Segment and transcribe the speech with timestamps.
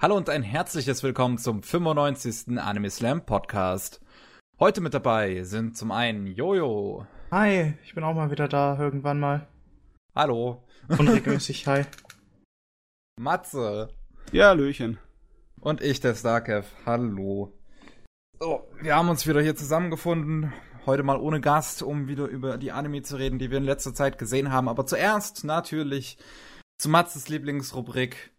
[0.00, 2.56] Hallo und ein herzliches Willkommen zum 95.
[2.56, 4.00] Anime Slam Podcast.
[4.60, 7.04] Heute mit dabei sind zum einen Jojo.
[7.32, 9.48] Hi, ich bin auch mal wieder da, irgendwann mal.
[10.14, 10.62] Hallo.
[10.86, 11.82] Unregelmäßig, hi.
[13.20, 13.88] Matze.
[14.30, 14.98] Ja, Löchen.
[15.58, 16.68] Und ich, der Starkev.
[16.86, 17.58] Hallo.
[18.38, 20.52] So, wir haben uns wieder hier zusammengefunden.
[20.86, 23.94] Heute mal ohne Gast, um wieder über die Anime zu reden, die wir in letzter
[23.94, 24.68] Zeit gesehen haben.
[24.68, 26.18] Aber zuerst natürlich
[26.78, 28.30] zu Matzes Lieblingsrubrik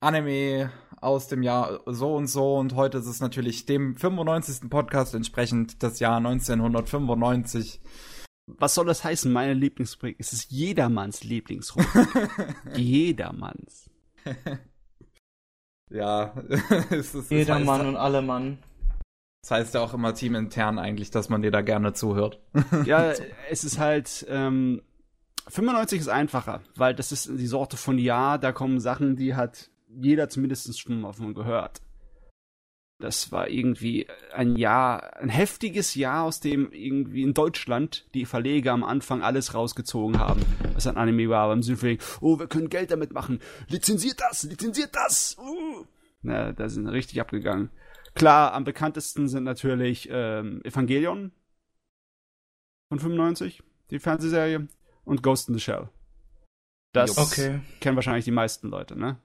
[0.00, 2.56] Anime aus dem Jahr so und so.
[2.56, 4.70] Und heute ist es natürlich dem 95.
[4.70, 7.80] Podcast entsprechend das Jahr 1995.
[8.46, 10.16] Was soll das heißen, meine Lieblingsrubrik?
[10.18, 12.08] Es ist jedermanns Lieblingsrubrik.
[12.76, 13.90] jedermanns.
[15.90, 16.34] ja,
[16.90, 18.58] es ist Jeder Mann und alle Mann.
[19.42, 22.40] Das heißt ja auch immer teamintern eigentlich, dass man dir da gerne zuhört.
[22.84, 23.12] ja,
[23.50, 24.82] es ist halt, ähm,
[25.48, 29.70] 95 ist einfacher, weil das ist die Sorte von Jahr, da kommen Sachen, die hat
[29.98, 31.80] jeder zumindest schon mal von gehört.
[33.00, 38.72] Das war irgendwie ein Jahr, ein heftiges Jahr, aus dem irgendwie in Deutschland die Verleger
[38.72, 40.42] am Anfang alles rausgezogen haben,
[40.74, 44.90] was ein Anime war, beim Sinne oh, wir können Geld damit machen, lizenziert das, lizenziert
[44.94, 45.86] das, uh.
[46.20, 47.70] Na, da sind richtig abgegangen.
[48.14, 51.32] Klar, am bekanntesten sind natürlich ähm, Evangelion
[52.90, 54.68] von 95, die Fernsehserie,
[55.04, 55.88] und Ghost in the Shell.
[56.92, 57.60] Das okay.
[57.80, 59.16] kennen wahrscheinlich die meisten Leute, ne?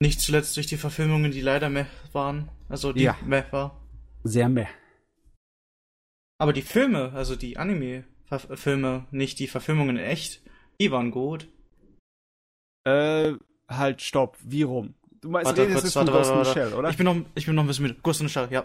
[0.00, 2.48] Nicht zuletzt durch die Verfilmungen, die leider meh waren.
[2.68, 3.16] Also die ja.
[3.24, 3.80] meh war.
[4.22, 4.66] Sehr meh.
[6.38, 10.40] Aber die Filme, also die Anime-Filme, nicht die Verfilmungen in echt,
[10.80, 11.48] die waren gut.
[12.84, 13.32] Äh,
[13.68, 14.38] halt, stopp.
[14.42, 14.94] Wie rum?
[15.20, 16.90] Du meinst, warte, redest kurz, warte, Ghost warte, in the Shell, oder?
[16.90, 17.98] Ich bin, noch, ich bin noch ein bisschen müde.
[18.00, 18.64] Ghost in the Shell, ja.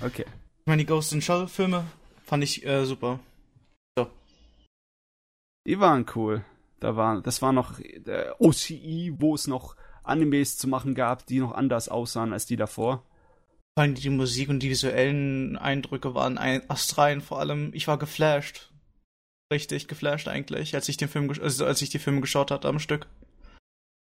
[0.00, 0.24] Okay.
[0.60, 1.84] Ich meine, die Ghost in the Shell-Filme
[2.24, 3.20] fand ich äh, super.
[3.98, 4.10] So.
[5.66, 6.42] Die waren cool.
[6.80, 11.40] Da war, das war noch der OCI, wo es noch Animes zu machen gab, die
[11.40, 13.04] noch anders aussahen als die davor.
[13.76, 17.98] Vor allem die Musik und die visuellen Eindrücke waren ein astrein, vor allem ich war
[17.98, 18.72] geflasht.
[19.52, 22.78] Richtig geflasht eigentlich, als ich den Film also als ich die Filme geschaut hatte am
[22.78, 23.08] Stück.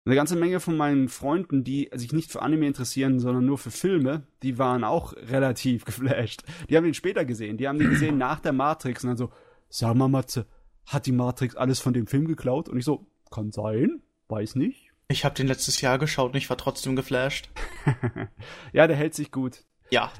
[0.06, 3.70] Eine ganze Menge von meinen Freunden, die sich nicht für Anime interessieren, sondern nur für
[3.70, 6.44] Filme, die waren auch relativ geflasht.
[6.70, 9.30] Die haben ihn später gesehen, die haben ihn gesehen nach der Matrix und dann so,
[9.68, 10.46] sag mal Matze,
[10.86, 12.68] hat die Matrix alles von dem Film geklaut?
[12.68, 14.87] Und ich so, kann sein, weiß nicht.
[15.10, 17.48] Ich habe den letztes Jahr geschaut und ich war trotzdem geflasht.
[18.72, 19.64] ja, der hält sich gut.
[19.90, 20.12] Ja.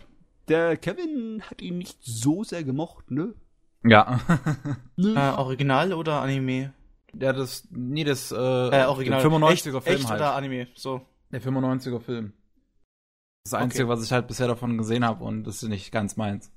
[0.49, 3.35] Der Kevin hat ihn nicht so sehr gemocht, ne?
[3.85, 4.21] Ja.
[4.97, 6.73] äh, Original oder Anime?
[7.13, 9.23] Ja, das, nee, das, äh, äh Original.
[9.25, 10.21] 95er echt, Film echt halt.
[10.21, 11.03] oder Anime, so.
[11.31, 12.33] Der 95er Film.
[13.45, 13.93] Das Einzige, okay.
[13.93, 16.51] was ich halt bisher davon gesehen habe und das ist nicht ganz meins.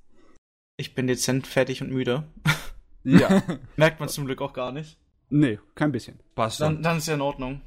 [0.77, 2.27] Ich bin dezent fertig und müde.
[3.03, 3.43] Ja.
[3.75, 4.97] Merkt man zum Glück auch gar nicht.
[5.29, 6.19] Nee, kein bisschen.
[6.35, 6.75] Passt schon.
[6.75, 7.61] Dann, dann ist ja in Ordnung.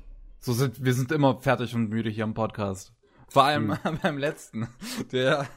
[0.44, 2.92] So sind, wir sind immer fertig und müde hier im Podcast.
[3.28, 3.98] Vor allem mhm.
[4.02, 4.68] beim letzten.
[5.10, 5.48] Der,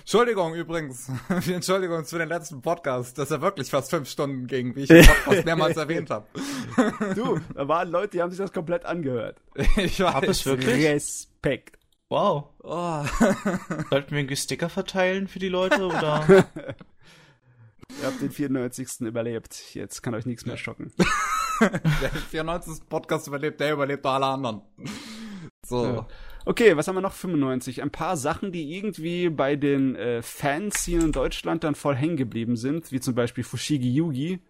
[0.00, 1.08] Entschuldigung übrigens,
[1.46, 5.06] Entschuldigung zu den letzten Podcast, dass er wirklich fast fünf Stunden ging, wie ich im
[5.06, 6.26] Podcast mehrmals erwähnt habe.
[7.14, 9.40] Du, da waren Leute, die haben sich das komplett angehört.
[9.76, 10.12] Ich weiß.
[10.12, 10.84] Hab es wirklich?
[10.84, 11.78] Respekt.
[12.08, 12.48] Wow.
[12.64, 13.04] Oh.
[13.88, 16.24] Sollten wir einen Sticker verteilen für die Leute, oder?
[16.26, 19.02] Ihr habt den 94.
[19.02, 19.74] überlebt.
[19.74, 20.92] Jetzt kann euch nichts mehr schocken.
[22.02, 22.88] der 94.
[22.88, 24.62] Podcast überlebt, der überlebt alle anderen.
[25.66, 25.84] So.
[25.84, 26.08] Ja.
[26.44, 27.12] Okay, was haben wir noch?
[27.12, 27.82] 95.
[27.82, 32.16] Ein paar Sachen, die irgendwie bei den äh, Fans hier in Deutschland dann voll hängen
[32.16, 34.40] geblieben sind, wie zum Beispiel Fushigi Yugi.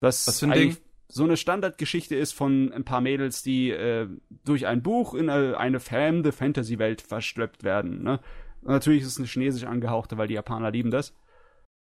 [0.00, 0.76] Das was für ein Ding?
[1.08, 4.08] so eine Standardgeschichte ist von ein paar Mädels, die äh,
[4.44, 8.02] durch ein Buch in eine, eine fremde Fantasy-Welt verschleppt werden.
[8.02, 8.20] Ne?
[8.62, 11.14] natürlich ist es eine chinesisch angehauchte, weil die Japaner lieben das.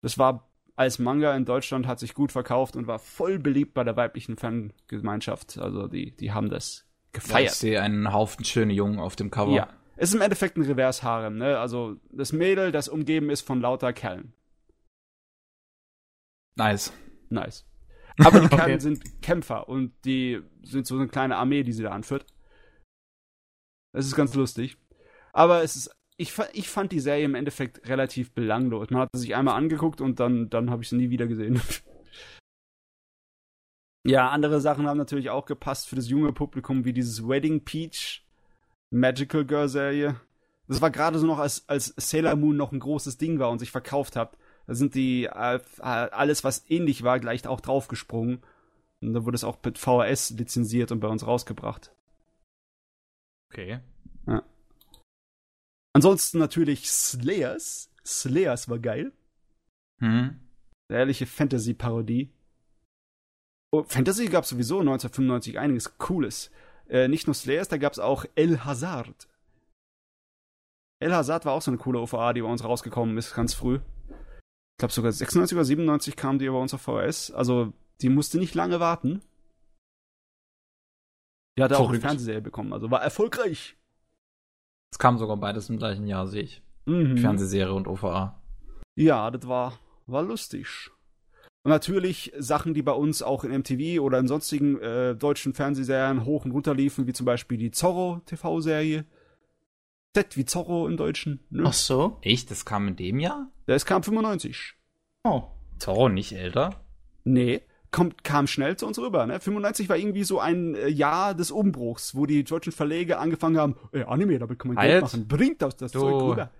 [0.01, 3.83] Das war als Manga in Deutschland hat sich gut verkauft und war voll beliebt bei
[3.83, 5.57] der weiblichen Fangemeinschaft.
[5.57, 7.39] Also die, die haben das gefeiert.
[7.39, 9.53] Ja, ich sehe einen Haufen schöne Jungen auf dem Cover.
[9.53, 9.69] Ja.
[9.95, 11.59] Es ist im Endeffekt ein Reverse-Harem, ne?
[11.59, 14.33] Also das Mädel, das umgeben ist von lauter Kerlen.
[16.55, 16.91] Nice.
[17.29, 17.65] Nice.
[18.19, 18.79] Aber die Kerlen okay.
[18.79, 22.25] sind Kämpfer und die sind so eine kleine Armee, die sie da anführt.
[23.91, 24.77] Das ist ganz lustig.
[25.31, 28.89] Aber es ist ich, ich fand die Serie im Endeffekt relativ belanglos.
[28.89, 31.61] Man hat sie sich einmal angeguckt und dann, dann habe ich sie nie wieder gesehen.
[34.05, 38.25] ja, andere Sachen haben natürlich auch gepasst für das junge Publikum, wie dieses Wedding Peach
[38.89, 40.15] Magical Girl Serie.
[40.67, 43.59] Das war gerade so noch, als, als Sailor Moon noch ein großes Ding war und
[43.59, 44.37] sich verkauft hat.
[44.65, 48.41] Da sind die, äh, alles was ähnlich war, gleich auch draufgesprungen.
[49.01, 51.93] Und da wurde es auch mit VHS lizenziert und bei uns rausgebracht.
[53.51, 53.81] Okay.
[55.93, 57.91] Ansonsten natürlich Slayers.
[58.05, 59.13] Slayers war geil.
[59.99, 60.39] Hm.
[60.89, 62.31] Ehrliche Fantasy-Parodie.
[63.71, 66.51] Oh, Fantasy gab sowieso 1995 einiges Cooles.
[66.87, 69.27] Äh, nicht nur Slayers, da gab es auch El Hazard.
[70.99, 73.75] El Hazard war auch so eine coole OVA, die bei uns rausgekommen ist, ganz früh.
[73.75, 77.31] Ich glaube sogar 96 oder 97 kam die bei uns auf VHS.
[77.31, 79.21] Also die musste nicht lange warten.
[81.57, 81.99] Die hatte auch eine.
[81.99, 83.77] Fernsehserie bekommen, also war erfolgreich.
[84.93, 86.61] Es kam sogar beides im gleichen Jahr, sehe ich.
[86.85, 87.17] Mhm.
[87.17, 88.39] Fernsehserie und OVA.
[88.93, 90.91] Ja, das war, war lustig.
[91.63, 96.25] Und natürlich Sachen, die bei uns auch in MTV oder in sonstigen äh, deutschen Fernsehserien
[96.25, 99.05] hoch und runter liefen, wie zum Beispiel die Zorro-TV-Serie.
[100.13, 101.39] Z wie Zorro im Deutschen.
[101.49, 101.63] Ne?
[101.65, 102.19] Ach so.
[102.21, 102.51] Echt?
[102.51, 103.49] Das kam in dem Jahr?
[103.65, 104.75] Das kam 95.
[105.23, 105.45] Oh.
[105.79, 106.85] Zorro nicht älter?
[107.23, 107.63] Nee,
[107.93, 109.25] kommt, kam schnell zu uns rüber.
[109.25, 109.39] Ne?
[109.39, 113.77] 95 war irgendwie so ein äh, Jahr des Umbruchs, wo die deutschen Verleger angefangen haben,
[113.93, 115.03] ey, Anime, damit kann man Geld Halt.
[115.03, 115.27] machen.
[115.29, 116.51] Bringt das, das Du- Zeug rüber.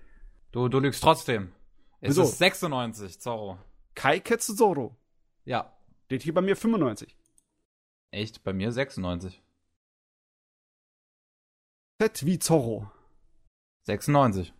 [0.53, 1.51] Du, du lügst trotzdem.
[1.99, 2.23] Es Wieso?
[2.23, 3.57] ist 96, Zorro.
[3.95, 4.95] Kai Ketsu Zoro.
[5.45, 5.75] Ja.
[6.05, 7.17] Steht hier bei mir 95.
[8.11, 8.43] Echt?
[8.43, 9.41] Bei mir 96.
[12.01, 12.89] Z wie Zorro.
[13.87, 14.53] 96.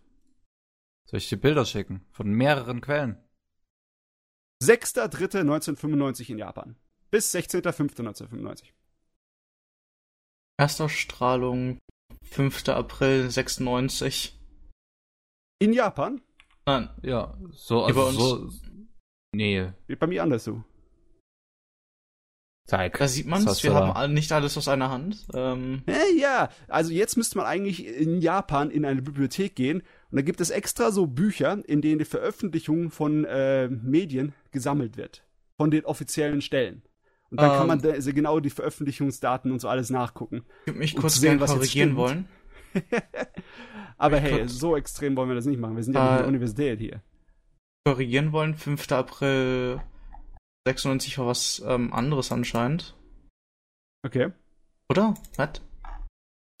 [1.06, 2.04] Soll ich dir Bilder schicken?
[2.10, 3.18] Von mehreren Quellen.
[4.68, 6.76] 6.3.1995 in Japan.
[7.10, 8.64] Bis 16.05.1995.
[10.58, 11.78] Erstausstrahlung
[12.22, 12.68] 5.
[12.68, 14.38] April 96.
[15.60, 16.20] In Japan?
[16.66, 18.50] Nein, Ja, so, also uns- so.
[19.34, 20.62] Nee, Steht bei mir anders so.
[22.68, 22.96] zeig.
[22.98, 23.46] da sieht man's.
[23.46, 23.92] hast Wir haben da?
[23.94, 25.26] all- nicht alles aus einer Hand.
[25.34, 29.82] Ähm, Äh, ja, also jetzt müsste man eigentlich in Japan in eine Bibliothek gehen
[30.14, 34.96] und da gibt es extra so Bücher, in denen die Veröffentlichung von äh, Medien gesammelt
[34.96, 35.24] wird.
[35.56, 36.82] Von den offiziellen Stellen.
[37.30, 37.66] Und dann kann Ähm.
[37.66, 40.44] man da, also genau die Veröffentlichungsdaten und so alles nachgucken.
[40.60, 42.28] ich würde mich kurz zu sehen, was korrigieren wollen.
[43.98, 45.74] Aber Ich hey, kurz- so extrem wollen wir das nicht machen.
[45.74, 47.02] Wir sind ja nicht in Äh, der Universität hier.
[47.84, 48.54] Korrigieren wollen.
[48.54, 48.92] 5.
[48.92, 49.80] April
[50.66, 52.96] 96 war was ähm, anderes anscheinend.
[54.06, 54.30] Okay.
[54.88, 55.14] Oder?
[55.36, 55.60] Was?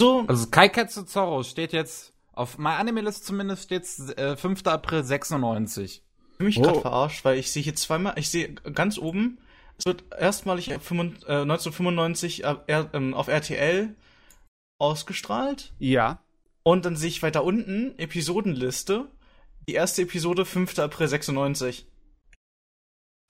[0.00, 4.66] So, Also Kaiketsu Zorro steht jetzt, auf MyAnimeList zumindest steht's äh, 5.
[4.66, 6.02] April 96.
[6.32, 6.62] Ich bin mich Oh.
[6.62, 9.38] gerade verarscht, weil ich sehe hier zweimal, ich sehe ganz oben,
[9.78, 12.56] es wird erstmalig äh, 95, äh, 1995 äh,
[12.92, 13.94] ähm, auf RTL
[14.80, 16.20] ausgestrahlt Ja.
[16.64, 19.06] und dann sehe ich weiter unten Episodenliste,
[19.68, 20.78] die erste Episode 5.
[20.80, 21.86] April 96.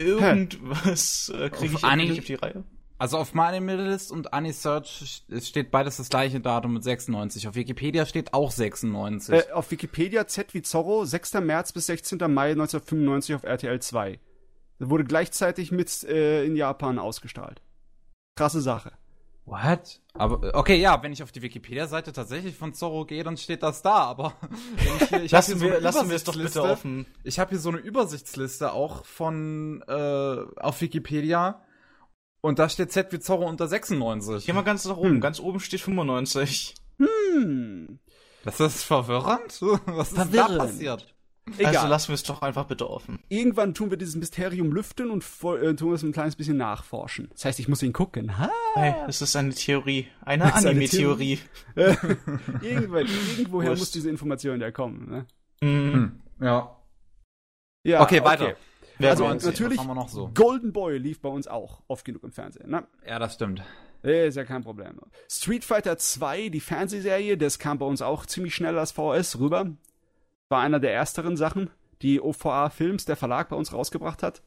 [0.00, 2.64] Irgendwas äh, kriege ich nicht auf die Reihe.
[3.04, 7.46] Also auf MyAnimeList und AniSearch steht beides das gleiche Datum mit 96.
[7.46, 9.34] Auf Wikipedia steht auch 96.
[9.34, 11.34] Äh, auf Wikipedia Z wie Zorro, 6.
[11.34, 12.16] März bis 16.
[12.32, 14.18] Mai 1995 auf RTL 2.
[14.78, 17.60] Das wurde gleichzeitig mit äh, in Japan ausgestrahlt.
[18.36, 18.92] Krasse Sache.
[19.44, 20.00] What?
[20.14, 23.62] Aber äh, okay, ja, wenn ich auf die Wikipedia-Seite tatsächlich von Zorro gehe, dann steht
[23.62, 23.96] das da.
[23.96, 24.32] Aber
[25.10, 27.04] hier, ich Lassen hier so wir, lassen wir es doch bitte offen.
[27.22, 31.60] Ich habe hier so eine Übersichtsliste auch von äh, auf Wikipedia
[32.44, 34.44] und da steht Z wie Zorro unter 96.
[34.44, 35.12] Geh mal ganz nach oben.
[35.12, 35.20] Hm.
[35.22, 36.74] Ganz oben steht 95.
[36.98, 37.98] Hm.
[38.44, 39.62] Das ist verwirrend.
[39.86, 40.58] Was ist da Verwirrend.
[40.58, 41.14] passiert?
[41.56, 41.76] Egal.
[41.76, 43.18] Also lassen wir es doch einfach bitte offen.
[43.28, 47.28] Irgendwann tun wir dieses Mysterium lüften und äh, tun es ein kleines bisschen nachforschen.
[47.32, 48.38] Das heißt, ich muss ihn gucken.
[48.38, 48.50] Ha?
[48.74, 50.06] Hey, es ist eine Theorie.
[50.22, 51.38] Eine Anime-Theorie.
[51.74, 53.80] Irgendwann, irgendwoher Wurscht.
[53.80, 55.08] muss diese Information ja kommen.
[55.10, 55.26] Ne?
[55.62, 55.92] Mhm.
[55.92, 56.22] Hm.
[56.40, 56.76] Ja.
[57.86, 58.56] Ja, Okay, weiter.
[58.98, 60.30] Wer Also natürlich, haben wir noch so?
[60.34, 62.70] Golden Boy lief bei uns auch oft genug im Fernsehen.
[62.70, 62.86] Ne?
[63.06, 63.62] Ja, das stimmt.
[64.02, 65.00] Ist ja kein Problem.
[65.30, 69.70] Street Fighter 2, die Fernsehserie, das kam bei uns auch ziemlich schnell als VHS rüber.
[70.50, 71.70] War einer der ersteren Sachen,
[72.02, 74.42] die OVA Films, der Verlag bei uns rausgebracht hat.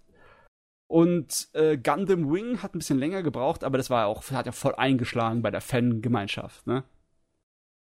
[0.88, 4.51] Und äh, Gundam Wing hat ein bisschen länger gebraucht, aber das war auch, hat ja
[4.51, 6.84] voll eingeschlagen bei der Fangemeinschaft, ne?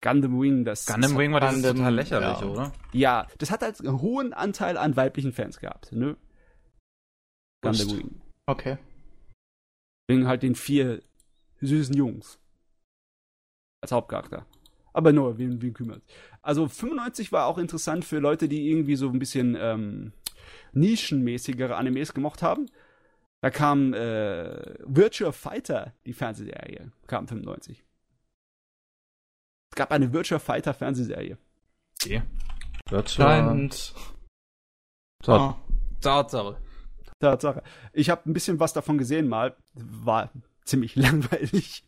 [0.01, 2.47] Gundam Wing, das Gundam Wing war Gundam, total lächerlich, ja.
[2.47, 2.71] oder?
[2.93, 6.15] ja, das hat halt einen hohen Anteil an weiblichen Fans gehabt, ne?
[7.97, 8.21] Wing.
[8.45, 8.77] Okay.
[10.07, 11.01] Wegen halt den vier
[11.61, 12.39] süßen Jungs.
[13.81, 14.45] Als Hauptcharakter.
[14.93, 16.01] Aber nur, wen, wen kümmert.
[16.41, 20.13] Also 95 war auch interessant für Leute, die irgendwie so ein bisschen ähm,
[20.73, 22.65] nischenmäßigere Animes gemocht haben.
[23.41, 27.85] Da kam äh, Virtua Fighter, die Fernsehserie, kam 95.
[29.71, 31.37] Es gab eine Virtua Fighter Fernsehserie.
[32.01, 32.23] Okay.
[33.49, 33.93] Und.
[35.23, 35.61] So, Ah.
[36.01, 36.59] Tatsache.
[37.19, 37.63] Tatsache.
[37.93, 39.55] Ich habe ein bisschen was davon gesehen mal.
[39.73, 40.31] War
[40.65, 41.83] ziemlich langweilig.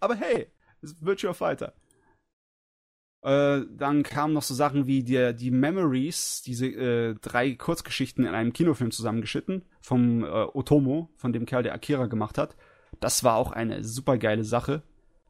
[0.00, 0.48] Aber hey,
[0.80, 1.74] es ist Virtua Fighter.
[3.22, 8.34] Äh, dann kamen noch so Sachen wie die, die Memories, diese äh, drei Kurzgeschichten in
[8.34, 12.56] einem Kinofilm zusammengeschnitten vom äh, Otomo, von dem Kerl, der Akira gemacht hat.
[12.98, 14.82] Das war auch eine super geile Sache,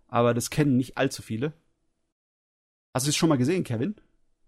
[0.08, 1.52] aber das kennen nicht allzu viele.
[2.94, 3.94] Hast du es schon mal gesehen, Kevin?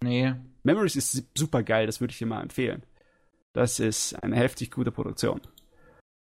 [0.03, 0.35] Nee.
[0.63, 2.85] Memories ist super geil, das würde ich dir mal empfehlen.
[3.55, 5.41] Das ist eine heftig gute Produktion.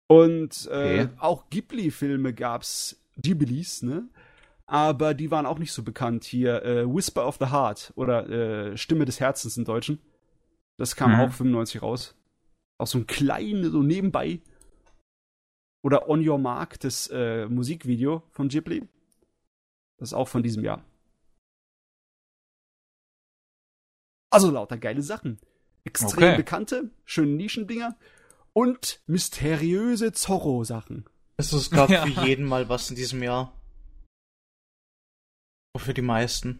[0.09, 1.09] Und äh, Okay.
[1.19, 4.07] auch Ghibli-Filme gab's, Ghiblis, ne?
[4.67, 6.23] aber die waren auch nicht so bekannt.
[6.23, 9.99] Hier äh, Whisper of the Heart oder äh, Stimme des Herzens im Deutschen.
[10.77, 11.19] Das kam Mhm.
[11.21, 12.15] auch 95 raus.
[12.79, 14.39] Auch so ein kleines, so nebenbei.
[15.83, 18.87] Oder On Your Mark, das äh, Musikvideo von Ghibli.
[19.97, 20.83] Das ist auch von diesem Jahr.
[24.29, 25.39] Also lauter geile Sachen.
[25.87, 26.37] Extrem Okay.
[26.37, 27.97] bekannte, schöne Nischendinger
[28.53, 31.05] und mysteriöse Zorro-Sachen.
[31.37, 32.05] Es ist, gab Ja.
[32.05, 33.53] für jeden mal was in diesem Jahr.
[35.75, 36.59] Auch für die meisten.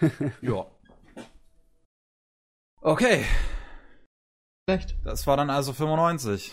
[0.40, 0.66] Ja.
[2.80, 3.24] Okay,
[4.66, 4.96] Vielleicht.
[5.04, 6.50] das war dann also 95.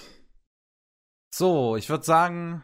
[1.34, 2.64] So, ich würde sagen,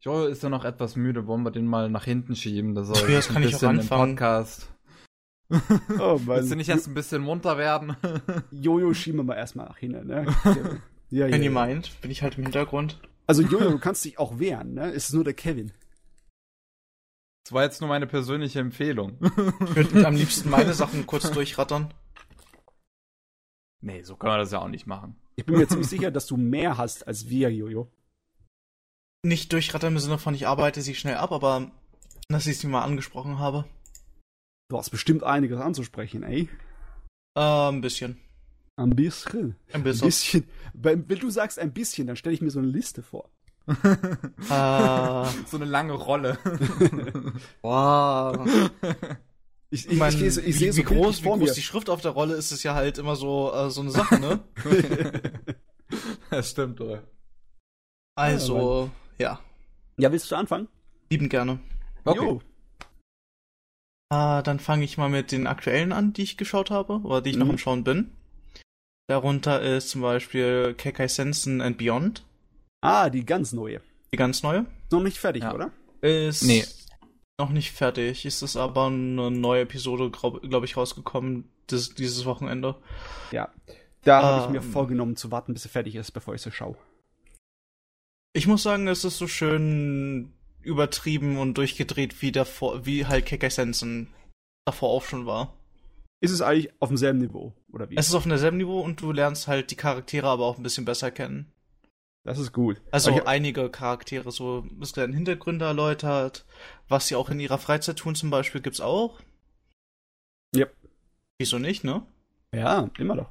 [0.00, 2.74] Joel ist ja noch etwas müde, wollen wir den mal nach hinten schieben.
[2.74, 4.16] Das soll Ja, das ein kann ich auch bisschen im anfangen.
[4.16, 4.72] Podcast.
[6.00, 7.96] Oh Willst du nicht erst ein bisschen munter werden?
[8.50, 10.26] Jojo schieben wir mal erstmal nach hinten, ne?
[11.10, 13.00] ja, Wenn ihr meint, bin ich halt im Hintergrund.
[13.26, 14.90] Also Jojo, du kannst dich auch wehren, ne?
[14.90, 15.72] Es ist nur der Kevin.
[17.44, 19.18] Das war jetzt nur meine persönliche Empfehlung.
[19.20, 21.94] Ich würde am liebsten meine Sachen kurz durchrattern.
[23.80, 25.16] nee, so können wir das ja auch nicht machen.
[25.36, 27.88] Ich bin mir ziemlich sicher, dass du mehr hast als wir, Jojo.
[29.22, 31.70] Nicht durchrattern im Sinne von, ich arbeite sie schnell ab, aber
[32.28, 33.64] dass ich sie mal angesprochen habe.
[34.68, 36.48] Du hast bestimmt einiges anzusprechen, ey.
[37.36, 38.20] Äh, ein bisschen.
[38.76, 39.56] Ein bisschen.
[39.68, 40.06] Ein Ein bisschen.
[40.08, 40.48] bisschen.
[40.74, 43.30] Wenn wenn du sagst ein bisschen, dann stelle ich mir so eine Liste vor.
[44.48, 46.38] Äh, so eine lange Rolle.
[47.62, 48.48] wow.
[49.70, 51.48] Ich, Ich, ich, mein, ich, lese- ich wie, sehe so wie groß, wie vor groß
[51.48, 51.54] mir.
[51.54, 54.20] die Schrift auf der Rolle ist, ist ja halt immer so, äh, so eine Sache,
[54.20, 54.40] ne?
[56.30, 57.02] das stimmt, oder?
[58.16, 59.40] Also, ja,
[59.98, 60.68] ja, willst du anfangen?
[61.10, 61.58] lieben gerne.
[62.04, 62.18] Okay.
[62.18, 62.40] Jo.
[64.10, 67.30] Äh, dann fange ich mal mit den aktuellen an, die ich geschaut habe, oder die
[67.30, 67.52] ich noch Mhm.
[67.52, 68.10] am Schauen bin.
[69.08, 72.24] Darunter ist zum Beispiel Kekai Sensen and Beyond,
[72.82, 73.80] Ah, die ganz neue.
[74.12, 74.66] die ganz neue.
[74.92, 75.54] Noch nicht fertig, Ja.
[75.54, 75.70] oder?
[76.02, 76.64] Ist Nee.
[77.40, 78.24] noch nicht fertig.
[78.26, 82.76] Ist es aber eine neue Episode, glaube glaub ich, rausgekommen das, dieses Wochenende.
[83.32, 83.48] Ja.
[84.02, 84.72] Da habe ich mir Ähm.
[84.72, 86.76] vorgenommen zu warten, bis sie fertig ist, bevor ich sie schaue.
[88.34, 90.32] Ich muss sagen, es ist so schön
[90.66, 94.12] übertrieben und durchgedreht, wie davor, wie halt Kekai Sensen
[94.66, 95.54] davor auch schon war.
[96.20, 97.96] Ist es eigentlich auf demselben Niveau, oder wie?
[97.96, 100.84] Es ist auf demselben Niveau und du lernst halt die Charaktere aber auch ein bisschen
[100.84, 101.52] besser kennen.
[102.24, 102.80] das ist gut.
[102.90, 106.44] Also ich- einige Charaktere, so es werden Hintergründe erläutert,
[106.88, 109.20] was sie auch in ihrer Freizeit tun zum Beispiel, gibt's auch.
[110.56, 110.74] Yep.
[111.38, 112.04] Wieso nicht, ne?
[112.52, 113.30] Ja, immer doch.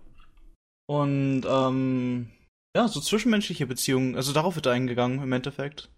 [0.87, 2.29] Und ähm,
[2.75, 5.89] ja, so zwischenmenschliche Beziehungen, also darauf wird eingegangen im Endeffekt.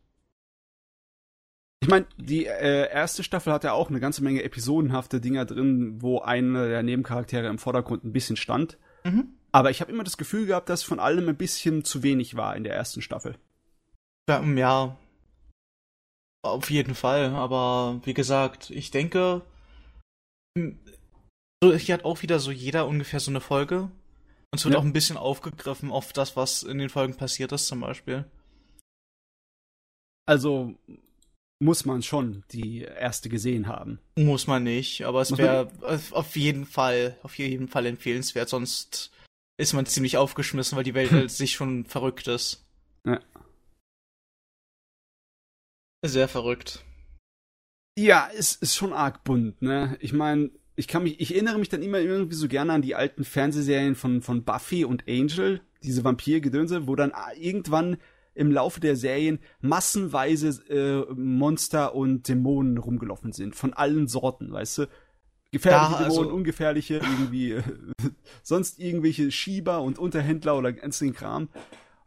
[1.88, 6.02] Ich meine, die äh, erste Staffel hat ja auch eine ganze Menge episodenhafte Dinger drin,
[6.02, 8.78] wo einer der Nebencharaktere im Vordergrund ein bisschen stand.
[9.06, 9.30] Mhm.
[9.54, 12.58] Aber ich habe immer das Gefühl gehabt, dass von allem ein bisschen zu wenig war
[12.58, 13.38] in der ersten Staffel.
[14.28, 14.98] Ja,
[16.44, 17.30] auf jeden Fall.
[17.30, 19.44] Aber wie gesagt, ich denke,
[21.64, 23.84] so hier hat auch wieder so jeder ungefähr so eine Folge.
[23.84, 24.82] Und es wird Ja.
[24.82, 28.26] auch ein bisschen aufgegriffen auf das, was in den Folgen passiert ist, zum Beispiel.
[30.26, 30.76] Also
[31.60, 34.00] muss man schon die erste gesehen haben.
[34.16, 35.72] Muss man nicht, aber es wäre
[36.12, 39.12] auf jeden Fall, auf jeden Fall empfehlenswert, sonst
[39.58, 42.66] ist man ziemlich aufgeschmissen, weil die Welt halt sich schon verrückt ist.
[43.06, 43.20] Ja.
[46.06, 46.84] Sehr verrückt.
[47.98, 49.98] Ja, es ist schon arg bunt, ne?
[50.00, 52.94] Ich meine, ich kann mich, ich erinnere mich dann immer irgendwie so gerne an die
[52.94, 57.98] alten Fernsehserien von, von Buffy und Angel, diese Vampirgedönse, wo dann irgendwann
[58.38, 63.56] im Laufe der Serien massenweise äh, Monster und Dämonen rumgelaufen sind.
[63.56, 64.86] Von allen Sorten, weißt du?
[65.52, 67.64] Gefährliche Ja, also- Dämonen, ungefährliche, irgendwie, äh,
[68.44, 71.50] sonst irgendwelche Schieber und Unterhändler oder ganz den Kram.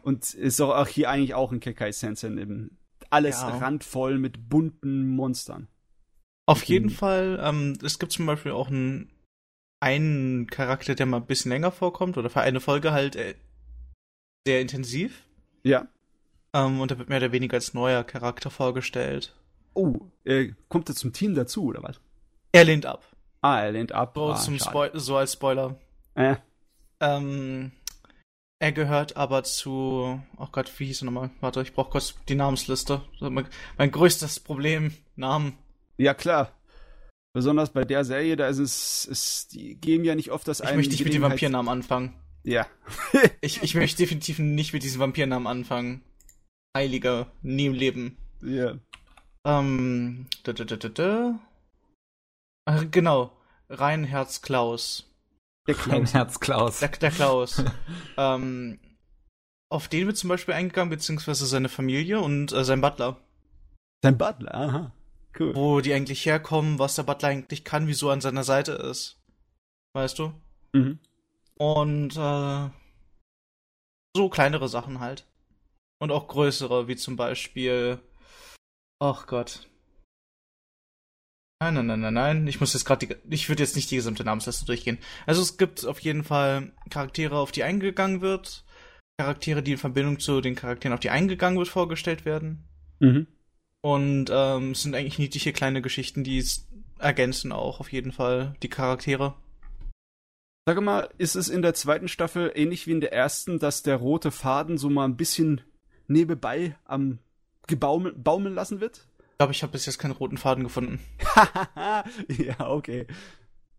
[0.02, 2.78] Und ist auch, hier eigentlich auch ein Kekai Sensen eben.
[3.10, 3.58] Alles Ja.
[3.58, 5.68] randvoll mit bunten Monstern.
[6.46, 6.94] Auf jeden Mhm.
[6.94, 9.10] Fall, ähm, es gibt zum Beispiel auch einen,
[9.80, 13.34] einen Charakter, der mal ein bisschen länger vorkommt, oder für eine Folge halt äh,
[14.46, 15.24] sehr intensiv.
[15.62, 15.88] Ja.
[16.52, 19.34] Ähm, und da wird mehr oder weniger als neuer Charakter vorgestellt.
[19.74, 22.00] Oh, äh, kommt er zum Team dazu, oder was?
[22.52, 23.04] Er lehnt ab.
[23.40, 24.12] Ah, er lehnt ab.
[24.16, 24.58] So, ah, zum.
[24.58, 25.78] Spoil so als Spoiler.
[26.14, 26.36] Äh,
[27.00, 27.70] Ähm,
[28.58, 30.20] er gehört aber zu.
[30.36, 31.30] Oh Gott, wie hieß er nochmal?
[31.40, 33.00] Warte, ich brauche kurz die Namensliste.
[33.20, 33.46] Mein,
[33.78, 34.92] mein größtes Problem.
[35.16, 35.56] Namen.
[35.96, 36.52] ja, klar.
[37.32, 40.74] Besonders bei der Serie, da ist es, es die geben ja nicht oft das Ich
[40.74, 42.14] möchte nicht mit den Gelegenheit- Vampirnamen anfangen.
[42.42, 42.66] Ja.
[43.40, 46.02] Ich, ich möchte definitiv nicht mit diesen Vampirnamen anfangen.
[46.76, 48.16] Heiliger, nie im Leben.
[48.42, 48.78] ja.
[49.44, 51.40] Ähm, da, da, da, da, da.
[52.66, 53.32] Ach, genau.
[53.70, 55.10] Reinherz Klaus.
[55.66, 56.12] Der Klaus.
[56.12, 56.80] Herz Klaus.
[56.80, 57.64] Der, der Klaus.
[58.18, 58.78] ähm,
[59.70, 63.16] auf den wird zum Beispiel eingegangen, beziehungsweise seine Familie und äh, sein Butler.
[64.02, 64.92] Sein Butler, aha.
[65.38, 65.54] Cool.
[65.54, 69.22] wo die eigentlich herkommen, was der Butler eigentlich kann, wieso er an seiner Seite ist.
[69.94, 70.34] Weißt du?
[70.72, 70.98] Mhm.
[71.56, 72.70] Und äh,
[74.16, 75.24] so kleinere Sachen halt.
[76.00, 77.98] Und auch größere, wie zum Beispiel.
[79.00, 79.68] Ach Gott.
[81.62, 82.46] Nein, nein, nein, nein, nein.
[82.46, 83.16] Ich muss jetzt gerade die.
[83.28, 84.98] Ich würde jetzt nicht die gesamte Namensliste durchgehen.
[85.26, 88.64] Also es gibt auf jeden Fall Charaktere, auf die eingegangen wird.
[89.18, 92.66] Charaktere, die in Verbindung zu den Charakteren, auf die eingegangen wird, vorgestellt werden.
[93.00, 93.26] Mhm.
[93.82, 96.66] Und ähm, es sind eigentlich niedliche kleine Geschichten, die es
[96.98, 99.34] ergänzen auch auf jeden Fall die Charaktere.
[100.66, 103.96] Sag mal, ist es in der zweiten Staffel ähnlich wie in der ersten, dass der
[103.96, 105.62] rote Faden so mal ein bisschen
[106.10, 107.18] nebenbei am
[107.66, 109.06] gebaumeln baumeln lassen wird?
[109.32, 111.00] Ich glaube, ich habe bis jetzt keinen roten Faden gefunden.
[112.28, 113.06] ja, okay.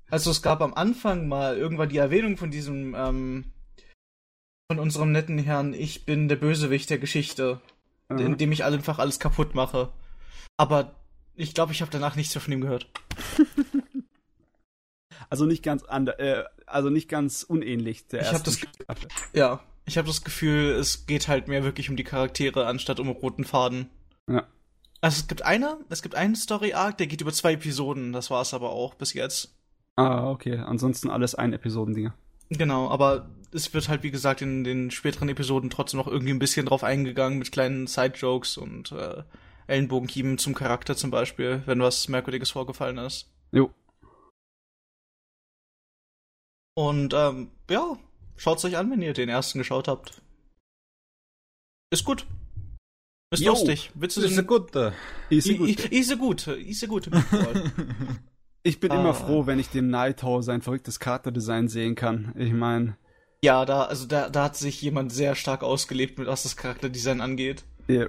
[0.09, 3.51] Also es gab am Anfang mal irgendwann die Erwähnung von diesem, ähm,
[4.71, 7.61] von unserem netten Herrn, ich bin der Bösewicht der Geschichte,
[8.09, 8.19] Aha.
[8.19, 9.93] indem ich einfach alles kaputt mache.
[10.57, 10.95] Aber
[11.35, 12.89] ich glaube, ich habe danach nichts mehr von ihm gehört.
[15.29, 19.07] Also nicht ganz ander, äh, also nicht ganz unähnlich der Ich ersten das- Staffel.
[19.33, 19.61] Ja,
[19.91, 23.43] ich habe das Gefühl, es geht halt mehr wirklich um die Charaktere anstatt um roten
[23.43, 23.89] Faden.
[24.29, 24.48] Ja.
[25.01, 28.29] Also es gibt eine, es gibt einen Story Arc, der geht über zwei Episoden, das
[28.29, 29.53] war es aber auch bis jetzt.
[29.98, 30.57] Ah, okay.
[30.57, 32.13] Ansonsten alles ein Episodendinger.
[32.50, 36.39] Genau, aber es wird halt wie gesagt in den späteren Episoden trotzdem noch irgendwie ein
[36.39, 39.24] bisschen drauf eingegangen mit kleinen Side-Jokes und äh,
[39.67, 43.29] Ellenbogenhieben zum Charakter zum Beispiel, wenn was Merkwürdiges vorgefallen ist.
[43.51, 43.71] Jo.
[46.75, 47.98] Und ähm, ja,
[48.41, 50.21] schaut's euch an, wenn ihr den ersten geschaut habt.
[51.93, 52.25] Ist gut.
[53.33, 53.91] Ist Jo, lustig.
[53.95, 54.75] Witze Das ist gut.
[54.75, 54.91] äh.
[55.29, 55.69] Ist gut.
[55.91, 57.10] Ist gut, ist gut.
[58.63, 59.00] Ich bin Ah.
[59.01, 62.31] immer froh, wenn ich dem Naito sein verrücktes Charakterdesign sehen kann.
[62.38, 62.95] Ich meine,
[63.43, 67.21] ja, da, also da, da hat sich jemand sehr stark ausgelebt, mit was das Charakterdesign
[67.21, 67.63] angeht.
[67.88, 68.07] ja,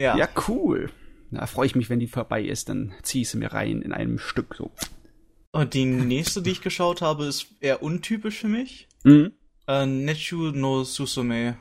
[0.00, 0.16] Ja.
[0.16, 0.92] ja, cool.
[1.32, 3.92] Da freue ich mich, wenn die vorbei ist, dann zieh ich sie mir rein in
[3.92, 4.70] einem Stück so.
[5.52, 8.86] Und die nächste, die ich geschaut habe, ist eher untypisch für mich.
[9.04, 9.32] Mhm.
[9.66, 11.56] Äh, Nechu no Susume.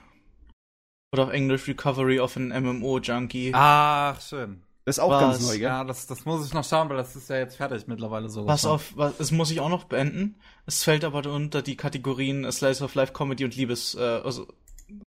[1.13, 3.51] Oder auf Englisch Recovery of an MMO Junkie.
[3.53, 4.61] Ach, schön.
[4.83, 5.21] Das ist auch Was?
[5.21, 5.61] ganz neu, gell?
[5.63, 8.45] Ja, das, das muss ich noch schauen, weil das ist ja jetzt fertig mittlerweile so.
[8.45, 10.39] Pass auf, was, das muss ich auch noch beenden.
[10.65, 14.47] Es fällt aber unter die Kategorien Slice of Life Comedy und Liebes, äh, also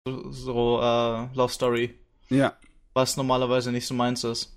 [0.06, 1.94] so, so äh, Love Story,
[2.28, 2.56] Ja.
[2.92, 4.56] was normalerweise nicht so meins ist.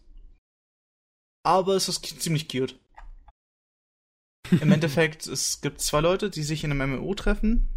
[1.43, 2.77] Aber es ist ziemlich cute.
[4.61, 7.67] Im Endeffekt, es gibt zwei Leute, die sich in einem MMO treffen,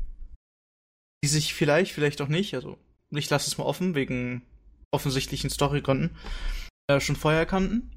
[1.25, 2.79] die sich vielleicht, vielleicht auch nicht, also
[3.11, 4.43] ich lasse es mal offen, wegen
[4.93, 6.17] offensichtlichen Storygründen,
[6.89, 7.91] äh, schon vorher kannten.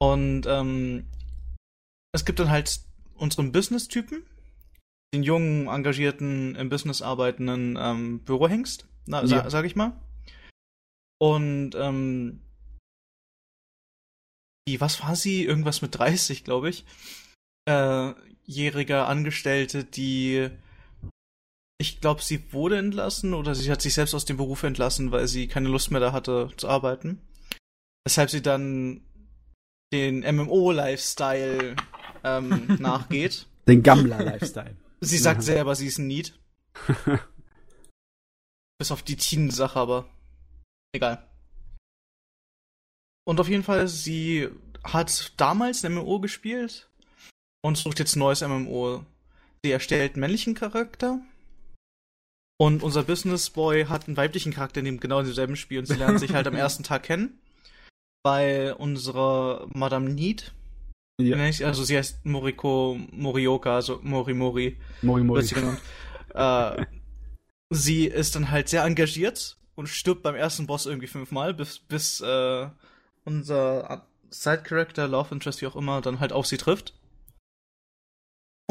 [0.00, 1.06] Und ähm,
[2.12, 2.80] es gibt dann halt
[3.14, 4.24] unseren Business-Typen,
[5.14, 9.48] den jungen, engagierten, im Business arbeitenden ähm, Bürohengst, na, Ja.
[9.50, 10.00] sag ich mal.
[11.20, 12.40] Und ähm,
[14.68, 15.44] die, was war sie?
[15.44, 16.84] Irgendwas mit 30, glaube ich.
[17.68, 18.12] Äh,
[18.44, 20.50] jährige Angestellte, die
[21.78, 25.26] ich glaube, sie wurde entlassen oder sie hat sich selbst aus dem Beruf entlassen, weil
[25.26, 27.20] sie keine Lust mehr da hatte zu arbeiten.
[28.06, 29.02] Weshalb sie dann
[29.92, 31.74] den MMO-Lifestyle
[32.22, 33.46] ähm, nachgeht.
[33.66, 34.76] Den Gammler-Lifestyle.
[35.00, 35.54] Sie sagt Ja.
[35.54, 36.38] selber, sie ist ein Need.
[38.78, 40.08] Bis auf die Teen-Sache, aber
[40.94, 41.28] egal.
[43.24, 44.48] Und auf jeden Fall, sie
[44.84, 46.88] hat damals ein MMO gespielt
[47.62, 49.04] und sucht jetzt ein neues MMO.
[49.64, 51.20] Sie erstellt einen männlichen Charakter
[52.62, 55.94] und unser Business Boy hat einen weiblichen Charakter in dem genau demselben Spiel und sie
[55.94, 57.40] lernen sich halt am ersten Tag kennen,
[58.24, 60.52] weil unsere Madame Need,
[61.20, 61.36] ja.
[61.36, 65.40] also sie heißt Moriko Morioka, also Mori Mori, Mori Mori.
[65.40, 65.80] wird sie genannt.
[66.34, 66.86] äh,
[67.70, 72.20] sie ist dann halt sehr engagiert und stirbt beim ersten Boss irgendwie fünfmal, bis, bis
[72.20, 72.68] äh,
[73.24, 76.94] unser Side-Character, Love Interest, wie auch immer, dann halt auf sie trifft.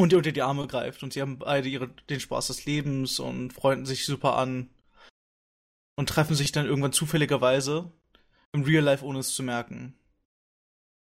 [0.01, 1.03] Und ihr unter die Arme greift.
[1.03, 4.69] Und sie haben beide ihre, den Spaß des Lebens und freunden sich super an.
[5.95, 7.91] Und treffen sich dann irgendwann zufälligerweise
[8.53, 9.95] im Real Life, ohne es zu merken.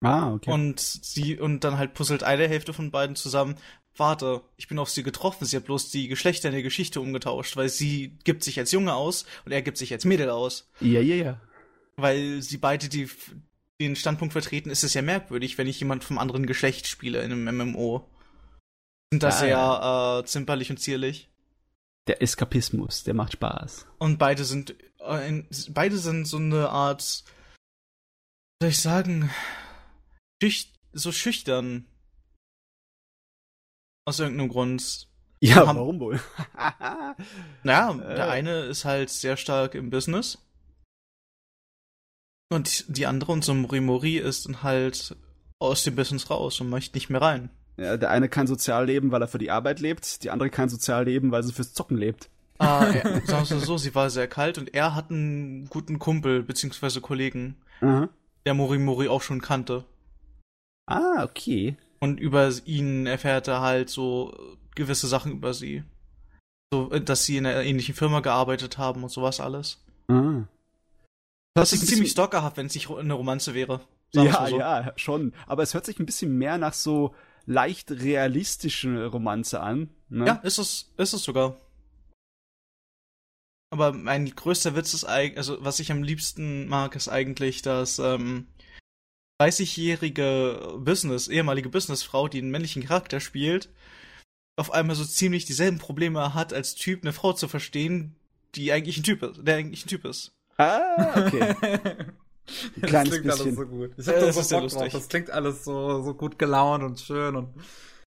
[0.02, 0.50] Ah, okay.
[0.50, 3.56] Und sie, und dann halt puzzelt eine Hälfte von beiden zusammen.
[3.96, 7.56] Warte, ich bin auf sie getroffen, sie hat bloß die Geschlechter in der Geschichte umgetauscht,
[7.56, 10.70] weil sie gibt sich als Junge aus und er gibt sich als Mädel aus.
[10.80, 11.40] ja, ja, ja.
[11.96, 13.08] Weil sie beide die,
[13.80, 17.32] den Standpunkt vertreten, ist es ja merkwürdig, wenn ich jemand vom anderen Geschlecht spiele in
[17.32, 18.08] einem MMO.
[19.12, 21.28] Sind das Ah, sehr äh, zimperlich und zierlich.
[22.06, 23.86] Der Eskapismus, der macht Spaß.
[23.98, 29.30] Und beide sind, äh, in, beide sind so eine Art, soll ich sagen,
[30.42, 31.86] schüch so schüchtern.
[34.06, 35.08] Aus irgendeinem Grund.
[35.40, 36.20] Ja, haben- warum wohl?
[37.62, 38.14] Naja, Äh.
[38.16, 40.38] der eine ist halt sehr stark im Business.
[42.50, 45.16] Und die andere, unser Morimori, ist dann halt
[45.58, 47.50] aus dem Business raus und möchte nicht mehr rein.
[47.76, 50.68] Ja, der eine kann sozial leben, weil er für die Arbeit lebt, die andere kann
[50.68, 52.28] sozial leben, weil sie fürs Zocken lebt.
[52.58, 56.42] Ah, er, sagen wir so, sie war sehr kalt und er hat einen guten Kumpel
[56.42, 58.08] beziehungsweise Kollegen, Aha.
[58.44, 59.84] der Morimori auch schon kannte.
[60.86, 61.76] Ah, okay.
[62.00, 64.36] Und über ihn erfährt er halt so
[64.74, 65.82] gewisse Sachen über sie.
[66.72, 69.82] So, dass sie in einer ähnlichen Firma gearbeitet haben und sowas alles.
[70.08, 70.42] Ah.
[71.54, 73.80] Das ist ziemlich stalkerhaft, wenn es nicht eine Romanze wäre.
[74.14, 74.58] Ja, so.
[74.58, 75.32] ja, schon.
[75.46, 77.14] Aber es hört sich ein bisschen mehr nach so
[77.46, 79.90] leicht realistischen Romanze an.
[80.08, 80.26] Ne?
[80.26, 81.60] Ja, ist es, ist es sogar.
[83.70, 87.98] Aber mein größter Witz ist eigentlich, also was ich am liebsten mag, ist eigentlich, dass
[87.98, 88.46] ähm,
[89.40, 93.70] 30-jährige Business, ehemalige Businessfrau, die einen männlichen Charakter spielt,
[94.56, 98.14] auf einmal so ziemlich dieselben Probleme hat, als Typ eine Frau zu verstehen,
[98.54, 100.32] die eigentlich ein Typ ist, der eigentlich ein Typ ist.
[100.58, 101.54] Ah, okay.
[102.80, 103.46] das kleines klingt bisschen.
[103.46, 103.90] alles so gut.
[103.96, 104.62] Ich hab da das so Bock drauf.
[104.74, 104.92] lustig.
[104.92, 107.54] Das klingt alles so, so gut gelaunt und schön und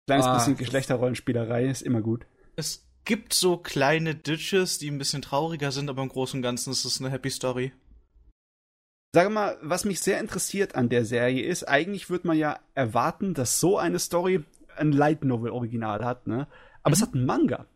[0.06, 2.26] Kleines Ah, bisschen das ist- Geschlechterrollenspielerei ist immer gut.
[2.56, 6.70] Es gibt so kleine Ditches, die ein bisschen trauriger sind, aber im Großen und Ganzen
[6.72, 7.72] ist es eine Happy Story.
[9.14, 13.32] Sag mal, was mich sehr interessiert an der Serie ist, eigentlich würde man ja erwarten,
[13.32, 14.42] dass so eine Story
[14.76, 16.48] ein Light Novel Original hat, ne?
[16.82, 17.04] Aber es Mhm.
[17.06, 17.66] hat einen Manga.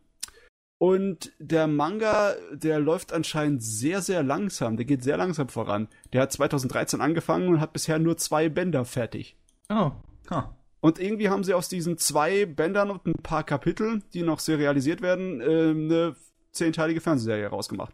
[0.79, 4.77] Und der Manga, der läuft anscheinend sehr, sehr langsam.
[4.77, 5.89] Der geht sehr langsam voran.
[6.13, 9.35] Der hat 2013 angefangen und hat bisher nur zwei Bänder fertig.
[9.69, 9.91] Oh.
[10.29, 10.55] ha.
[10.79, 15.01] Und irgendwie haben sie aus diesen zwei Bändern und ein paar Kapiteln, die noch serialisiert
[15.01, 16.15] werden, äh, eine
[16.53, 17.93] zehnteilige Fernsehserie rausgemacht.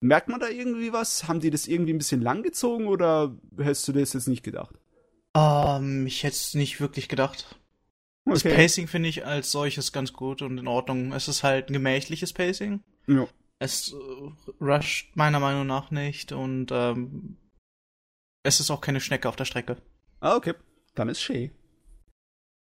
[0.00, 1.26] Merkt man da irgendwie was?
[1.26, 4.76] Haben die das irgendwie ein bisschen langgezogen oder hättest du das jetzt nicht gedacht?
[5.34, 7.58] Ähm, ich hätte es nicht wirklich gedacht.
[8.24, 11.12] Das Pacing finde ich als solches ganz gut und in Ordnung.
[11.12, 12.82] Es ist halt ein gemächliches Pacing.
[13.06, 13.28] Ja.
[13.58, 17.36] Es äh, rusht meiner Meinung nach nicht und ähm,
[18.42, 19.76] es ist auch keine Schnecke auf der Strecke.
[20.20, 20.54] Ah, okay.
[20.94, 21.50] Dann ist schön.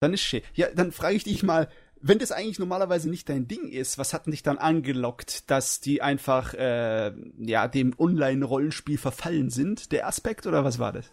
[0.01, 0.43] Dann ist schön.
[0.55, 1.69] Ja, dann frage ich dich mal,
[2.01, 5.81] wenn das eigentlich normalerweise nicht dein Ding ist, was hat denn dich dann angelockt, dass
[5.81, 9.91] die einfach äh, ja dem Online-Rollenspiel verfallen sind?
[9.91, 11.13] Der Aspekt oder was war das?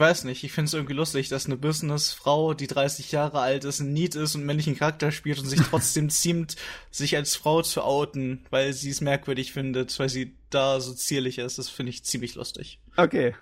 [0.00, 3.64] Ich weiß nicht, ich finde es irgendwie lustig, dass eine Businessfrau, die 30 Jahre alt
[3.64, 6.54] ist, ein Need ist und männlichen Charakter spielt und sich trotzdem ziemt,
[6.92, 11.38] sich als Frau zu outen, weil sie es merkwürdig findet, weil sie da so zierlich
[11.38, 11.58] ist.
[11.58, 12.78] Das finde ich ziemlich lustig.
[12.96, 13.34] Okay.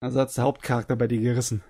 [0.00, 1.62] Also hat's der Hauptcharakter bei dir gerissen.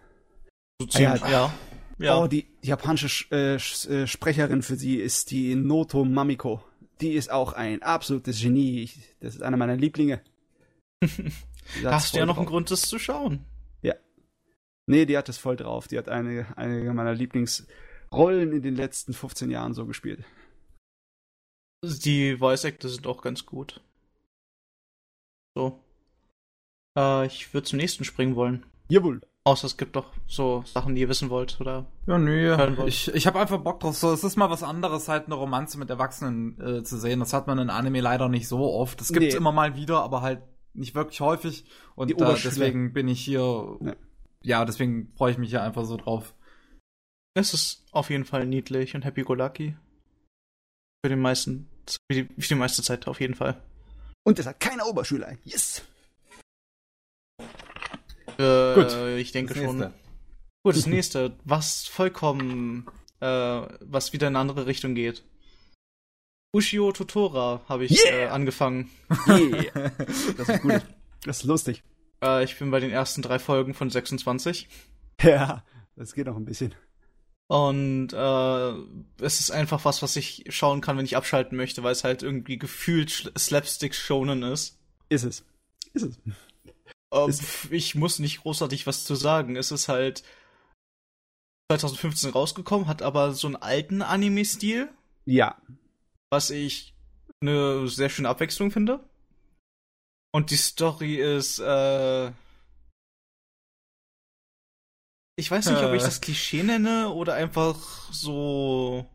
[0.81, 1.15] So Ah, ja.
[1.17, 1.55] ziemlich, ja.
[1.99, 2.19] Ja.
[2.19, 6.63] Oh, die, die japanische Sch- äh, Sch- äh, Sprecherin für sie ist die Noto Mamiko.
[7.01, 8.83] Die ist auch ein absolutes Genie.
[8.85, 10.21] Ich, das ist einer meiner Lieblinge.
[11.85, 12.53] Hast du ja noch einen drauf.
[12.53, 13.45] Grund, das zu schauen.
[14.87, 15.89] Nee, die hat das voll drauf.
[15.89, 20.23] Die hat eine, einige meiner Lieblingsrollen in den letzten 15 Jahren so gespielt.
[21.83, 23.81] Die Voice Actor sind auch ganz gut.
[25.55, 25.81] So.
[26.99, 28.67] Äh, ich würde zum nächsten springen wollen.
[28.89, 29.23] Jawohl.
[29.45, 31.87] Außer es gibt doch so Sachen, die ihr wissen wollt, oder?
[32.07, 32.55] Ja, nö.
[32.57, 32.89] Hören wollt.
[32.89, 33.97] Ich, ich habe einfach Bock drauf.
[33.97, 37.21] So, es ist mal was anderes, halt eine Romanze mit Erwachsenen äh, zu sehen.
[37.21, 39.01] Das hat man in Anime leider nicht so oft.
[39.01, 39.39] Das gibt's Nee.
[39.39, 40.43] immer mal wieder, aber halt
[40.75, 41.65] nicht wirklich häufig.
[41.95, 42.43] Und Oberschule.
[42.43, 43.79] deswegen bin ich hier.
[43.81, 43.97] Ja.
[44.43, 46.35] Ja, deswegen freue ich mich hier einfach so drauf.
[47.35, 49.75] Es ist auf jeden Fall niedlich und happy go lucky.
[51.03, 53.63] Für den meisten, für die, für die meiste Zeit auf jeden Fall.
[54.27, 55.37] Und es hat keine Oberschüler.
[55.45, 55.83] Yes.
[58.39, 58.95] Äh, Gut.
[59.19, 59.79] Ich denke Das schon.
[59.79, 59.95] nächste.
[60.65, 62.87] Gut, das nächste, was vollkommen,
[63.21, 65.25] äh, was wieder in eine andere Richtung geht.
[66.55, 68.15] Ushio Totora habe ich Yeah!
[68.17, 68.91] äh, angefangen.
[69.29, 69.91] Yeah.
[70.37, 70.83] Das ist gut.
[71.25, 71.83] Das ist lustig.
[72.23, 74.69] Äh, ich bin bei den ersten drei Folgen von 26.
[75.23, 75.65] Ja,
[75.97, 76.75] das geht noch ein bisschen.
[77.47, 78.73] Und äh,
[79.25, 82.23] es ist einfach was, was ich schauen kann, wenn ich abschalten möchte, weil es halt
[82.23, 84.79] irgendwie gefühlt Sch- Slapstick-Shonen ist.
[85.11, 85.45] Ist es.
[85.93, 86.19] Ist es.
[87.13, 89.57] Ähm, Ist- ich muss nicht großartig was zu sagen.
[89.57, 90.25] Es ist halt
[91.71, 94.89] 2015 rausgekommen, hat aber so einen alten Anime-Stil,
[95.25, 95.57] Ja.
[96.35, 96.95] Was ich
[97.41, 98.99] eine sehr schöne Abwechslung finde.
[100.33, 102.33] Und die Story ist, äh,
[105.37, 106.07] ich weiß nicht, ob ich Äh.
[106.07, 107.77] das Klischee nenne oder einfach
[108.13, 109.07] so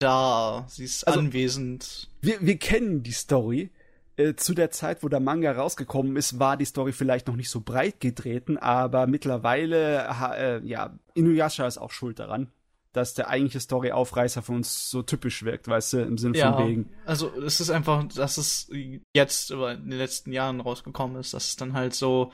[0.00, 0.64] da.
[0.68, 2.08] Sie ist Also- anwesend.
[2.20, 3.70] Wir, wir kennen die Story.
[4.16, 7.48] Äh, zu der Zeit, wo der Manga rausgekommen ist, war die Story vielleicht noch nicht
[7.50, 12.52] so breit getreten, aber mittlerweile, äh, ja, Inuyasha ist auch schuld daran,
[12.92, 16.68] dass der eigentliche Story-Aufreißer für uns so typisch wirkt, weißt du, im Sinne Ja, von
[16.68, 16.90] wegen.
[17.06, 18.68] also es ist einfach, dass es
[19.14, 22.32] jetzt über in den letzten Jahren rausgekommen ist, dass es dann halt so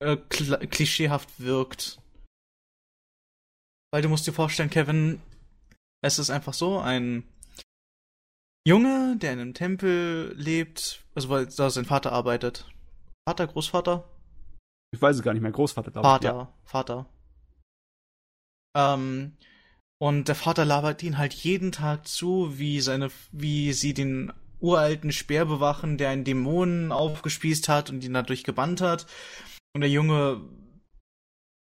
[0.00, 2.00] äh, kl klischeehaft wirkt.
[3.92, 5.22] Weil du musst dir vorstellen, Kevin,
[6.02, 7.22] es ist einfach so, ein
[8.66, 12.68] Junge, der in einem Tempel lebt, also weil da sein Vater arbeitet.
[13.28, 14.08] Vater, Großvater?
[14.92, 15.52] Ich weiß es gar nicht mehr.
[15.52, 16.34] Großvater, glaube Vater, ich.
[16.34, 16.52] Ja.
[16.64, 17.06] Vater.
[18.76, 19.36] Ähm,
[19.98, 25.12] und der Vater labert ihn halt jeden Tag zu, wie seine, wie sie den uralten
[25.12, 29.06] Speer bewachen, der einen Dämonen aufgespießt hat und ihn dadurch gebannt hat.
[29.74, 30.42] Und der Junge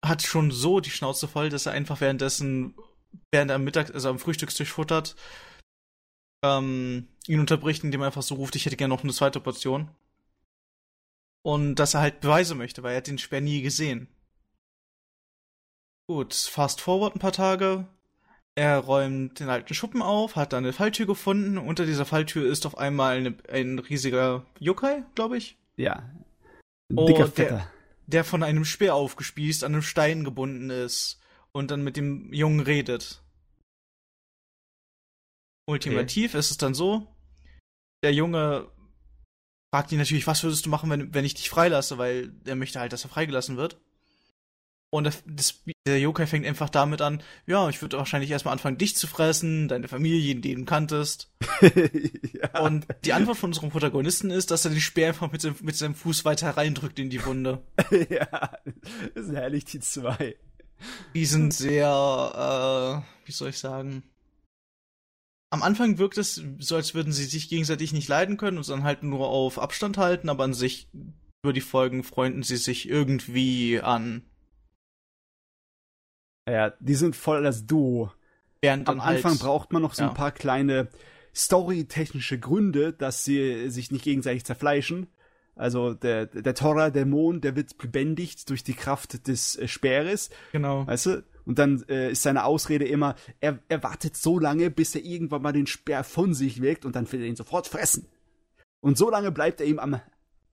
[0.04, 2.74] hat schon so die Schnauze voll, dass er einfach währenddessen,
[3.32, 5.16] während er am Mittag, also am Frühstückstisch futtert,
[6.44, 9.90] ähm, ihn unterbricht, indem er einfach so ruft, ich hätte gerne noch eine zweite Portion.
[11.44, 14.08] Und dass er halt Beweise möchte, weil er hat den Speer nie gesehen.
[16.08, 17.88] Gut, fast forward ein paar Tage.
[18.58, 21.58] Er räumt den alten Schuppen auf, hat dann eine Falltür gefunden.
[21.58, 25.58] Unter dieser Falltür ist auf einmal eine, ein riesiger Yokai, glaube ich.
[25.76, 25.96] Ja.
[26.90, 27.70] Ein Oh, dicker der- Fetter.
[28.06, 31.20] der von einem Speer aufgespießt, an einem Stein gebunden ist
[31.52, 33.22] und dann mit dem Jungen redet.
[35.68, 37.06] Ultimativ ist es dann so,
[38.04, 38.70] der Junge
[39.74, 42.78] fragt ihn natürlich, was würdest du machen, wenn, wenn ich dich freilasse, weil er möchte
[42.80, 43.80] halt, dass er freigelassen wird.
[44.96, 48.78] Und der, das, der Yokai fängt einfach damit an, ja, ich würde wahrscheinlich erstmal anfangen,
[48.78, 51.30] dich zu fressen, deine Familie, die du kanntest.
[51.60, 52.60] ja.
[52.60, 55.76] Und die Antwort von unserem Protagonisten ist, dass er den Speer einfach mit seinem, mit
[55.76, 57.62] seinem Fuß weiter reindrückt in die Wunde.
[58.08, 58.26] ja.
[59.14, 60.36] Das sind herrlich die zwei.
[61.14, 64.02] Die sind sehr, äh, wie soll ich sagen?
[65.50, 68.82] Am Anfang wirkt es so, als würden sie sich gegenseitig nicht leiden können und dann
[68.82, 70.88] halt nur auf Abstand halten, aber an sich
[71.42, 74.22] über die Folgen freunden sie sich irgendwie an.
[76.48, 78.12] Ja, die sind voll das Duo.
[78.60, 80.08] Während Am dann halt, Anfang braucht man noch so ja.
[80.08, 80.88] ein paar kleine
[81.34, 85.08] storytechnische Gründe, dass sie sich nicht gegenseitig zerfleischen.
[85.54, 90.86] Also der, der Tora-Dämon, der wird lebendigt durch die Kraft des äh, Speeres, Genau.
[90.86, 91.24] weißt du?
[91.46, 95.42] Und dann äh, ist seine Ausrede immer, er, er wartet so lange, bis er irgendwann
[95.42, 98.08] mal den Speer von sich legt und dann will er ihn sofort fressen.
[98.80, 100.00] Und so lange bleibt er ihm am,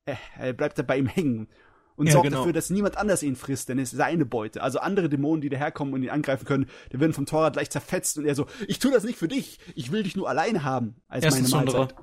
[0.06, 1.48] äh, äh, bleibt er bei ihm hängen.
[1.96, 2.40] Und Ja, sorgt genau.
[2.40, 4.64] dafür, dass niemand anders ihn frisst, denn es ist seine Beute.
[4.64, 8.18] Also andere Dämonen, die daherkommen und ihn angreifen können, die werden vom Torrad gleich zerfetzt
[8.18, 10.96] und er so, ich tu das nicht für dich, ich will dich nur allein haben,
[11.08, 11.96] als ist meine eine Mahlzeit.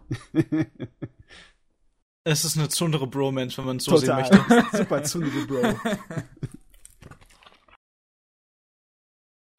[2.24, 4.46] Es ist eine zundere Bromance, wenn man es so sehen Total.
[4.46, 4.76] möchte.
[4.76, 5.74] Super Zundere, Bro.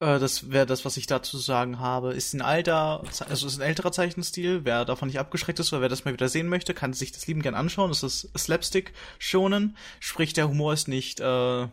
[0.02, 2.12] Äh, das wäre das, was ich dazu zu sagen habe.
[2.12, 4.64] Ist ein alter, also ist ein älterer Zeichenstil.
[4.64, 7.26] Wer davon nicht abgeschreckt ist oder wer das mal wieder sehen möchte, kann sich das
[7.28, 7.90] lieben gern anschauen.
[7.90, 11.68] Es ist Slapstick schonen, sprich der Humor ist nicht äh,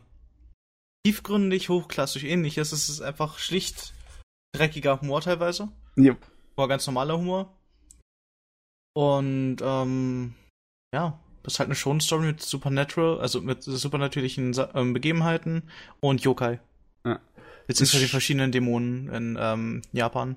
[1.04, 2.72] tiefgründig, hochklassisch ähnliches.
[2.72, 3.94] Es ist einfach schlicht
[4.56, 5.70] dreckiger Humor teilweise.
[5.96, 6.20] Jupp.
[6.56, 7.52] War ganz normaler Humor.
[8.96, 10.36] Und ähm,
[10.94, 15.64] ja, das ist halt eine schonen Story mit Supernatural, also mit supernatürlichen Sa- ähm, Begebenheiten
[16.00, 16.60] und Yokai.
[17.06, 17.20] Ja.
[17.70, 20.36] Beziehungsweise die Sch- verschiedenen Dämonen in ähm, Japan.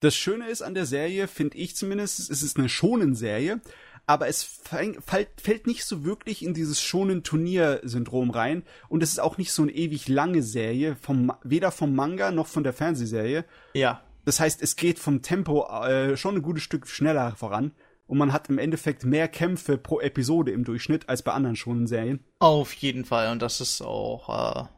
[0.00, 3.60] Das Schöne ist an der Serie, finde ich zumindest, es ist eine schonen Serie,
[4.06, 9.38] aber es fällt, nicht so wirklich in dieses schonen Turnier-Syndrom rein und es ist auch
[9.38, 13.44] nicht so eine ewig lange Serie, vom, weder vom Manga noch von der Fernsehserie.
[13.72, 14.02] Ja.
[14.26, 17.72] Das heißt, es geht vom Tempo äh, schon ein gutes Stück schneller voran
[18.06, 21.86] und man hat im Endeffekt mehr Kämpfe pro Episode im Durchschnitt als bei anderen schonen
[21.86, 22.24] Serien.
[22.40, 23.32] Auf jeden Fall.
[23.32, 24.68] Und das ist auch, äh,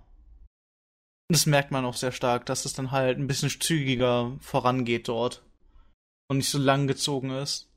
[1.28, 5.42] das merkt man auch sehr stark, dass es dann halt ein bisschen zügiger vorangeht dort.
[6.28, 7.70] Und nicht so lang gezogen ist.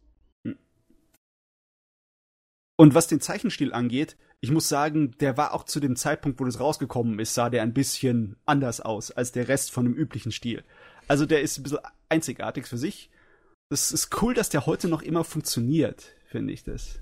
[2.77, 6.45] Und was den Zeichenstil angeht, ich muss sagen, der war auch zu dem Zeitpunkt, wo
[6.45, 10.31] das rausgekommen ist, sah der ein bisschen anders aus als der Rest von dem üblichen
[10.31, 10.63] Stil.
[11.07, 13.09] Also der ist ein bisschen einzigartig für sich.
[13.69, 16.99] Das ist cool, dass der heute noch immer funktioniert, finde ich das.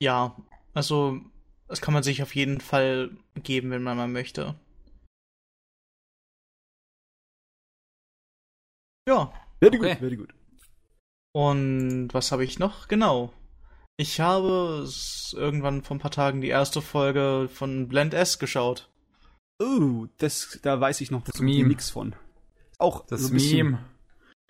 [0.00, 0.36] Ja,
[0.72, 1.20] also,
[1.66, 3.10] das kann man sich auf jeden Fall
[3.42, 4.54] geben, wenn man mal möchte.
[9.08, 9.88] Ja, Very Okay.
[9.94, 10.34] gut, very gut.
[11.32, 12.88] Und was habe ich noch?
[12.88, 13.32] Genau.
[13.96, 14.86] Ich habe
[15.32, 18.88] irgendwann vor ein paar Tagen die erste Folge von Blend S geschaut.
[19.60, 21.68] Oh, das, da weiß ich noch das Meme.
[21.68, 22.14] nix von.
[22.78, 23.84] Auch Das so Meme.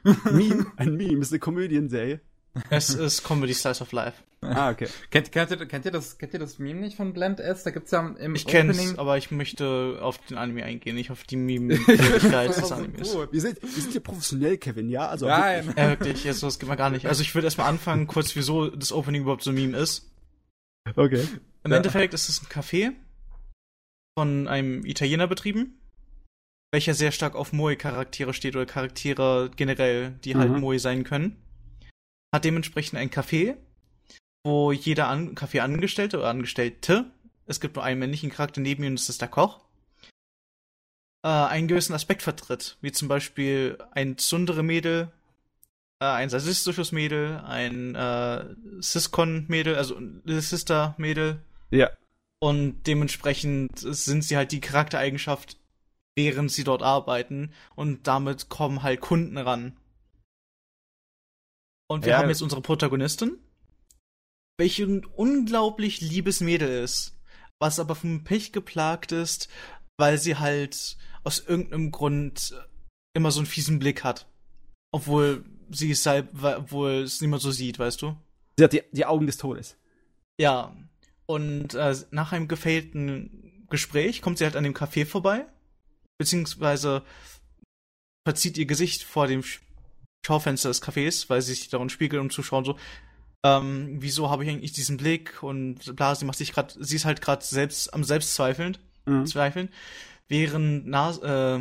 [0.30, 0.66] Meme.
[0.76, 2.20] Ein Meme, ist eine Komödienserie.
[2.68, 4.22] Es ist Comedy Slice of Life.
[4.40, 4.86] Ah, okay.
[5.10, 7.64] Kennt, kennt, ihr, kennt, ihr das, kennt ihr das Meme nicht von Blend S?
[7.64, 8.98] Da gibt's ja im Ich kenn's, Opening.
[8.98, 13.14] aber ich möchte auf den Anime eingehen, nicht auf die Meme-Möglichkeit des Animes.
[13.16, 15.08] Oh, wir, sind, wir sind hier professionell, Kevin, ja?
[15.08, 15.74] Also Nein.
[15.76, 17.06] Ja, wirklich, jetzt, das geht mal gar nicht.
[17.06, 20.08] Also ich würde erstmal anfangen, kurz wieso das Opening überhaupt so ein Meme ist.
[20.94, 21.26] Okay.
[21.64, 21.78] Im Ja.
[21.78, 22.92] Endeffekt ist es ein Café
[24.16, 25.80] von einem Italiener betrieben,
[26.72, 30.60] welcher sehr stark auf Moe-Charaktere steht oder Charaktere generell, die halt Mhm.
[30.60, 31.36] Moe sein können.
[32.32, 33.56] Hat dementsprechend ein Café,
[34.48, 37.10] wo jeder An Kaffeeangestellte oder Angestellte,
[37.46, 39.60] es gibt nur einen männlichen Charakter neben ihm, das ist der Koch,
[41.24, 45.12] äh, einen gewissen Aspekt vertritt, wie zum Beispiel ein Tsundere-Mädel,
[46.00, 51.90] äh, ein sadistisches Mädel, ein äh, Siskon-Mädel, also ein Sister-Mädel, Ja.
[52.40, 55.58] Und dementsprechend sind sie halt die Charaktereigenschaft,
[56.16, 57.52] während sie dort arbeiten.
[57.74, 59.76] Und damit kommen halt Kunden ran.
[61.88, 62.18] Und wir Ja.
[62.18, 63.38] haben jetzt unsere Protagonistin,
[64.58, 67.16] welche ein unglaublich liebes Mädel ist,
[67.60, 69.48] was aber vom Pech geplagt ist,
[69.98, 72.54] weil sie halt aus irgendeinem Grund
[73.14, 74.26] immer so einen fiesen Blick hat.
[74.92, 78.16] Obwohl sie es halt, obwohl es niemand so sieht, weißt du?
[78.58, 79.76] Sie hat die, die Augen des Todes.
[80.40, 80.74] Ja.
[81.26, 85.46] Und äh, nach einem gefällten Gespräch kommt sie halt an dem Café vorbei,
[86.16, 87.04] beziehungsweise
[88.26, 89.60] verzieht ihr Gesicht vor dem Sch-
[90.26, 92.78] Schaufenster des Cafés, weil sie sich darin spiegelt, um zu schauen, so,
[93.44, 97.04] ähm, wieso habe ich eigentlich diesen Blick und bla, sie macht sich gerade, sie ist
[97.04, 99.26] halt gerade selbst am Selbstzweifeln, Mhm.
[99.26, 99.68] zweifeln,
[100.28, 101.58] während Nas äh,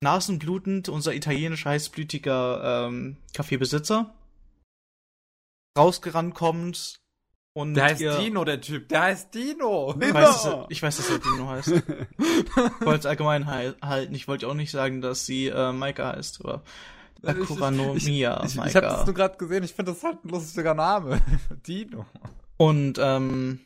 [0.00, 4.14] nasenblutend unser italienischer heißblütiger ähm, Kaffeebesitzer
[5.78, 7.00] rausgerannt kommt
[7.54, 8.88] und Der heißt ihr, Dino, der Typ.
[8.90, 9.94] Der heißt Dino.
[10.00, 11.68] ich weiß, dass er, ich weiß, dass er Dino heißt.
[12.80, 14.14] Ich wollte es allgemein halten.
[14.14, 16.62] Ich wollte auch nicht sagen, dass sie äh, Maika heißt, aber
[17.22, 19.64] Akura no ich, ich, ich, ich habe das nur gerade gesehen.
[19.64, 21.20] Ich finde das halt ein lustiger Name.
[21.66, 22.06] Dino.
[22.56, 23.60] Und, ähm,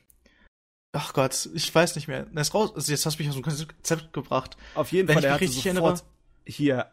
[0.93, 2.27] ach Gott, ich weiß nicht mehr.
[2.35, 4.57] Er ist raus, also jetzt hast du mich aus dem Konzept gebracht.
[4.75, 6.05] Auf jeden Wenn Fall, ich er mich hat richtig sofort
[6.47, 6.87] hier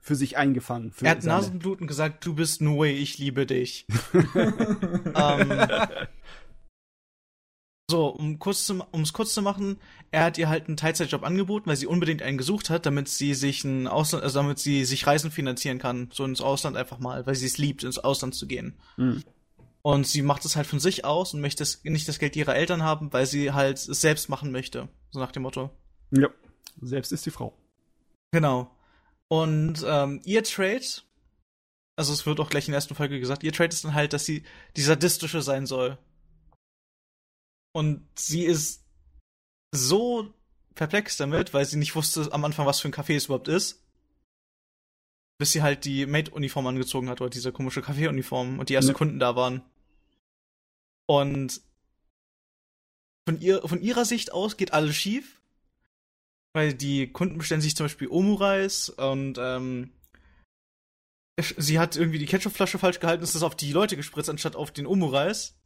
[0.00, 0.92] für sich eingefangen.
[0.92, 3.86] Für Er hat seine- Nasenbluten gesagt, du bist Nue, ich liebe dich.
[4.34, 5.62] ähm,
[7.90, 9.78] so, um kurz zu, um's kurz zu machen,
[10.10, 13.34] er hat ihr halt einen Teilzeitjob angeboten, weil sie unbedingt einen gesucht hat, damit sie
[13.34, 17.26] sich ein Ausland, also damit sie sich Reisen finanzieren kann, so ins Ausland einfach mal,
[17.26, 18.74] weil sie es liebt, ins Ausland zu gehen.
[18.96, 19.22] Mhm.
[19.82, 22.56] Und sie macht es halt von sich aus und möchte es, nicht das Geld ihrer
[22.56, 24.88] Eltern haben, weil sie halt es selbst machen möchte.
[25.10, 25.70] So nach dem Motto.
[26.10, 26.28] Ja.
[26.80, 27.54] Selbst ist die Frau.
[28.32, 28.70] Genau.
[29.28, 30.84] Und ähm, ihr Trade,
[31.96, 34.14] also es wird auch gleich in der ersten Folge gesagt, ihr Trade ist dann halt,
[34.14, 34.44] dass sie
[34.76, 35.98] die sadistische sein soll.
[37.74, 38.84] Und sie ist
[39.74, 40.32] so
[40.74, 43.82] perplex damit, weil sie nicht wusste am Anfang, was für ein Café es überhaupt ist.
[45.38, 48.96] Bis sie halt die Maid-Uniform angezogen hat, oder diese komische Café-Uniform und die ersten Ja.
[48.96, 49.62] Kunden da waren.
[51.06, 51.60] Und
[53.28, 55.40] von, ihr, von ihrer Sicht aus geht alles schief.
[56.56, 59.92] Weil die Kunden bestellen sich zum Beispiel Omurais und ähm,
[61.40, 64.70] sie hat irgendwie die Ketchupflasche falsch gehalten, ist das auf die Leute gespritzt, anstatt auf
[64.70, 65.56] den Omurais.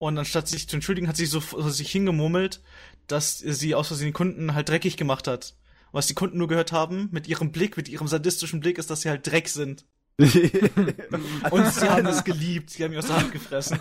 [0.00, 2.62] Und anstatt sich zu entschuldigen, hat sie so vor sich hingemurmelt,
[3.06, 5.56] dass sie aus Versehen die Kunden halt dreckig gemacht hat.
[5.92, 9.02] Was die Kunden nur gehört haben, mit ihrem Blick, mit ihrem sadistischen Blick, ist, dass
[9.02, 9.84] sie halt Dreck sind.
[10.18, 13.78] Und sie haben es geliebt, sie haben ihn aus der Hand gefressen.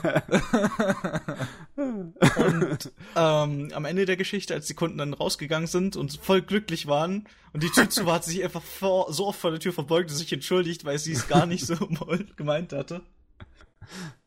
[1.78, 6.88] Und ähm, am Ende der Geschichte, als die Kunden dann rausgegangen sind und voll glücklich
[6.88, 9.62] waren und die Tür zu war, hat sie sich einfach vor, so oft vor der
[9.62, 11.76] Tür verbeugt und sich entschuldigt, weil sie es gar nicht so
[12.36, 13.04] gemeint hatte.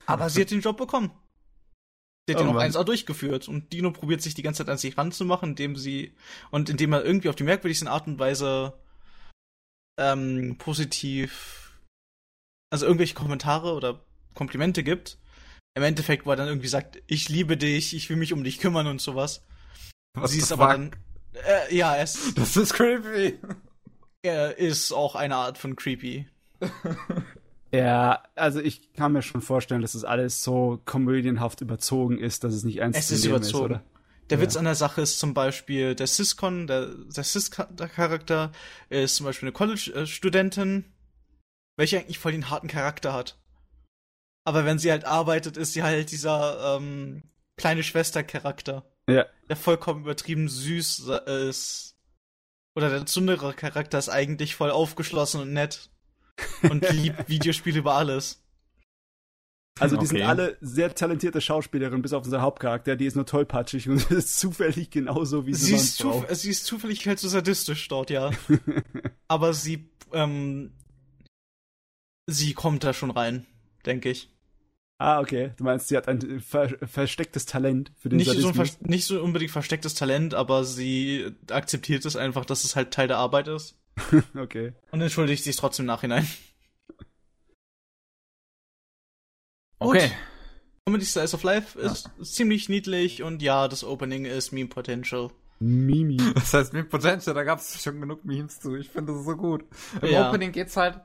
[0.07, 1.11] Aber sie hat den Job bekommen.
[2.29, 2.71] Sie hat Oh den auch Mann.
[2.71, 6.15] 1A durchgeführt und Dino probiert sich die ganze Zeit an sich ranzumachen, indem sie
[6.51, 8.75] und indem er irgendwie auf die merkwürdigsten Art und Weise
[9.99, 11.73] ähm, positiv,
[12.71, 14.05] also irgendwelche Kommentare oder
[14.35, 15.19] Komplimente gibt.
[15.75, 18.59] Im Endeffekt, wo er dann irgendwie sagt, ich liebe dich, ich will mich um dich
[18.61, 19.43] kümmern und sowas.
[20.15, 20.95] Was sie ist aber dann,
[21.35, 23.39] äh, ja, ist, Das ist creepy.
[24.23, 26.29] er ist auch eine Art von creepy.
[27.73, 32.53] Ja, also ich kann mir schon vorstellen, dass das alles so komödienhaft überzogen ist, dass
[32.55, 33.65] es nicht ernst Es ist überzogen.
[33.65, 33.83] oder?
[34.31, 34.45] Der Ja.
[34.45, 38.53] Witz an der Sache ist zum Beispiel, der Siscon, der, der Sis-Charakter
[38.91, 40.85] ist zum Beispiel eine College-Studentin,
[41.77, 43.39] welche eigentlich voll den harten Charakter hat.
[44.45, 47.23] Aber wenn sie halt arbeitet, ist sie halt dieser ähm,
[47.57, 49.27] kleine Schwester-Charakter, Ja.
[49.49, 51.09] der vollkommen übertrieben süß
[51.49, 51.97] ist.
[52.75, 55.91] Oder der Tsundere Charakter ist eigentlich voll aufgeschlossen und nett.
[56.69, 58.39] Und liebt Videospiele über alles.
[59.81, 60.27] Also die sind Okay.
[60.27, 64.91] alle sehr talentierte Schauspielerinnen, bis auf unser Hauptcharakter, die ist nur tollpatschig und ist zufällig
[64.91, 66.29] genauso wie sie, Sie ist, auch.
[66.31, 68.31] sie ist zufällig halt so sadistisch dort, ja.
[69.29, 70.73] Aber sie, ähm,
[72.27, 73.47] sie kommt da schon rein,
[73.87, 74.29] denke ich.
[74.99, 75.53] Ah, okay.
[75.57, 78.69] Du meinst, sie hat ein ver verstecktes Talent für den Nicht so, ein Sadismus.
[78.69, 83.09] vers- nicht so unbedingt verstecktes Talent, aber sie akzeptiert es einfach, dass es halt Teil
[83.09, 83.75] der Arbeit ist.
[84.37, 84.73] okay.
[84.91, 86.29] Und entschuldigt sich trotzdem im Nachhinein.
[89.79, 90.11] Okay.
[90.87, 95.31] Comedy Slice of Life ist ziemlich niedlich und ja, das Opening ist Meme Potential.
[95.61, 96.17] Mimi.
[96.35, 98.75] Das heißt, mit Potential, da gab es schon genug Memes zu.
[98.75, 99.65] Ich finde das so gut.
[100.01, 100.29] Im Ja.
[100.29, 101.01] Opening geht's halt,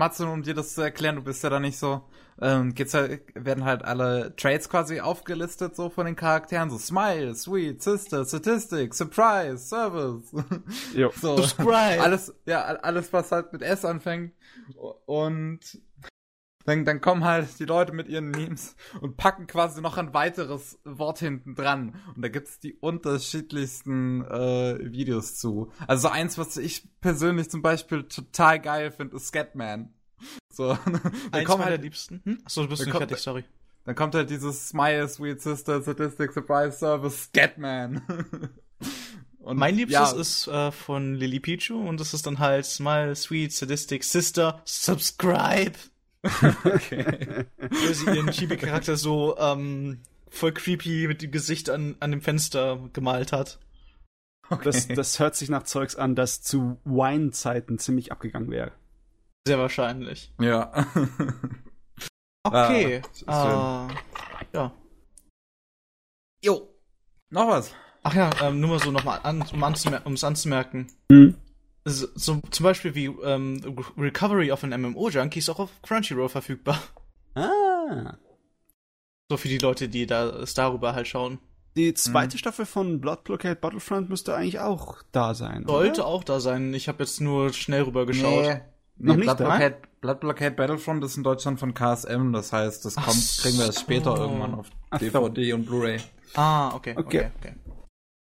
[0.00, 2.00] Matze, um dir das zu erklären, du bist ja da nicht so,
[2.40, 7.34] ähm, geht's halt, werden halt alle Traits quasi aufgelistet, so von den Charakteren, so Smile,
[7.34, 10.32] Sweet, Sister, Statistic, Surprise, Service.
[10.94, 11.12] Jo.
[11.20, 11.36] so.
[11.36, 12.00] Subscribe.
[12.00, 14.32] Alles, ja, alles, was halt mit S anfängt.
[15.04, 15.60] Und
[16.70, 20.78] dann, dann kommen halt die Leute mit ihren Memes und packen quasi noch ein weiteres
[20.84, 21.96] Wort hinten dran.
[22.14, 25.72] Und da gibt's die unterschiedlichsten äh, Videos zu.
[25.86, 29.92] Also eins, was ich persönlich zum Beispiel total geil finde, ist Scatman.
[30.52, 31.00] So, dann
[31.32, 32.20] Eins kommen halt, liebsten.
[32.24, 32.38] Hm?
[32.44, 33.44] Achso, du bist nicht kommt- fertig, sorry.
[33.84, 38.02] dann kommt halt dieses Smile, Sweet Sister, Sadistic Surprise Service, Scatman.
[39.40, 43.16] Und Mein liebstes ja, ist äh, von Lily Pichu und das ist dann halt Smile,
[43.16, 45.72] Sweet, Sadistic, Sister, Subscribe.
[46.64, 47.46] okay.
[47.58, 52.88] Wo sie ihren Chibi-Charakter so ähm, voll creepy mit dem Gesicht an, an dem Fenster
[52.92, 53.58] gemalt hat.
[54.64, 58.72] Das, das hört sich nach Zeugs an, das zu Wine-Zeiten ziemlich abgegangen wäre.
[59.46, 60.32] Sehr wahrscheinlich.
[60.40, 60.86] Ja.
[62.42, 63.02] Okay.
[63.26, 64.72] Ah, äh, ja.
[66.42, 66.74] Jo.
[67.28, 67.74] Noch was?
[68.02, 70.90] Ach ja, ähm, nur mal so nochmal, an, um anzumer es anzumerken.
[71.12, 71.34] Hm.
[71.84, 73.60] So, so, zum Beispiel wie ähm,
[73.96, 76.78] Recovery of an MMO-Junkie ist auch auf Crunchyroll verfügbar.
[77.34, 78.16] Ah.
[79.30, 81.38] So für die Leute, die da es darüber halt schauen.
[81.76, 85.64] Die zweite Staffel von Blood Blockade Battlefront müsste eigentlich auch da sein.
[85.66, 86.06] Sollte oder?
[86.06, 86.74] auch da sein.
[86.74, 88.42] Ich habe jetzt nur schnell rüber geschaut.
[88.44, 88.60] Nee.
[89.02, 89.46] Noch Nee, nicht, Blood ne?
[89.46, 93.56] Blockade, Blood Blockade Battlefront ist in Deutschland von KSM, das heißt, das Ach kommt, kriegen
[93.58, 94.22] wir erst später so.
[94.24, 95.06] irgendwann auf Ach so.
[95.06, 96.00] DVD und Blu-ray.
[96.34, 97.30] Ah, okay, okay, Okay.
[97.38, 97.54] okay.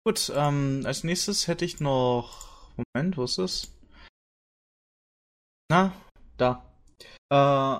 [0.05, 2.52] Gut, ähm, als nächstes hätte ich noch.
[2.75, 3.71] Moment, wo ist es?
[5.69, 5.93] Na,
[6.37, 6.65] da.
[7.31, 7.79] Äh,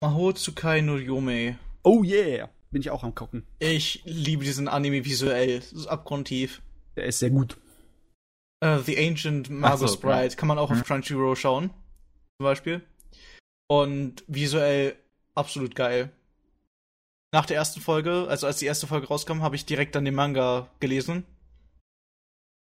[0.00, 1.58] Maho Tsukai no Yome.
[1.82, 2.48] Oh yeah.
[2.70, 3.46] Bin ich auch am gucken.
[3.58, 5.60] Ich liebe diesen Anime visuell.
[5.60, 6.60] Das ist abgrundtief.
[6.96, 7.56] Der ist sehr gut.
[8.60, 10.84] Äh, The Ancient Magus so, Bride kann man auch auf Hm.
[10.84, 11.70] Crunchyroll schauen.
[11.70, 12.82] Zum Beispiel.
[13.68, 14.96] Und visuell
[15.34, 16.10] absolut geil.
[17.32, 20.14] Nach der ersten Folge, also als die erste Folge rauskam, habe ich direkt dann den
[20.14, 21.24] Manga gelesen.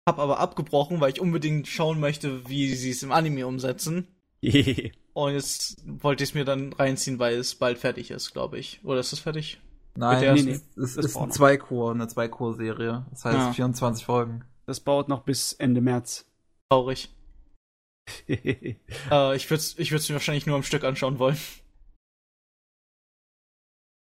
[0.07, 4.07] Hab aber abgebrochen, weil ich unbedingt schauen möchte, wie sie es im Anime umsetzen.
[5.13, 8.79] Und jetzt wollte ich es mir dann reinziehen, weil es bald fertig ist, glaube ich.
[8.83, 9.59] Oder ist es fertig?
[9.95, 11.31] Nein, nee, ist, es das ist braucht ein.
[11.31, 13.05] Zweikur, eine Zweikur-Serie.
[13.11, 13.53] Das heißt Ja.
[13.53, 14.45] 24 Folgen.
[14.65, 16.25] Das baut noch bis Ende März.
[16.69, 17.09] Traurig.
[18.27, 21.37] Äh, ich würde es ich würd's mir wahrscheinlich nur am Stück anschauen wollen.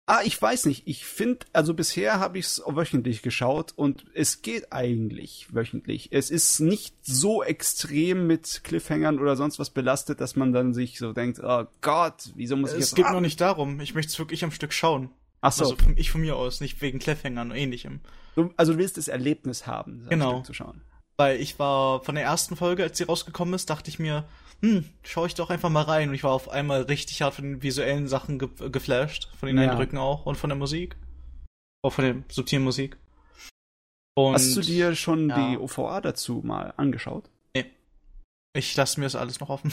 [0.10, 0.84] Ah, ich weiß nicht.
[0.88, 6.10] Ich finde, also bisher habe ich es wöchentlich geschaut und es geht eigentlich wöchentlich.
[6.12, 10.97] Es ist nicht so extrem mit Cliffhangern oder sonst was belastet, dass man dann sich
[10.97, 12.95] so denkt, oh Gott, wieso muss ich Es jetzt...
[12.95, 13.80] geht noch nicht darum.
[13.82, 15.10] Ich möchte es wirklich am Stück schauen.
[15.41, 18.01] Ach so, Also von, ich von mir aus, nicht wegen Cliffhangern und ähnlichem.
[18.36, 20.32] du, also du willst das Erlebnis haben, das Genau.
[20.38, 20.82] Stück zu schauen.
[21.18, 24.26] Weil ich war von der ersten Folge, als sie rausgekommen ist, dachte ich mir,
[24.62, 26.10] hm, schau ich doch einfach mal rein.
[26.10, 29.30] Und ich war auf einmal richtig hart von den visuellen Sachen ge geflasht.
[29.39, 29.70] Von den Ja.
[29.72, 30.97] Eindrücken auch und von der Musik.
[31.82, 32.97] Auch von der subtilen Musik.
[34.16, 35.49] Und Hast du dir schon ja.
[35.51, 37.30] die OVA dazu mal angeschaut?
[38.53, 39.72] ich lasse mir das alles noch offen.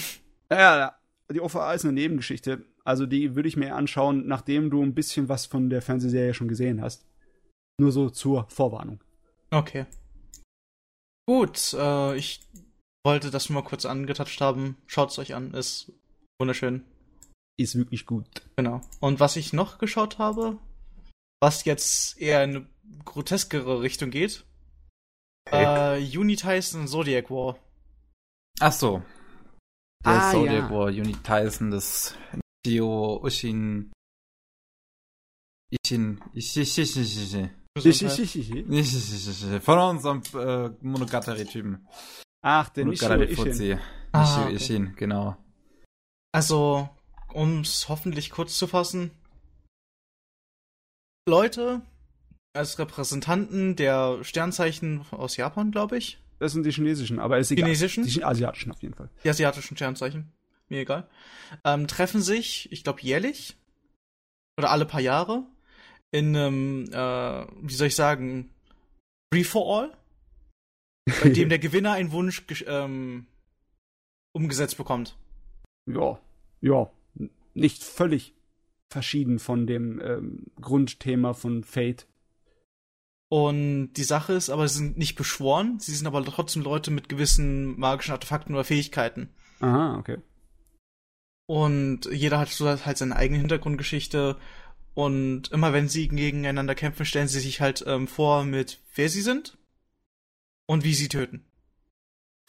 [0.51, 0.97] Ja, ja,
[1.33, 2.65] die OVA ist eine Nebengeschichte.
[2.85, 6.47] Also die würde ich mir anschauen, nachdem du ein bisschen was von der Fernsehserie schon
[6.47, 7.05] gesehen hast.
[7.81, 9.01] Nur so zur Vorwarnung.
[9.51, 9.87] Okay.
[11.27, 12.41] Gut, äh, ich
[13.07, 14.77] wollte das nur mal kurz angetatscht haben.
[14.89, 15.93] Schaut es euch an, ist
[16.41, 16.85] wunderschön.
[17.59, 18.27] Ist wirklich gut.
[18.57, 18.81] Genau.
[19.01, 20.59] Und was ich noch geschaut habe,
[21.41, 22.67] was jetzt eher in eine
[23.05, 24.45] groteskere Richtung geht,
[25.51, 27.57] äh, Unitizen Zodiac War.
[28.59, 29.03] Ach so.
[30.05, 30.71] Der Ah, Zodiac ja.
[30.71, 32.17] War, Unit Tyson, das
[32.67, 33.93] Nishio Ushin.
[35.71, 36.21] Ishin.
[36.35, 37.51] Ishishishishi.
[42.49, 43.81] Ach, der Nishio Ishin.
[44.13, 44.55] Ah, Nishio okay.
[44.55, 45.37] Ishin, genau.
[46.31, 46.89] Also,
[47.35, 49.11] um es hoffentlich kurz zu fassen.
[51.29, 51.83] Leute,
[52.53, 57.65] als Repräsentanten der Sternzeichen aus Japan, glaube ich, Das sind die chinesischen, aber ist egal.
[57.65, 58.05] Chinesischen?
[58.05, 59.11] Die asiatischen auf jeden Fall.
[59.25, 60.33] die asiatischen Sternzeichen,
[60.69, 61.09] mir egal,
[61.65, 63.57] ähm, treffen sich, ich glaube, jährlich
[64.57, 65.43] oder alle paar Jahre
[66.13, 68.55] in einem, äh, wie soll ich sagen,
[69.35, 69.97] Free for All,
[71.07, 73.27] bei dem der Gewinner einen Wunsch ähm,
[74.33, 75.17] umgesetzt bekommt.
[75.87, 76.19] ja,
[76.61, 76.91] ja,
[77.55, 78.35] nicht völlig
[78.91, 82.07] verschieden von dem ähm, Grundthema von Fate.
[83.29, 87.09] Und die Sache ist aber, sie sind nicht beschworen, sie sind aber trotzdem Leute mit
[87.09, 89.31] gewissen magischen Artefakten oder Fähigkeiten.
[89.61, 90.19] Aha, okay.
[91.49, 94.37] Und jeder hat so halt seine eigene Hintergrundgeschichte.
[94.95, 99.23] Und immer wenn sie gegeneinander kämpfen, stellen sie sich halt ähm, vor mit wer sie
[99.23, 99.59] sind
[100.67, 101.45] und wie sie töten.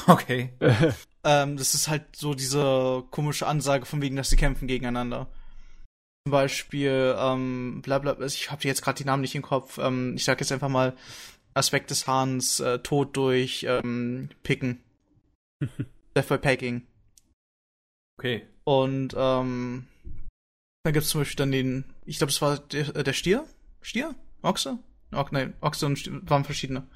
[0.06, 0.54] Okay.
[1.24, 5.28] Ähm, das ist halt so diese komische Ansage von wegen, dass sie kämpfen gegeneinander.
[6.26, 9.78] Zum Beispiel, ähm, bla bla, ich habe jetzt gerade die Namen nicht im Kopf.
[9.78, 10.96] Ähm, ich sag jetzt einfach mal
[11.54, 14.82] Aspekt des Hahns, äh, Tod durch ähm, Picken.
[16.16, 16.88] Death by Packing.
[18.18, 18.48] Okay.
[18.64, 19.88] Und ähm,
[20.84, 23.46] Dann gibt's zum Beispiel dann den, ich glaube, es war der, äh, der Stier?
[23.82, 24.16] Stier?
[24.44, 24.80] Ochse?
[25.12, 26.88] O nein, Ochse und Stier waren verschiedene.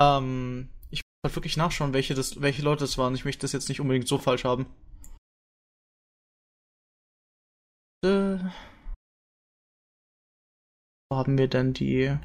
[0.00, 3.14] Ähm, ich muss halt wirklich nachschauen, welche, das, welche Leute das waren.
[3.14, 4.66] Ich möchte das jetzt nicht unbedingt so falsch haben.
[8.02, 8.38] Äh,
[11.10, 12.16] wo haben wir denn die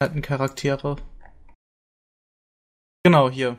[0.00, 0.96] alten Charaktere?
[3.04, 3.58] Genau, hier.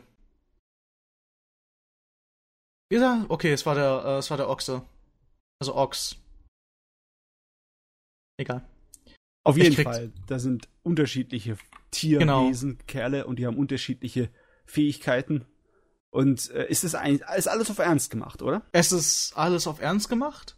[2.90, 4.84] Wie gesagt, okay, es war der, äh, es war der Ochse.
[5.62, 6.16] Also Ochs.
[8.40, 8.68] Egal.
[9.46, 10.12] Auf jeden Fall.
[10.28, 11.58] Da sind unterschiedliche
[11.92, 14.30] Tierwesen, Kerle, und die haben unterschiedliche
[14.66, 15.46] Fähigkeiten.
[16.12, 18.64] Und äh, ist es eigentlich ist alles auf Ernst gemacht, oder?
[18.72, 20.56] Es ist alles auf Ernst gemacht.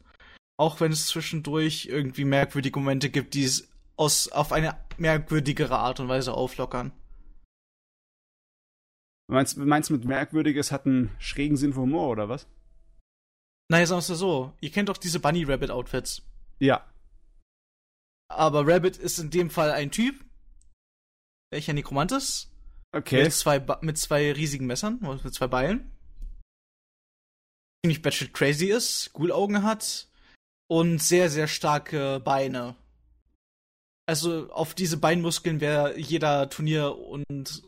[0.58, 6.00] Auch wenn es zwischendurch irgendwie merkwürdige Momente gibt, die es aus, auf eine merkwürdigere Art
[6.00, 6.92] und Weise auflockern.
[9.28, 12.48] Meinst, meinst du mit merkwürdig, es hat einen schrägen Sinn für Humor, oder was?
[13.70, 14.54] Naja, sagen wir so.
[14.60, 16.24] Ihr kennt doch diese Bunny Rabbit Outfits.
[16.60, 16.86] Ja.
[18.28, 20.26] Aber Rabbit ist in dem Fall ein Typ,
[21.52, 22.52] welcher Nekromant ist.
[22.93, 23.24] Okay.
[23.24, 25.91] Mit zwei, Ba- mit zwei riesigen Messern, oder mit zwei Beilen.
[27.86, 30.08] Ziemlich batshit crazy ist, Ghoul-Augen hat
[30.70, 32.76] und sehr, sehr starke Beine.
[34.08, 37.64] Also auf diese Beinmuskeln wäre jeder Turnier- und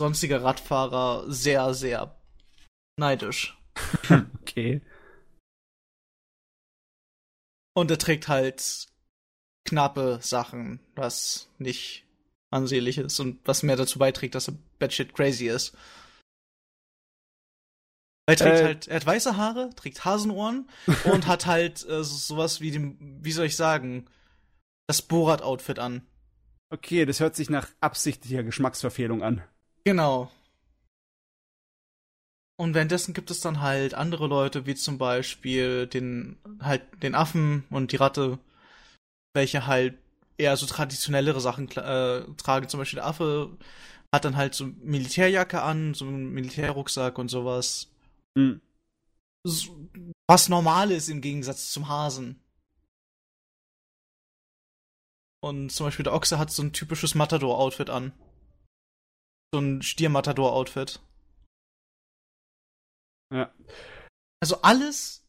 [0.00, 2.18] sonstiger Radfahrer sehr, sehr
[2.98, 3.56] neidisch.
[4.44, 4.82] Okay.
[7.76, 8.86] Und er trägt halt
[9.66, 12.03] knappe Sachen, was nicht
[12.54, 15.76] ansehnlich ist und was mehr dazu beiträgt, dass er batshit crazy ist.
[18.26, 18.64] Er trägt Äh.
[18.64, 20.68] halt, er hat weiße Haare, trägt Hasenohren
[21.12, 24.06] und hat halt äh, so- sowas wie dem, wie soll ich sagen,
[24.88, 26.06] das Borat-Outfit an.
[26.70, 29.42] Okay, das hört sich nach absichtlicher Geschmacksverfehlung an.
[29.84, 30.30] Genau.
[32.56, 37.64] Und währenddessen gibt es dann halt andere Leute, wie zum Beispiel den, halt den Affen
[37.70, 38.38] und die Ratte,
[39.34, 39.98] welche halt
[40.36, 42.68] eher so traditionellere Sachen äh, tragen.
[42.68, 43.56] Zum Beispiel der Affe
[44.14, 47.90] hat dann halt so Militärjacke an, so einen Militärrucksack und sowas.
[48.38, 48.60] Hm.
[49.46, 49.88] So-
[50.28, 52.40] Was normal ist im Gegensatz zum Hasen.
[55.42, 58.12] Und zum Beispiel der Ochse hat so ein typisches Matador-Outfit an.
[59.52, 61.00] So ein Stier-Matador-Outfit.
[63.32, 63.52] Ja.
[64.42, 65.26] Also alles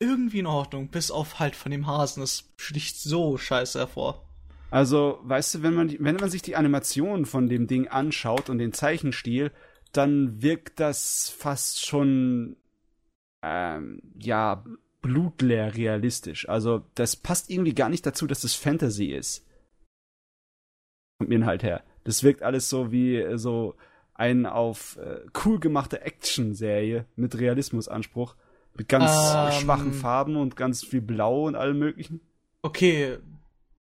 [0.00, 2.20] irgendwie in Ordnung, bis auf halt von dem Hasen.
[2.20, 4.27] Das sticht so scheiße hervor.
[4.70, 8.58] Also, weißt du, wenn man, wenn man sich die Animation von dem Ding anschaut und
[8.58, 9.50] den Zeichenstil,
[9.92, 12.56] dann wirkt das fast schon,
[13.42, 14.64] ähm, ja,
[15.00, 16.48] blutleer realistisch.
[16.48, 19.46] Also, das passt irgendwie gar nicht dazu, dass es Fantasy ist.
[21.22, 21.82] Vom Inhalt her.
[22.04, 23.74] Das wirkt alles so wie äh, so
[24.14, 28.34] ein auf äh, cool gemachte Action-Serie mit Realismusanspruch.
[28.74, 29.52] Mit ganz Ähm.
[29.52, 32.20] schwachen Farben und ganz viel Blau und allem möglichen.
[32.62, 33.18] Okay,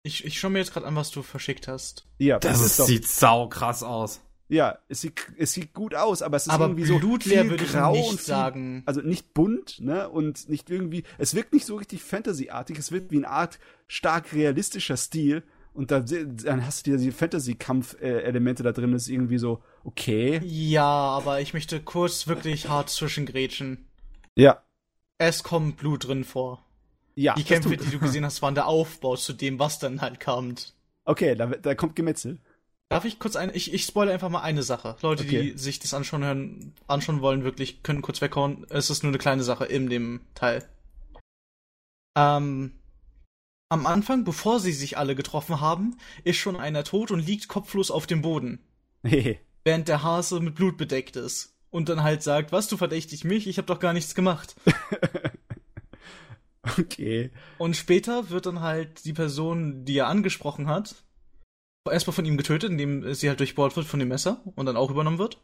[0.08, 2.08] ich, ich schaue mir jetzt gerade an, was du verschickt hast.
[2.18, 4.22] Ja, Das, ist doch sieht sau krass aus.
[4.50, 7.52] Ja, es sieht, es sieht gut aus, aber es ist Aber irgendwie so blutleer viel
[7.52, 8.84] würde ich grau nicht und viel, sagen.
[8.86, 10.10] Also nicht bunt, ne?
[10.10, 11.04] Und nicht irgendwie.
[11.18, 15.44] Es wirkt nicht so richtig Fantasy-artig, es wirkt wie eine Art stark realistischer Stil.
[15.74, 20.42] Und da, dann hast du diese Fantasy-Kampf-Elemente da drin, das ist irgendwie so, okay.
[20.44, 23.86] Ja, aber ich möchte kurz wirklich hart zwischengrätschen.
[24.34, 24.64] Ja.
[25.20, 26.66] Es kommt Blut drin vor.
[27.18, 27.34] Ja.
[27.34, 30.76] Die Kämpfe, die du gesehen hast, waren der Aufbau zu dem, was dann halt kommt.
[31.04, 32.38] Okay, da, da kommt Gemetzel.
[32.90, 34.96] Darf ich kurz ein, ich, ich spoilere einfach mal eine Sache.
[35.02, 35.52] Leute, Okay.
[35.52, 38.68] die sich das anschauen hören, anschauen wollen, wirklich, können kurz weghauen.
[38.70, 40.64] Es ist nur eine kleine Sache in dem Teil.
[42.16, 42.74] Ähm,
[43.70, 47.90] am Anfang, bevor sie sich alle getroffen haben, ist schon einer tot und liegt kopflos
[47.90, 48.60] auf dem Boden.
[49.04, 49.40] Hehe.
[49.66, 51.56] Während der Hase mit Blut bedeckt ist.
[51.72, 53.48] Und dann halt sagt, was, du verdächtig mich?
[53.48, 54.56] Ich hab doch gar nichts gemacht.
[56.78, 57.32] okay.
[57.58, 60.96] Und später wird dann halt die Person, die er angesprochen hat,
[61.90, 64.92] erstmal von ihm getötet, indem sie halt durchbohrt wird von dem Messer und dann auch
[64.92, 65.40] übernommen wird.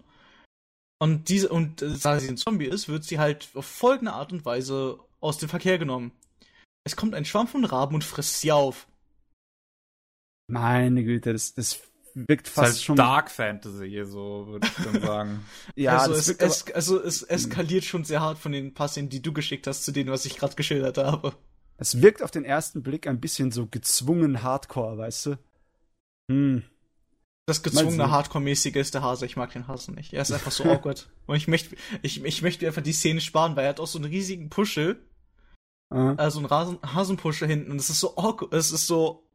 [1.00, 4.32] Und diese, und äh, da sie ein Zombie ist, wird sie halt auf folgende Art
[4.32, 6.12] und Weise aus dem Verkehr genommen.
[6.86, 8.88] Es kommt ein Schwarm von Raben und frisst sie auf.
[10.48, 11.82] Meine Güte, das, das
[12.16, 12.96] wirkt Das ist fast halt schon.
[12.96, 15.46] Dark Fantasy, so würde ich dann sagen.
[15.76, 19.34] Ja, also, es, es, also es eskaliert schon sehr hart von den Passien, die du
[19.34, 21.34] geschickt hast, zu denen, was ich gerade geschildert habe.
[21.78, 25.38] Es wirkt auf den ersten Blick ein bisschen so gezwungen Hardcore, weißt du?
[26.30, 26.64] Hm.
[27.46, 28.10] Das gezwungene.
[28.10, 29.26] Hardcore-mäßige ist der Hase.
[29.26, 30.14] Ich mag den Hasen nicht.
[30.14, 31.10] Er ist einfach so awkward.
[31.26, 34.00] Und ich möchte, ich, ich möchte einfach die Szene sparen, weil er hat auch so
[34.00, 35.02] einen riesigen Puschel,
[35.92, 37.72] Äh, also einen Rasen, Hasenpuschel hinten.
[37.72, 39.28] Und es ist so awkward, es ist so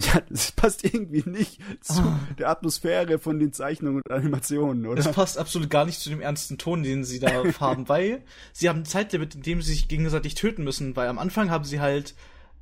[0.14, 2.18] Ja, das passt irgendwie nicht zu Ah.
[2.38, 5.02] der Atmosphäre von den Zeichnungen und Animationen, oder?
[5.02, 7.30] Das passt absolut gar nicht zu dem ernsten Ton, den sie da
[7.60, 8.24] haben, weil
[8.54, 11.64] sie haben ein Zeitlimit, in dem sie sich gegenseitig töten müssen, weil am Anfang haben
[11.64, 12.14] sie halt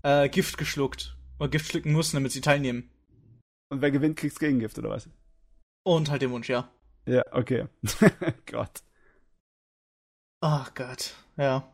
[0.03, 1.17] äh, Gift geschluckt.
[1.39, 2.91] Oder Gift schlucken mussten, damit sie teilnehmen.
[3.71, 5.09] Und wer gewinnt, kriegt's Gegengift, oder was?
[5.85, 6.69] Und halt den Wunsch, ja.
[7.07, 7.67] Ja, okay.
[8.47, 8.83] Gott.
[10.41, 11.73] Ach Gott, ja.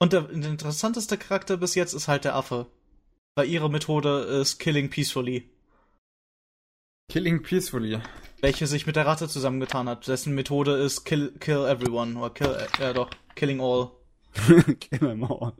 [0.00, 2.66] Und der, der interessanteste Charakter bis jetzt ist halt der Affe.
[3.36, 5.50] Weil ihre Methode ist Killing Peacefully.
[7.10, 8.00] Killing Peacefully.
[8.40, 10.06] Welche sich mit der Ratte zusammengetan hat.
[10.08, 12.18] Dessen Methode ist Kill, kill Everyone.
[12.18, 13.90] Oder Kill, äh, ja doch, Killing All.
[14.80, 15.52] Kill my all.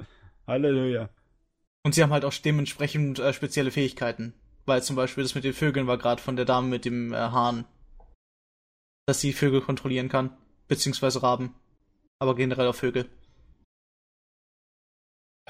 [0.47, 1.11] Halleluja.
[1.83, 4.35] Und sie haben halt auch dementsprechend äh, spezielle Fähigkeiten.
[4.67, 7.17] Weil zum Beispiel das mit den Vögeln war gerade von der Dame mit dem äh,
[7.17, 7.65] Hahn.
[9.07, 10.37] Dass sie Vögel kontrollieren kann.
[10.69, 11.55] Beziehungsweise Raben.
[12.19, 13.09] Aber generell auch Vögel.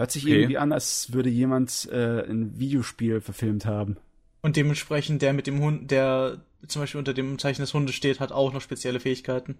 [0.00, 0.34] Hört sich Okay.
[0.34, 3.98] irgendwie an, als würde jemand äh, ein Videospiel verfilmt haben.
[4.42, 8.18] Und dementsprechend der mit dem Hund, der zum Beispiel unter dem Zeichen des Hundes steht,
[8.18, 9.58] hat auch noch spezielle Fähigkeiten.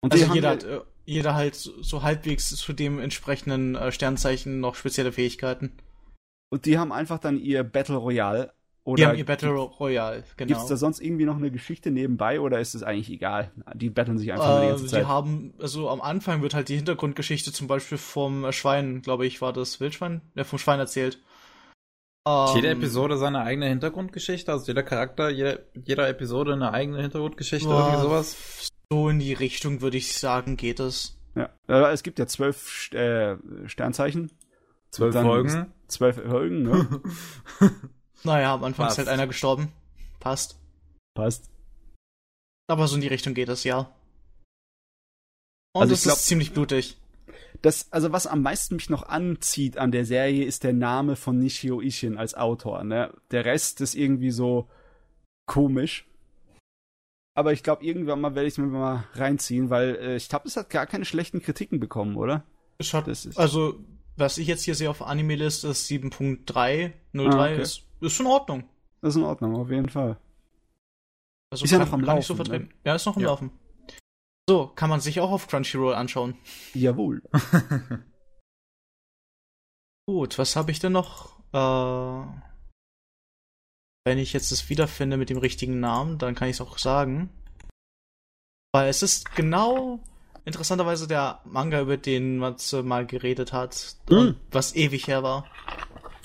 [0.00, 4.60] Und Also jeder hat, äh, jeder halt so so halbwegs zu dem entsprechenden äh, Sternzeichen
[4.60, 5.72] noch spezielle Fähigkeiten.
[6.50, 8.52] Und die haben einfach dann ihr Battle Royale.
[8.86, 10.46] Oder Die haben ihr Battle Royale, genau.
[10.48, 13.50] Gibt es da sonst irgendwie noch eine Geschichte nebenbei oder ist es eigentlich egal?
[13.74, 15.06] Die battlen sich einfach nur die Äh, ganze die Zeit.
[15.08, 19.42] haben, also am Anfang wird halt die Hintergrundgeschichte zum Beispiel vom äh, Schwein, glaube ich,
[19.42, 21.18] war das Wildschwein, ja, vom Schwein erzählt.
[22.54, 27.68] Jede Ähm, Episode seine eigene Hintergrundgeschichte, also jeder Charakter, jeder, jeder Episode eine eigene Hintergrundgeschichte,
[27.68, 28.68] boah, irgendwie sowas.
[28.90, 31.18] So in die Richtung würde ich sagen, geht es.
[31.34, 31.50] Ja.
[31.68, 34.30] Äh, Es gibt ja zwölf äh, Sternzeichen.
[34.90, 35.72] Zwölf Folgen.
[35.88, 37.00] Zwölf Folgen, ne?
[38.26, 38.98] Naja, am Anfang Passt.
[38.98, 39.72] ist halt einer gestorben.
[40.20, 40.58] Passt.
[41.14, 41.48] Passt.
[42.68, 43.90] Aber so in die Richtung geht es, ja.
[45.72, 46.96] Und Also es ich glaub- ist ziemlich blutig.
[47.62, 51.38] Das, also was am meisten mich noch anzieht an der Serie, ist der Name von
[51.38, 52.82] Nishio Ishin als Autor.
[52.84, 53.14] Ne?
[53.30, 54.68] Der Rest ist irgendwie so
[55.46, 56.06] komisch.
[57.34, 60.48] Aber ich glaube, irgendwann mal werde ich es mir mal reinziehen, weil äh, ich glaube,
[60.48, 62.44] es hat gar keine schlechten Kritiken bekommen, oder?
[62.78, 63.78] Es hat, Das ist- also,
[64.16, 67.62] was ich jetzt hier sehe auf Anime-List ist 7.303, Ah, okay.
[67.62, 68.68] ist, ist in Ordnung.
[69.00, 70.18] Das ist in Ordnung, auf jeden Fall.
[71.50, 72.68] Also Ist ja noch am ich so Laufen, ne?
[72.84, 73.28] Ja, ist noch am Ja.
[73.28, 73.50] Laufen.
[74.48, 76.36] So, kann man sich auch auf Crunchyroll anschauen.
[76.74, 77.22] Jawohl.
[80.08, 81.38] Gut, was habe ich denn noch?
[81.52, 82.26] Äh,
[84.04, 87.30] wenn ich jetzt es wiederfinde mit dem richtigen Namen, dann kann ich es auch sagen.
[88.72, 90.00] Weil es ist genau
[90.44, 94.36] interessanterweise der Manga, über den Matze mal geredet hat, Mhm.
[94.52, 95.50] was ewig her war.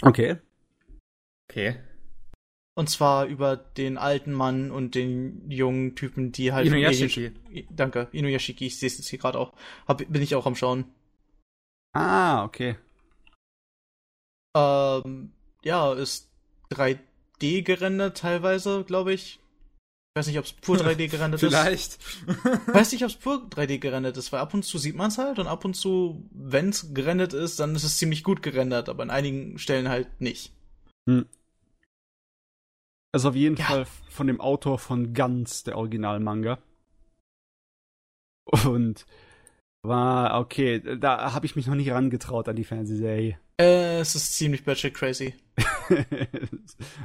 [0.03, 0.37] Okay.
[1.51, 1.75] Okay.
[2.77, 6.67] Und zwar über den alten Mann und den jungen Typen, die halt.
[6.67, 7.31] Inuyashiki.
[7.53, 9.51] I- Danke, Inuyashiki, ich sehe es jetzt hier gerade auch.
[9.85, 10.85] Hab, bin ich auch am Schauen.
[11.93, 12.77] Ah, okay.
[14.55, 15.33] Ähm,
[15.63, 16.29] ja, ist
[16.71, 19.39] 3D gerendert teilweise, glaube ich.
[20.15, 21.49] Ich weiß nicht, ob es pur 3D gerendert ist.
[21.49, 21.99] Vielleicht.
[22.67, 25.09] Ich weiß nicht, ob es pur 3D gerendert ist, weil ab und zu sieht man
[25.09, 28.41] es halt und ab und zu, wenn es gerendert ist, dann ist es ziemlich gut
[28.41, 30.53] gerendert, aber in einigen Stellen halt nicht.
[33.13, 33.65] Also auf jeden Ja.
[33.65, 36.59] Fall von dem Autor von Guns, der Original-Manga.
[38.65, 39.05] Und
[39.83, 43.37] war, okay, da habe ich mich noch nicht rangetraut an die Fernsehserie.
[43.59, 45.33] Äh, es ist ziemlich batshit crazy.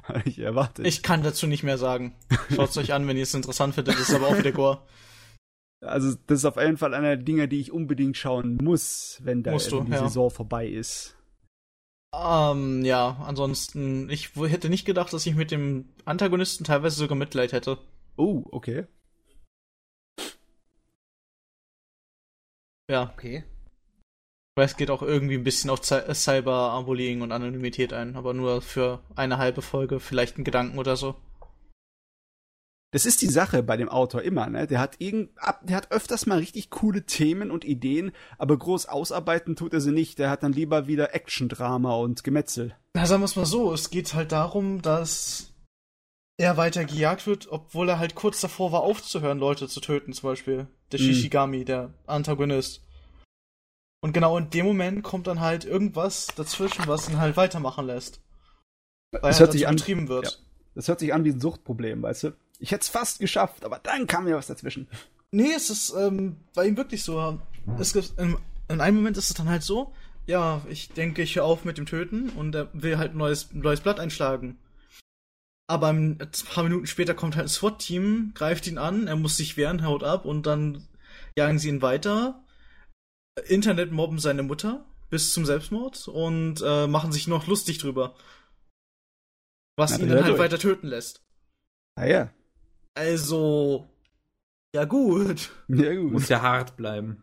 [0.05, 0.87] Hab ich erwartet.
[0.87, 2.15] Ich kann dazu nicht mehr sagen.
[2.55, 4.83] Schaut's euch an, wenn ihr es interessant findet, das ist aber auch wieder Gore.
[5.81, 9.43] also, das ist auf jeden Fall einer der Dinge, die ich unbedingt schauen muss, wenn
[9.43, 9.99] da die ja.
[9.99, 11.16] Saison vorbei ist.
[12.19, 17.53] Ähm, ja, ansonsten, ich hätte nicht gedacht, dass ich mit dem Antagonisten teilweise sogar Mitleid
[17.53, 17.79] hätte.
[18.17, 18.87] Oh, okay.
[22.89, 23.45] Ja, Okay.
[24.57, 28.61] weil es geht auch irgendwie ein bisschen auf Cy- Cyberbullying und Anonymität ein, aber nur
[28.61, 31.15] für eine halbe Folge, vielleicht einen Gedanken oder so.
[32.93, 34.67] Das ist die Sache bei dem Autor immer, ne?
[34.67, 35.31] Der hat irgend,
[35.63, 39.91] der hat öfters mal richtig coole Themen und Ideen, aber groß ausarbeiten tut er sie
[39.93, 40.19] nicht.
[40.19, 42.75] Der hat dann lieber wieder Action-Drama und Gemetzel.
[42.95, 45.53] Na, sagen wir es mal so, es geht halt darum, dass
[46.39, 50.31] er weiter gejagt wird, obwohl er halt kurz davor war, aufzuhören, Leute zu töten, zum
[50.31, 50.67] Beispiel.
[50.93, 51.05] Der Mhm.
[51.05, 52.83] Shishigami, der Antagonist.
[54.01, 58.21] Und genau in dem Moment kommt dann halt irgendwas dazwischen, was ihn halt weitermachen lässt.
[59.11, 60.25] Weil Das er hört halt sich dazu an- wird.
[60.27, 60.31] ja.
[60.75, 62.33] Das hört sich an wie ein Suchtproblem, weißt du?
[62.59, 64.89] Ich hätte es fast geschafft, aber dann kam mir was dazwischen.
[65.31, 67.41] Nee, es ist ähm, bei ihm wirklich so.
[67.79, 68.37] Es gibt, in,
[68.69, 69.93] in einem Moment ist es dann halt so,
[70.27, 73.53] ja, ich denke, ich höre auf mit dem Töten und er will halt ein neues,
[73.53, 74.59] ein neues Blatt einschlagen.
[75.69, 76.19] Aber ein
[76.53, 80.05] paar Minuten später kommt halt ein SWAT-Team, greift ihn an, er muss sich wehren, haut
[80.05, 80.87] ab und dann
[81.37, 82.45] jagen sie ihn weiter.
[83.49, 88.15] Internet mobben seine Mutter, bis zum Selbstmord und äh, machen sich noch lustig drüber.
[89.77, 90.39] Was Na, ihn dann halt euch.
[90.39, 91.21] weiter töten lässt.
[91.97, 92.31] Ah ja.
[92.97, 93.87] Also,
[94.75, 95.53] ja gut.
[95.69, 96.13] Ja, gut.
[96.13, 97.23] Muss ja hart bleiben.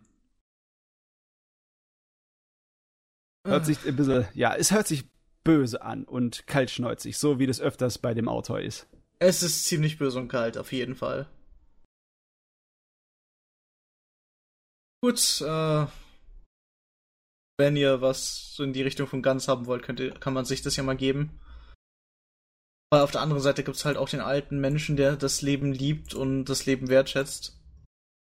[3.45, 5.05] Hört sich ein bisschen, ja, es hört sich
[5.43, 8.87] böse an und kaltschnäuzig, so wie das öfters bei dem Autor ist.
[9.19, 11.27] Es ist ziemlich böse und kalt, auf jeden Fall.
[15.01, 15.87] Gut, äh,
[17.57, 20.45] wenn ihr was so in die Richtung von Guns haben wollt, könnt ihr, kann man
[20.45, 21.39] sich das ja mal geben.
[22.93, 26.13] Weil auf der anderen Seite gibt's halt auch den alten Menschen, der das Leben liebt
[26.13, 27.59] und das Leben wertschätzt,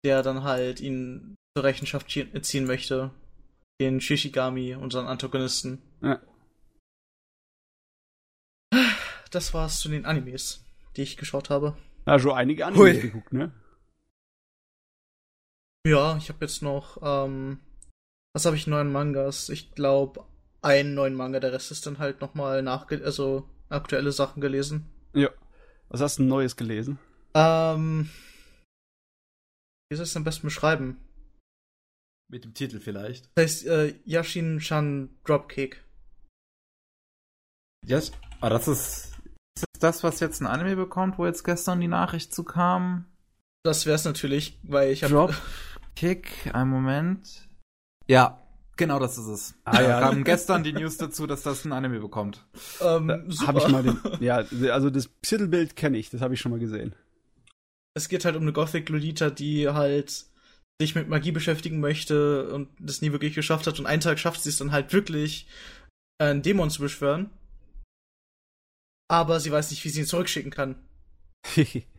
[0.05, 3.11] der dann halt ihn zur Rechenschaft zie- ziehen möchte.
[3.81, 5.81] Den Shishigami, unseren Antagonisten.
[6.01, 6.21] Ja.
[9.29, 10.63] Das war's zu den Animes,
[10.95, 11.75] die ich geschaut habe.
[12.07, 12.67] Ja, schon einige Hui.
[12.91, 13.51] andere geguckt, ne?
[15.85, 17.59] Ja, ich habe jetzt noch, ähm,
[18.33, 19.49] was habe ich neuen Mangas?
[19.49, 20.25] Ich glaube,
[20.61, 24.89] einen neuen Manga, der Rest ist dann halt nochmal nachge also aktuelle Sachen gelesen.
[25.13, 25.29] Ja.
[25.89, 26.99] Was hast du Neues gelesen?
[27.33, 28.09] Ähm,
[29.89, 30.99] wie soll ich es am besten beschreiben?
[32.31, 33.29] Mit dem Titel vielleicht.
[33.35, 35.83] Das heißt, äh, Yashin-chan Dropkick.
[37.85, 38.11] Yes.
[38.41, 39.13] Ah, das ist,
[39.55, 43.05] ist das, das, was jetzt ein Anime bekommt, wo jetzt gestern die Nachricht zu kam?
[43.63, 47.47] Das wär's natürlich, weil ich habe Dropkick, einen Moment.
[48.07, 48.44] Ja,
[48.75, 49.55] genau das ist es.
[49.63, 49.99] Ah, ja.
[49.99, 52.45] Da kam gestern die News dazu, dass das ein Anime bekommt.
[52.81, 53.47] ähm, super.
[53.47, 56.59] Habe ich mal den, ja, also das Titelbild kenne ich, das habe ich schon mal
[56.59, 56.95] gesehen.
[57.93, 60.25] Es geht halt um eine Gothic Lolita, die halt
[60.81, 63.79] sich mit Magie beschäftigen möchte und das nie wirklich geschafft hat.
[63.79, 65.47] Und einen Tag schafft sie es dann halt wirklich,
[66.19, 67.29] äh, einen Dämon zu beschwören.
[69.07, 70.75] Aber sie weiß nicht, wie sie ihn zurückschicken kann.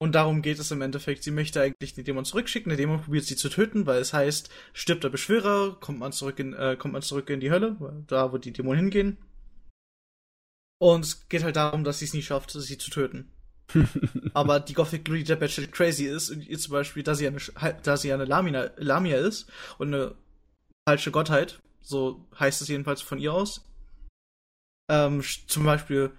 [0.00, 1.24] Und darum geht es im Endeffekt.
[1.24, 2.70] Sie möchte eigentlich den Dämon zurückschicken.
[2.70, 6.38] Der Dämon probiert sie zu töten, weil es heißt, stirbt der Beschwörer, kommt man zurück
[6.38, 7.76] in, äh, kommt man zurück in die Hölle,
[8.06, 9.18] da wo die Dämonen hingehen.
[10.80, 13.32] Und es geht halt darum, dass sie es nie schafft, sie zu töten.
[14.34, 17.80] Aber die Gothic Lolita Batshit crazy ist, und ihr zum Beispiel, da sie eine, Sch-
[17.82, 20.14] da sie eine Lamina, Lamia ist und eine
[20.88, 23.64] falsche Gottheit, so heißt es jedenfalls von ihr aus,
[24.90, 26.12] ähm, zum Beispiel,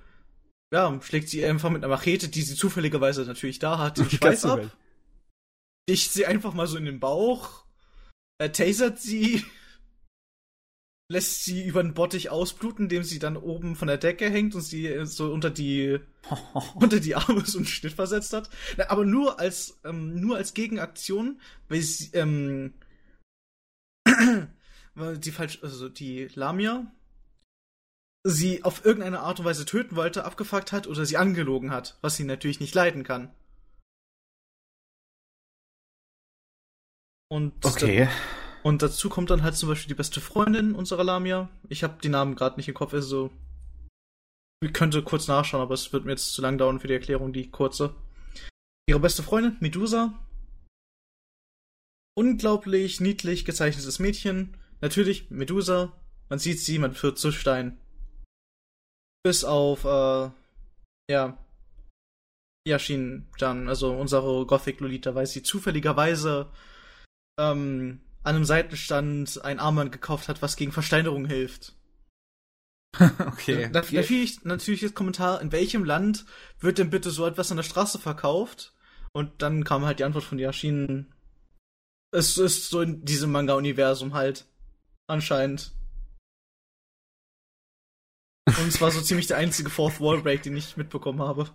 [0.74, 4.45] ja, schlägt sie einfach mit einer Machete, die sie zufälligerweise natürlich da hat, den Schweiß
[4.45, 4.78] ab,
[5.89, 7.65] sticht sie einfach mal so in den Bauch,
[8.39, 9.43] äh, tasert sie,
[11.11, 14.61] lässt sie über den Bottich ausbluten, indem sie dann oben von der Decke hängt und
[14.61, 15.99] sie äh, so unter die
[16.76, 18.49] unter die Arme so einen Schnitt versetzt hat.
[18.89, 22.76] Aber nur als ähm, nur als Gegenaktion, weil sie ähm,
[24.95, 26.91] die falsch also die Lamia
[28.24, 32.15] sie auf irgendeine Art und Weise töten wollte, abgefuckt hat oder sie angelogen hat, was
[32.15, 33.34] sie natürlich nicht leiden kann.
[37.32, 37.53] Und
[38.63, 41.49] und dazu kommt dann halt zum Beispiel die beste Freundin unserer Lamia.
[41.70, 43.32] Ich habe die Namen gerade nicht im Kopf, also
[44.61, 47.32] ich könnte kurz nachschauen, aber es wird mir jetzt zu lang dauern für die Erklärung,
[47.32, 47.95] die kurze.
[48.88, 50.13] Ihre beste Freundin, Medusa.
[52.17, 54.57] Unglaublich niedlich gezeichnetes Mädchen.
[54.82, 55.93] Natürlich, Medusa.
[56.28, 57.78] Man sieht sie, man wird zu Stein.
[59.24, 60.30] Bis auf, äh,
[61.11, 61.38] ja,
[62.67, 66.51] Yashin dann, also unsere Gothic Lolita, weil sie zufälligerweise
[67.39, 71.74] ähm, an einem Seitenstand ein Armband gekauft hat, was gegen Versteinerung hilft.
[73.28, 73.70] okay.
[73.72, 76.26] Da, da fiel ich natürlich das Kommentar, in welchem Land
[76.59, 78.74] wird denn bitte so etwas an der Straße verkauft?
[79.13, 81.13] Und dann kam halt die Antwort von Yashin.
[82.11, 84.45] Es ist so in diesem Manga-Universum halt.
[85.07, 85.72] Anscheinend.
[88.58, 91.50] Und es war so ziemlich der einzige Fourth Wall Break, den ich mitbekommen habe.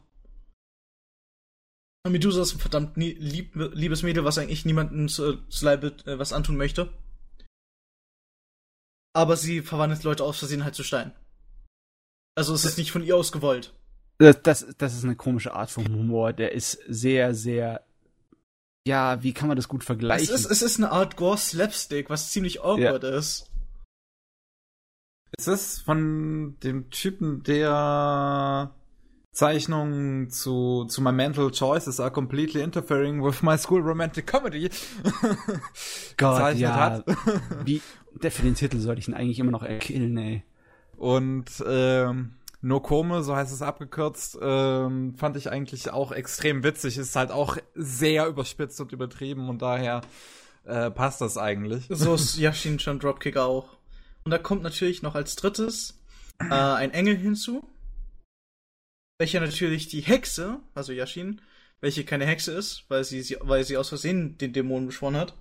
[2.08, 6.32] Medusa ist ein verdammt lieb, liebes Mädel, was eigentlich niemandem zu, zu Leibe äh, was
[6.34, 6.92] antun möchte.
[9.14, 11.12] Aber sie verwandelt Leute aus Versehen halt zu Stein.
[12.36, 13.72] Also es ist nicht von ihr aus gewollt.
[14.18, 17.84] Das, das, das ist eine komische Art von Humor, der ist sehr, sehr.
[18.86, 20.34] Ja, wie kann man das gut Es vergleichen?
[20.34, 23.50] ist, es ist eine Art Gore-Slapstick, was ziemlich awkward ist.
[25.38, 28.70] Ist das von dem Typen, der
[29.32, 34.70] Zeichnungen zu, zu My Mental Choices are completely interfering with my school romantic comedy
[36.16, 36.74] Gott, gezeichnet ja.
[36.74, 37.04] hat?
[37.64, 37.82] Wie,
[38.22, 40.44] der für den Titel sollte ich ihn eigentlich immer noch erkillen, ey.
[40.96, 46.96] Und ähm, Nokome, so heißt es abgekürzt, ähm, fand ich eigentlich auch extrem witzig.
[46.96, 50.00] Ist halt auch sehr überspitzt und übertrieben und daher
[50.64, 51.86] äh, passt das eigentlich.
[51.90, 53.66] So ist Yashin schon Dropkick auch.
[54.24, 56.02] Und da kommt natürlich noch als drittes
[56.40, 57.68] äh, ein Engel hinzu,
[59.18, 61.40] welcher natürlich die Hexe, also Yashin,
[61.80, 65.34] welche keine Hexe ist, weil sie, sie weil sie aus Versehen den Dämonen beschworen hat,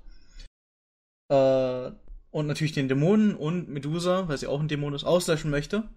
[1.30, 1.92] äh,
[2.32, 5.88] und natürlich den Dämonen und Medusa, weil sie auch ein Dämon ist, auslöschen möchte.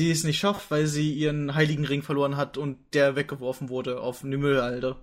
[0.00, 4.00] Sie es nicht schafft, weil sie ihren heiligen Ring verloren hat und der weggeworfen wurde
[4.00, 4.96] auf eine Müllhalde.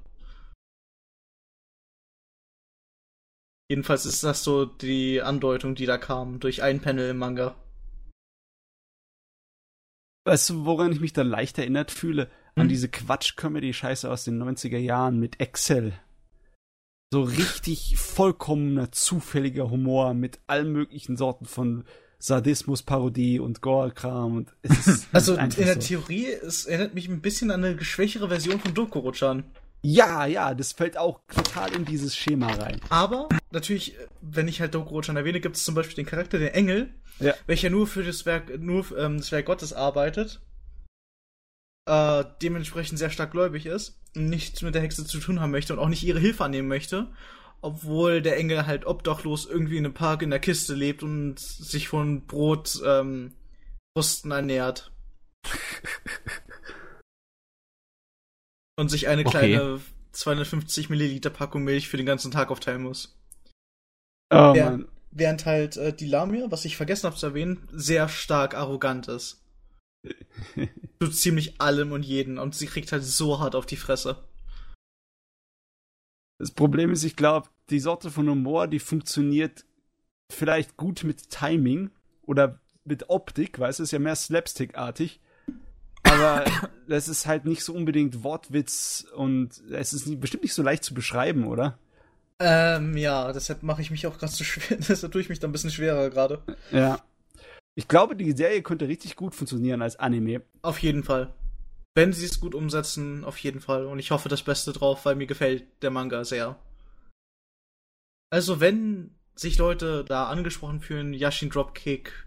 [3.70, 7.55] Jedenfalls ist das so die Andeutung, die da kam, durch ein Panel im Manga.
[10.26, 12.30] Weißt du, woran ich mich da leicht erinnert fühle?
[12.55, 12.70] An hm?
[12.70, 15.93] diese Quatsch-Comedy-Scheiße aus den 90er Jahren mit Excel.
[17.11, 21.86] So richtig vollkommener, zufälliger Humor mit allen möglichen Sorten von
[22.20, 24.47] Sadismus, Parodie und Gore-Kram.
[25.13, 25.80] also in der so.
[25.80, 29.43] Theorie, es erinnert mich ein bisschen an eine schwächere Version von Dokuro-chan.
[29.82, 32.82] Ja, ja, das fällt auch total in dieses Schema rein.
[32.90, 36.90] Aber natürlich, wenn ich halt Dokuro-chan erwähne, gibt es zum Beispiel den Charakter der Engel,
[37.20, 37.34] ja.
[37.46, 40.42] welcher nur für das Werk, nur ähm, das Werk Gottes arbeitet,
[41.86, 45.80] äh, dementsprechend sehr stark gläubig ist, nichts mit der Hexe zu tun haben möchte und
[45.80, 47.08] auch nicht ihre Hilfe annehmen möchte,
[47.62, 51.88] obwohl der Engel halt obdachlos irgendwie in einem Park in der Kiste lebt und sich
[51.88, 53.34] von Brot ähm,
[53.98, 54.92] Rusten ernährt.
[58.78, 59.84] und sich eine kleine okay.
[60.14, 63.20] 250 Milliliter Packung Milch für den ganzen Tag aufteilen muss.
[64.30, 68.56] Oh, während, während halt äh, die Lamia, was ich vergessen habe zu erwähnen, sehr stark
[68.56, 69.44] arrogant ist.
[71.02, 74.24] Zu ziemlich allem und jeden und sie kriegt halt so hart auf die Fresse.
[76.40, 79.66] Das Problem ist, ich glaube, die Sorte von Humor, die funktioniert
[80.32, 81.92] vielleicht gut mit Timing
[82.24, 85.20] oder mit Optik, weil es ist ja mehr Slapstick-artig.
[86.08, 86.45] Aber
[86.88, 90.84] das ist halt nicht so unbedingt Wortwitz und es ist nicht, bestimmt nicht so leicht
[90.84, 91.78] zu beschreiben, oder?
[92.39, 95.47] Ähm, ja, deshalb mache ich mich auch gerade so schwer, deshalb tue ich mich da
[95.47, 96.41] ein bisschen schwerer gerade.
[96.72, 96.99] Ja.
[97.76, 100.41] Ich glaube, die Serie könnte richtig gut funktionieren als Anime.
[100.62, 101.34] Auf jeden Fall.
[101.95, 103.86] Wenn sie es gut umsetzen, auf jeden Fall.
[103.86, 106.58] Und ich hoffe das Beste drauf, weil mir gefällt der Manga sehr.
[108.30, 112.27] Also, wenn sich Leute da angesprochen fühlen, Yashin Dropkick,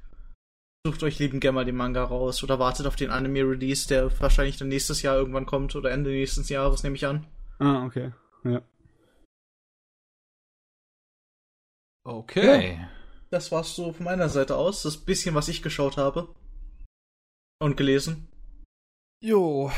[0.87, 4.57] sucht euch lieben gerne mal den Manga raus oder wartet auf den Anime-Release, der wahrscheinlich
[4.57, 7.27] dann nächstes Jahr irgendwann kommt oder Ende nächsten Jahres, nehme ich an.
[7.59, 8.13] Ah, okay.
[8.45, 8.63] Ja.
[12.05, 12.79] Okay.
[12.79, 12.89] Ja
[13.31, 14.83] das war's so von meiner Seite aus.
[14.83, 16.35] Das bisschen, was ich geschaut habe.
[17.61, 18.29] Und gelesen.
[19.23, 19.71] Jo.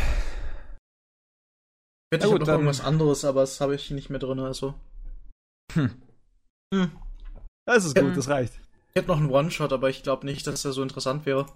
[2.11, 4.75] Ich hätte ja, noch irgendwas anderes, aber das habe ich nicht mehr drin, also.
[5.73, 6.03] Hm.
[6.75, 6.91] Hm.
[7.67, 8.61] Das ist gut, das reicht.
[8.93, 11.47] Ich hätte noch einen One-Shot, aber ich glaube nicht, dass der so interessant wäre.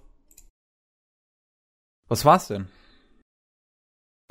[2.09, 2.66] Was war's denn?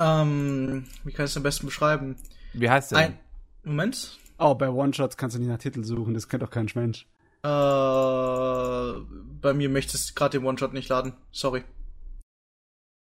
[0.02, 2.16] Ähm, wie kann ich es am besten beschreiben?
[2.52, 2.98] Wie heißt der?
[2.98, 3.20] Ein
[3.62, 4.18] Moment.
[4.38, 7.06] Oh, bei One-Shots kannst du nicht nach Titel suchen, das kennt doch kein Mensch.
[7.44, 7.48] Äh,
[9.40, 11.14] bei mir möchte es gerade den One-Shot nicht laden.
[11.30, 11.62] Sorry.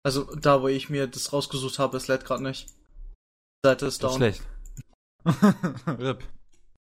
[0.04, 2.68] Also da, wo ich mir das rausgesucht habe, es lädt gerade nicht.
[2.68, 4.12] Die Seite ist down.
[4.12, 4.42] Ist schlecht.
[5.98, 6.22] Rip.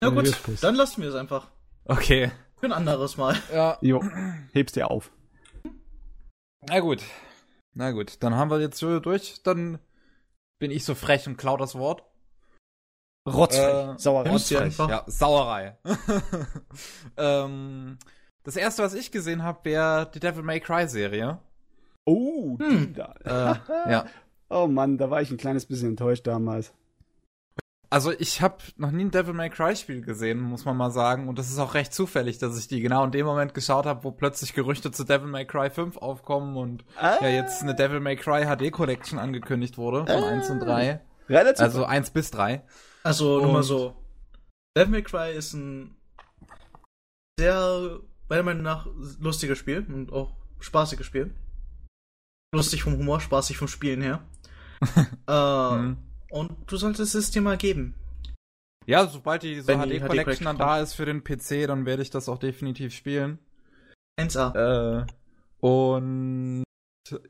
[0.01, 1.49] Na gut, dann lassen wir es einfach.
[1.83, 2.31] Okay.
[2.57, 3.35] Für ein anderes Mal.
[3.53, 3.77] Ja.
[3.81, 4.03] Jo,
[4.53, 5.11] hebst dir auf.
[6.67, 7.01] Na gut.
[7.73, 9.43] Na gut, dann haben wir jetzt so durch.
[9.43, 9.79] Dann
[10.59, 12.03] bin ich so frech und klau das Wort.
[13.27, 13.95] Rotzfrech.
[13.95, 14.29] Äh, Sauerei.
[14.29, 15.77] Rotzfrech, ja, Sauerei.
[17.17, 17.97] ähm,
[18.43, 21.39] das erste, was ich gesehen habe, wäre die Devil May Cry Serie.
[22.05, 22.93] Oh, hm.
[22.93, 23.13] da.
[23.23, 24.05] Äh, ja.
[24.47, 26.71] Oh Mann, da war ich ein kleines bisschen enttäuscht damals.
[27.89, 31.27] Also ich habe noch nie ein Devil May Cry Spiel gesehen, muss man mal sagen.
[31.27, 34.03] Und das ist auch recht zufällig, dass ich die genau in dem Moment geschaut habe,
[34.03, 37.17] wo plötzlich Gerüchte zu Devil May Cry 5 aufkommen und ah.
[37.21, 40.29] ja jetzt eine Devil May Cry HD Collection angekündigt wurde von ah.
[40.29, 41.01] 1 und 3.
[41.29, 41.61] Relativ.
[41.61, 42.63] Also 1 bis 3.
[43.03, 43.95] Also, nur mal so.
[44.77, 45.95] Devil May Cry ist ein
[47.39, 48.87] sehr, meiner Meinung nach,
[49.19, 51.33] lustiges Spiel und auch spaßiges Spiel.
[52.53, 54.23] Lustig vom Humor, spaßig vom Spielen her.
[55.27, 55.97] äh, mhm.
[56.35, 57.95] Und du solltest es dir mal geben.
[58.85, 62.01] Ja, sobald die so HD, HD Collection dann da ist für den PC, dann werde
[62.01, 63.39] ich das auch definitiv spielen.
[64.19, 65.03] 1A.
[65.03, 65.05] Äh,
[65.61, 66.65] und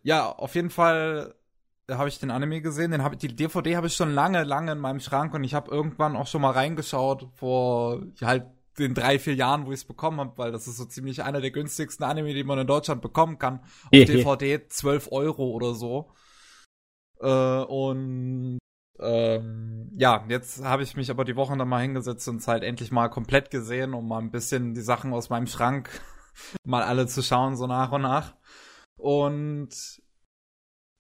[0.02, 1.36] ja, auf jeden Fall
[1.90, 4.80] habe ich den Anime gesehen, den habe die DVD habe ich schon lange, lange in
[4.80, 8.48] meinem Schrank und ich habe irgendwann auch schon mal reingeschaut vor halt
[8.80, 11.42] den drei, vier Jahren, wo ich es bekommen habe, weil das ist so ziemlich einer
[11.42, 13.60] der günstigsten Anime, die man in Deutschland bekommen kann.
[13.60, 16.12] Auf DVD 12 Euro oder so.
[17.20, 18.58] Äh, und
[19.00, 22.64] ähm, ja, jetzt habe ich mich aber die Wochen dann mal hingesetzt und es halt
[22.64, 25.90] endlich mal komplett gesehen, um mal ein bisschen die Sachen aus meinem Schrank
[26.64, 28.36] mal alle zu schauen, so nach und nach.
[28.98, 30.02] Und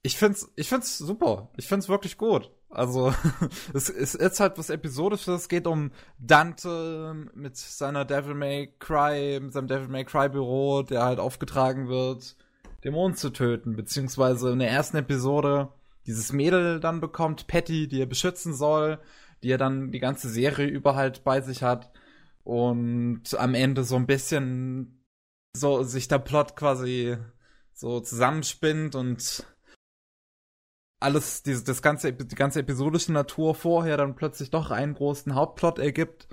[0.03, 1.49] ich find's, ich find's super.
[1.57, 2.51] Ich find's wirklich gut.
[2.69, 3.13] Also,
[3.73, 5.41] es ist jetzt halt was Episodisches.
[5.43, 10.83] Es geht um Dante mit seiner Devil May Cry, mit seinem Devil May Cry Büro,
[10.83, 12.35] der halt aufgetragen wird,
[12.83, 13.75] Dämonen zu töten.
[13.75, 15.69] Beziehungsweise in der ersten Episode
[16.07, 18.99] dieses Mädel dann bekommt, Patty, die er beschützen soll,
[19.43, 21.91] die er dann die ganze Serie über halt bei sich hat.
[22.43, 25.03] und am Ende so ein bisschen
[25.57, 27.17] so sich der Plot quasi
[27.73, 29.45] so zusammenspinnt und
[30.99, 35.79] alles, diese, das ganze, die ganze episodische Natur vorher dann plötzlich doch einen großen Hauptplot
[35.79, 36.27] ergibt.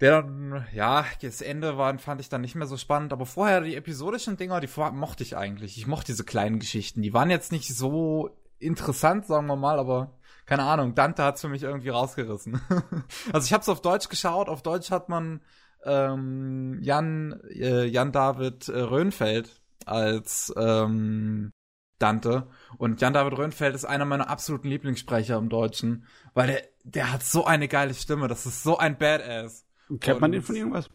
[0.00, 3.60] Der dann, ja, das Ende war, fand ich dann nicht mehr so spannend, aber vorher
[3.60, 5.78] die episodischen Dinger, die mochte ich eigentlich.
[5.78, 7.00] Ich mochte diese kleinen Geschichten.
[7.02, 11.48] Die waren jetzt nicht so interessant, sagen wir mal, aber keine Ahnung, Dante hat's für
[11.48, 12.60] mich irgendwie rausgerissen.
[13.32, 15.40] also ich habe es auf Deutsch geschaut, auf Deutsch hat man
[15.84, 21.52] ähm, Jan, äh, Jan David äh, Röhnfeld als ähm,
[21.98, 22.48] Dante.
[22.76, 27.44] Und Jan-David Röhnfeld ist einer meiner absoluten Lieblingssprecher im Deutschen, weil der, der hat so
[27.44, 29.66] eine geile Stimme, das ist so ein Badass.
[30.00, 30.86] Kennt man den von irgendwas?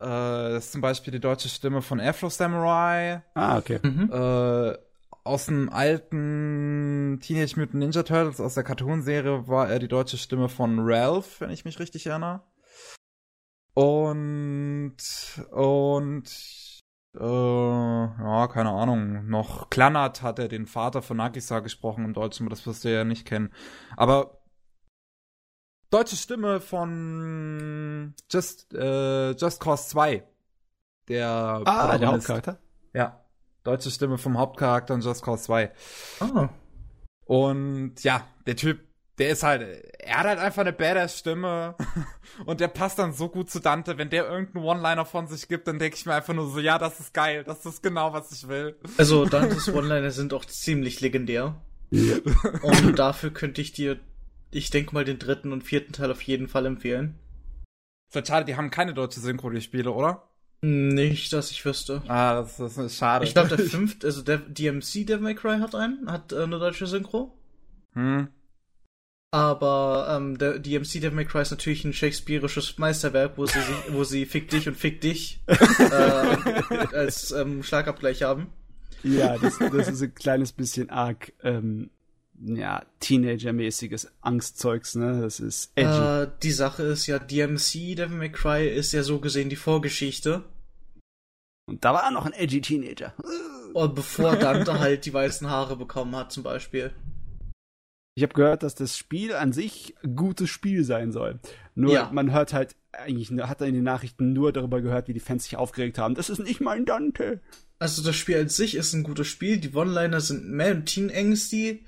[0.00, 3.22] Äh, das ist zum Beispiel die deutsche Stimme von Afro Samurai.
[3.34, 3.80] Ah, okay.
[3.82, 4.10] Mhm.
[4.12, 4.76] Äh,
[5.24, 10.48] aus dem alten Teenage Mutant Ninja Turtles, aus der Cartoon-Serie, war er die deutsche Stimme
[10.48, 12.42] von Ralph, wenn ich mich richtig erinnere.
[13.72, 14.96] Und,
[15.50, 16.30] und
[17.18, 19.26] äh, ja, keine Ahnung.
[19.28, 22.92] Noch Klannert hat er den Vater von Nagisa gesprochen im Deutschen, aber das wirst du
[22.92, 23.52] ja nicht kennen.
[23.96, 24.43] Aber
[25.94, 30.24] deutsche Stimme von Just, äh, Just Cause 2.
[31.08, 32.58] Der, ah, der Hauptcharakter?
[32.92, 33.20] Ja.
[33.62, 35.72] Deutsche Stimme vom Hauptcharakter in Just Cause 2.
[36.20, 36.48] Ah.
[37.26, 38.80] Und ja, der Typ
[39.18, 39.62] der ist halt,
[40.00, 41.76] er hat halt einfach eine badass Stimme
[42.46, 43.96] und der passt dann so gut zu Dante.
[43.96, 46.78] Wenn der irgendeinen One-Liner von sich gibt, dann denke ich mir einfach nur so, ja,
[46.78, 48.76] das ist geil, das ist genau, was ich will.
[48.98, 51.62] Also Dantes One-Liner sind auch ziemlich legendär.
[51.92, 54.00] und dafür könnte ich dir,
[54.54, 57.18] ich denke mal, den dritten und vierten Teil auf jeden Fall empfehlen.
[58.12, 60.28] Ist schade, die haben keine deutsche Synchro, die Spiele, oder?
[60.62, 62.02] Nicht, dass ich wüsste.
[62.08, 63.24] Ah, das, das ist schade.
[63.24, 66.58] Ich glaube, der fünfte, also der DMC Devil May Cry hat einen, hat äh, eine
[66.58, 67.36] deutsche Synchro.
[67.92, 68.28] Hm.
[69.30, 73.58] Aber ähm, der, die MC Devil May Cry ist natürlich ein shakespearisches Meisterwerk, wo sie,
[73.88, 75.54] wo sie Fick dich und Fick dich äh,
[76.94, 78.46] als ähm, Schlagabgleich haben.
[79.02, 81.90] Ja, das, das ist ein kleines bisschen arg, ähm,
[82.42, 85.20] ja, Teenager-mäßiges Angstzeugs, ne?
[85.20, 86.22] Das ist edgy.
[86.22, 90.44] Äh, die Sache ist ja, DMC Devil May Cry ist ja so gesehen die Vorgeschichte.
[91.66, 93.14] Und da war noch ein edgy Teenager.
[93.72, 96.92] Und bevor Dante halt die weißen Haare bekommen hat, zum Beispiel.
[98.16, 101.40] Ich habe gehört, dass das Spiel an sich gutes Spiel sein soll.
[101.74, 102.10] Nur ja.
[102.12, 105.44] man hört halt eigentlich hat er in den Nachrichten nur darüber gehört, wie die Fans
[105.44, 106.14] sich aufgeregt haben.
[106.14, 107.40] Das ist nicht mein Dante.
[107.78, 109.58] Also das Spiel an sich ist ein gutes Spiel.
[109.58, 111.84] Die One-Liner sind mehr Teen-Angsty.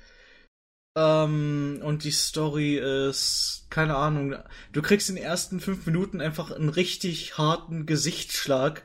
[0.97, 4.35] Ähm, und die Story ist, keine Ahnung,
[4.71, 8.83] du kriegst in den ersten fünf Minuten einfach einen richtig harten Gesichtsschlag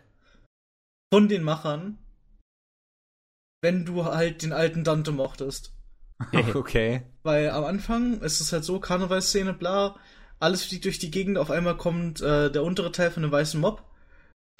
[1.10, 1.96] von den Machern,
[3.62, 5.72] wenn du halt den alten Dante mochtest.
[6.54, 7.02] okay.
[7.22, 9.96] Weil am Anfang ist es halt so, Karnevalsszene, bla,
[10.38, 13.58] alles fliegt durch die Gegend, auf einmal kommt äh, der untere Teil von einem weißen
[13.58, 13.82] Mob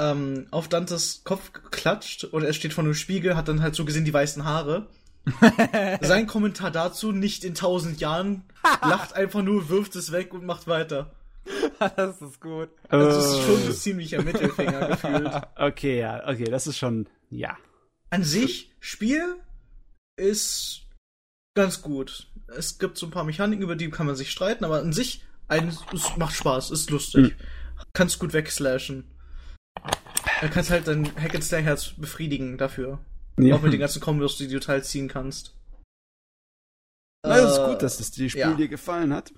[0.00, 3.84] ähm, auf Dantes Kopf klatscht und er steht vor einem Spiegel, hat dann halt so
[3.84, 4.88] gesehen die weißen Haare.
[6.00, 8.44] Sein Kommentar dazu, nicht in tausend Jahren,
[8.82, 11.12] lacht einfach nur, wirft es weg und macht weiter.
[11.96, 12.68] das ist gut.
[12.88, 15.30] Das ist schon ein ziemlicher Mittelfinger gefühlt.
[15.56, 17.56] Okay, ja, okay, das ist schon, ja.
[18.10, 19.36] An sich, Spiel
[20.16, 20.82] ist
[21.54, 22.28] ganz gut.
[22.46, 25.24] Es gibt so ein paar Mechaniken, über die kann man sich streiten, aber an sich
[25.48, 27.22] ein, es macht Spaß, ist lustig.
[27.22, 27.32] Mhm.
[27.92, 29.04] Kannst gut wegslashen.
[30.40, 33.00] Du kannst halt dein Hack and Slay Herz befriedigen dafür.
[33.46, 33.56] Ja.
[33.56, 35.54] Auch mit den ganzen Kombos, die du teilziehen kannst.
[37.24, 38.52] Na, das ist gut, dass das Spiel ja.
[38.54, 39.32] dir gefallen hat.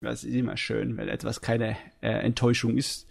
[0.00, 3.08] Das ist immer schön, wenn etwas keine äh, Enttäuschung ist.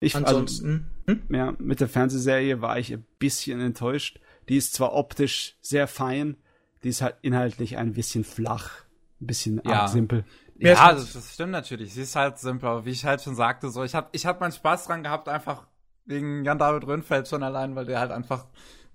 [0.00, 0.90] Ich, also, Ansonsten.
[1.06, 1.34] Also, hm?
[1.34, 4.20] Ja, mit der Fernsehserie war ich ein bisschen enttäuscht.
[4.48, 6.36] Die ist zwar optisch sehr fein,
[6.84, 8.84] die ist halt inhaltlich ein bisschen flach,
[9.20, 9.88] ein bisschen ja.
[9.88, 10.24] simpel.
[10.58, 11.94] Ja, das, das, stimmt natürlich.
[11.94, 14.40] Sie ist halt simpel, aber wie ich halt schon sagte, so ich hab ich hab
[14.40, 15.66] meinen Spaß dran gehabt, einfach
[16.04, 18.46] wegen Jan David Röhnfeld schon allein, weil der halt einfach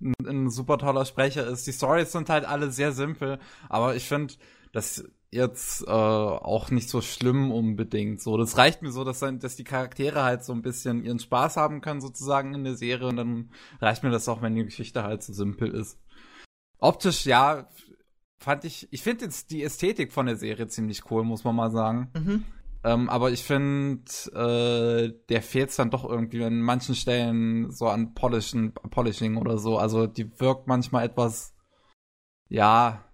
[0.02, 1.66] ein, ein super toller Sprecher ist.
[1.66, 3.38] Die Stories sind halt alle sehr simpel,
[3.68, 4.34] aber ich finde,
[4.72, 8.20] das jetzt äh, auch nicht so schlimm unbedingt.
[8.20, 11.56] So, das reicht mir so, dass, dass die Charaktere halt so ein bisschen ihren Spaß
[11.56, 13.50] haben können sozusagen in der Serie und dann
[13.80, 15.98] reicht mir das auch, wenn die Geschichte halt so simpel ist.
[16.78, 17.68] Optisch, ja,
[18.38, 21.70] fand ich, ich finde jetzt die Ästhetik von der Serie ziemlich cool, muss man mal
[21.70, 22.10] sagen.
[22.14, 22.44] Mhm.
[22.84, 24.02] Ähm, aber ich finde,
[24.34, 29.78] äh, der fehlt dann doch irgendwie an manchen Stellen so an Polischen, Polishing oder so.
[29.78, 31.54] Also die wirkt manchmal etwas,
[32.48, 33.04] ja,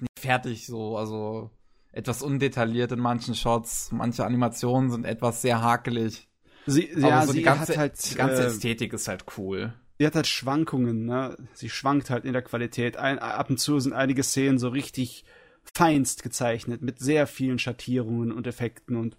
[0.00, 1.50] nicht fertig so, also
[1.92, 3.92] etwas undetailliert in manchen Shots.
[3.92, 6.28] Manche Animationen sind etwas sehr hakelig.
[6.66, 9.74] Sie, ja, so sie die ganze, hat halt, die ganze äh, Ästhetik ist halt cool
[10.00, 11.36] sie hat halt Schwankungen, ne?
[11.52, 12.96] Sie schwankt halt in der Qualität.
[12.96, 15.26] Ein, ab und zu sind einige Szenen so richtig
[15.74, 19.16] feinst gezeichnet, mit sehr vielen Schattierungen und Effekten und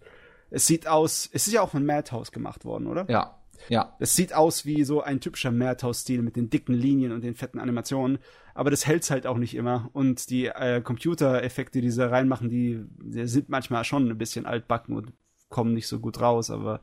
[0.49, 3.05] Es sieht aus, es ist ja auch von Madhouse gemacht worden, oder?
[3.09, 3.95] Ja, ja.
[3.99, 7.59] Es sieht aus wie so ein typischer Madhouse-Stil mit den dicken Linien und den fetten
[7.59, 8.19] Animationen,
[8.53, 9.89] aber das hält's halt auch nicht immer.
[9.93, 14.95] Und die äh, Computereffekte, die sie reinmachen, die, die sind manchmal schon ein bisschen altbacken
[14.95, 15.13] und
[15.49, 16.81] kommen nicht so gut raus, aber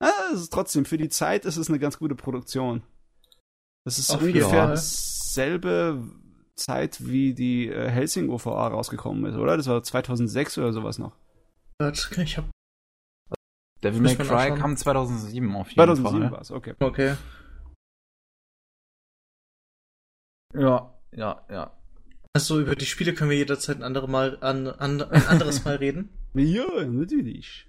[0.00, 2.82] äh, es ist trotzdem, für die Zeit ist es eine ganz gute Produktion.
[3.84, 4.68] Das ist Auf ungefähr Fall.
[4.68, 6.02] dasselbe
[6.56, 9.56] Zeit, wie die äh, Helsing OVA rausgekommen ist, oder?
[9.56, 11.16] Das war 2006 oder sowas noch.
[12.16, 12.44] Ich hab.
[13.82, 16.30] Devil May Cry kam 2007 auf jeden 2007 Fall.
[16.30, 16.74] war es, okay.
[16.78, 17.16] Okay.
[20.54, 21.76] Ja, ja, ja.
[22.34, 25.76] Also über die Spiele können wir jederzeit ein, andere Mal, an, an, ein anderes Mal
[25.76, 26.10] reden.
[26.34, 27.66] Ja, natürlich.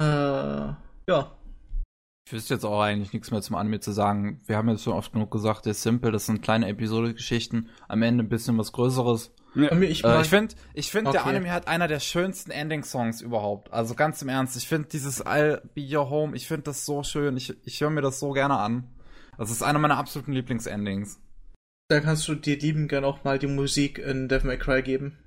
[0.00, 1.38] Äh, ja.
[2.26, 4.40] Ich wüsste jetzt auch eigentlich nichts mehr zum Anime zu sagen.
[4.46, 8.02] Wir haben jetzt schon oft genug gesagt, der ist simpel, das sind kleine Episode-Geschichten, am
[8.02, 9.34] Ende ein bisschen was Größeres.
[9.54, 11.30] Mir- Ich, Äh, ich finde, ich find, der Okay.
[11.30, 13.72] Anime hat einer der schönsten Ending-Songs überhaupt.
[13.72, 17.02] Also ganz im Ernst, ich finde dieses I'll Be Your Home, ich finde das so
[17.02, 17.36] schön.
[17.36, 18.88] Ich, ich höre mir das so gerne an.
[19.36, 21.20] Das ist einer meiner absoluten Lieblingsendings.
[21.88, 25.18] da kannst du dir lieben gern auch mal die Musik in Devil May Cry geben.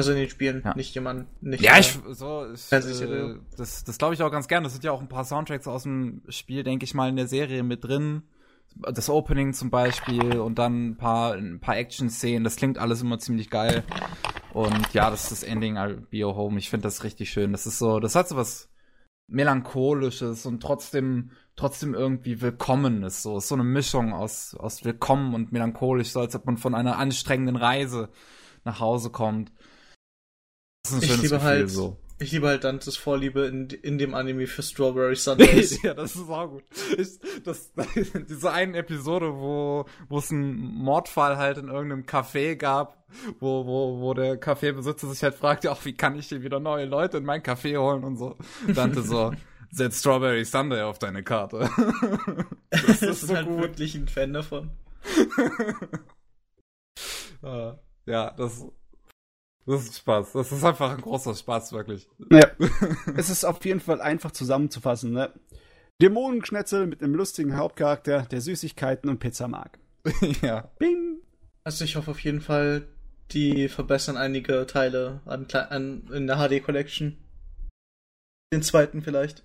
[0.00, 0.74] Also in den Spielen, Ja.
[0.74, 1.62] nicht jemand, nicht.
[1.62, 4.64] Ja, äh, ich, so, ich, äh, das, das glaube ich auch ganz gern.
[4.64, 7.26] Das sind ja auch ein paar Soundtracks aus dem Spiel, denke ich mal, in der
[7.26, 8.22] Serie mit drin.
[8.76, 12.44] Das Opening zum Beispiel und dann ein paar, ein paar Action-Szenen.
[12.44, 13.82] Das klingt alles immer ziemlich geil.
[14.52, 16.58] Und ja, das ist das Ending I'll Be Your Home.
[16.58, 17.52] Ich finde das richtig schön.
[17.52, 18.68] Das ist so, das hat so was
[19.26, 23.22] melancholisches und trotzdem, trotzdem irgendwie willkommenes.
[23.22, 26.74] So, ist so eine Mischung aus, aus willkommen und melancholisch, so als ob man von
[26.74, 28.08] einer anstrengenden Reise
[28.64, 29.52] nach Hause kommt.
[30.82, 31.96] Das ist ein Ich schönes liebe Gefühl, halt- so.
[32.22, 35.82] Ich liebe halt Dantes Vorliebe in, in dem Anime für Strawberry Sundays.
[35.82, 36.64] ja, das ist auch gut.
[36.98, 37.72] Ich, das,
[38.28, 43.02] diese eine Episode, wo wo es einen Mordfall halt in irgendeinem Café gab,
[43.38, 46.60] wo, wo, wo der Kaffeebesitzer sich halt fragt, ja, auch wie kann ich hier wieder
[46.60, 48.36] neue Leute in mein Café holen und so.
[48.68, 49.32] Dante so,
[49.72, 51.70] setz Strawberry Sunday auf deine Karte.
[52.70, 53.60] das ist ist so halt gut.
[53.60, 54.70] wirklich ein Fan davon.
[57.42, 57.72] Äh,
[58.04, 58.66] ja, das,
[59.66, 60.32] das ist Spaß.
[60.32, 62.08] Das ist einfach ein großer Spaß, wirklich.
[62.30, 62.50] Ja.
[63.16, 65.32] es ist auf jeden Fall einfach zusammenzufassen, ne?
[66.00, 69.78] Dämonenschnetzel mit einem lustigen Hauptcharakter, der Süßigkeiten und Pizza mag.
[70.42, 70.70] ja.
[70.78, 71.18] Bing!
[71.62, 72.86] Also ich hoffe auf jeden Fall,
[73.32, 77.18] die verbessern einige Teile an, an in der HD Collection.
[78.52, 79.44] Den zweiten vielleicht.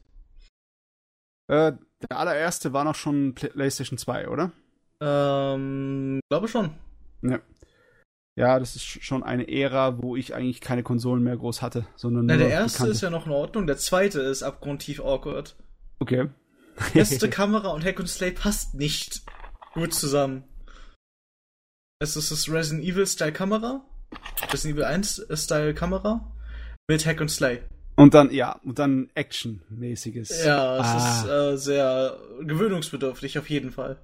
[1.47, 1.73] Äh,
[2.09, 4.51] der allererste war noch schon Pla- PlayStation 2, oder?
[5.01, 6.73] Ähm, glaube schon.
[7.21, 7.39] Ja.
[8.37, 11.87] Ja, das ist sch- schon eine Ära, wo ich eigentlich keine Konsolen mehr groß hatte,
[11.95, 12.91] sondern Na, der erste bekannte.
[12.91, 15.55] ist ja noch in Ordnung, der zweite ist abgrundtief awkward.
[15.99, 16.27] Okay.
[16.93, 19.21] Beste Kamera und Hack und Slay passt nicht
[19.73, 20.43] gut zusammen.
[22.01, 23.85] Es ist das Resident Evil Style Kamera,
[24.51, 26.29] Resident Evil 1 Style Kamera
[26.89, 27.61] mit Hack und Slay.
[27.95, 30.43] Und dann, ja, und dann Action-mäßiges.
[30.43, 30.97] Ja, es Ah.
[30.97, 33.97] ist äh, sehr gewöhnungsbedürftig auf jeden Fall.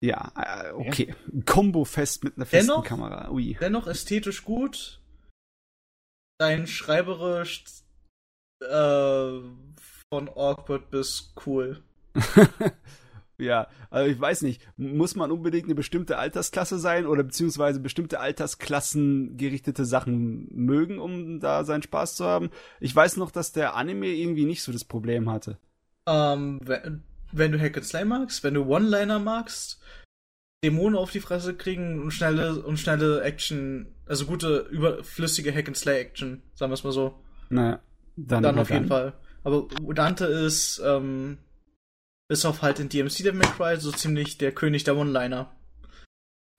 [0.00, 1.14] Ja, äh, okay.
[1.46, 3.30] Combo-fest mit einer festen Dennoch- Kamera.
[3.30, 3.56] Ui.
[3.60, 5.00] Dennoch ästhetisch gut.
[6.38, 7.64] Dein schreiberisch
[8.62, 9.40] äh,
[10.12, 11.82] von awkward bis cool.
[13.38, 18.20] ja, also ich weiß nicht, muss man unbedingt eine bestimmte Altersklasse sein oder beziehungsweise bestimmte
[18.20, 22.50] Altersklassen gerichtete Sachen mögen, um da seinen Spaß zu haben?
[22.80, 25.58] Ich weiß noch, dass der Anime irgendwie nicht so das Problem hatte.
[26.06, 27.02] Ähm, wenn,
[27.32, 29.80] wenn du Hack and Slay magst, wenn du One-Liner magst,
[30.64, 35.76] Dämonen auf die Fresse kriegen und schnelle und schnelle Action, also gute überflüssige Hack and
[35.76, 37.80] Slay Action, sagen wir es mal so, Naja,
[38.16, 39.12] dann, dann auf jeden dann.
[39.12, 39.12] Fall.
[39.44, 41.38] Aber Dante ist ähm,
[42.28, 45.54] bis auf halt in DMC May Cry so ziemlich der König der One-Liner.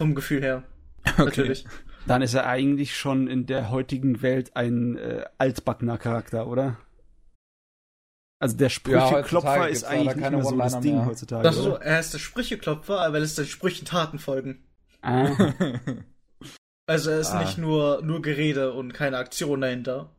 [0.01, 0.63] Vom Gefühl her.
[1.17, 1.65] Natürlich.
[2.05, 6.77] Dann ist er eigentlich schon in der heutigen Welt ein äh, altbackener Charakter, oder?
[8.39, 11.05] Also der Sprücheklopfer ist gibt's eigentlich nicht keine mehr so das Ding mehr.
[11.07, 11.43] heutzutage.
[11.43, 14.63] Das ist so, er ist der Sprücheklopfer, weil es den Sprüchen Taten folgen.
[15.01, 15.25] Ah,
[16.89, 17.43] Also er ist Ah.
[17.43, 20.15] nicht nur, nur Gerede und keine Aktion dahinter.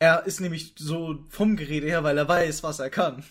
[0.00, 3.22] Er ist nämlich so vom Gerede her, weil er weiß, was er kann.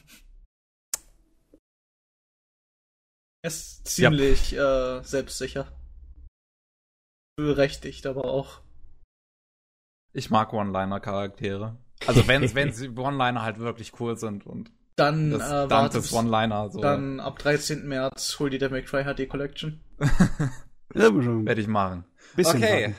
[3.44, 5.72] Er ist ziemlich äh, selbstsicher.
[7.38, 8.62] Berechtigt, aber auch.
[10.14, 11.76] Ich mag One-Liner-Charaktere.
[12.08, 16.70] Also wenn, wenn sie One-Liner halt wirklich cool sind und Dann, das äh, Dantes One-Liner
[16.70, 17.88] so dann ab 13.
[17.88, 19.82] März hol die der May Cry HD Collection.
[20.94, 22.06] werde ich machen.
[22.36, 22.96] bisschen okay, warten.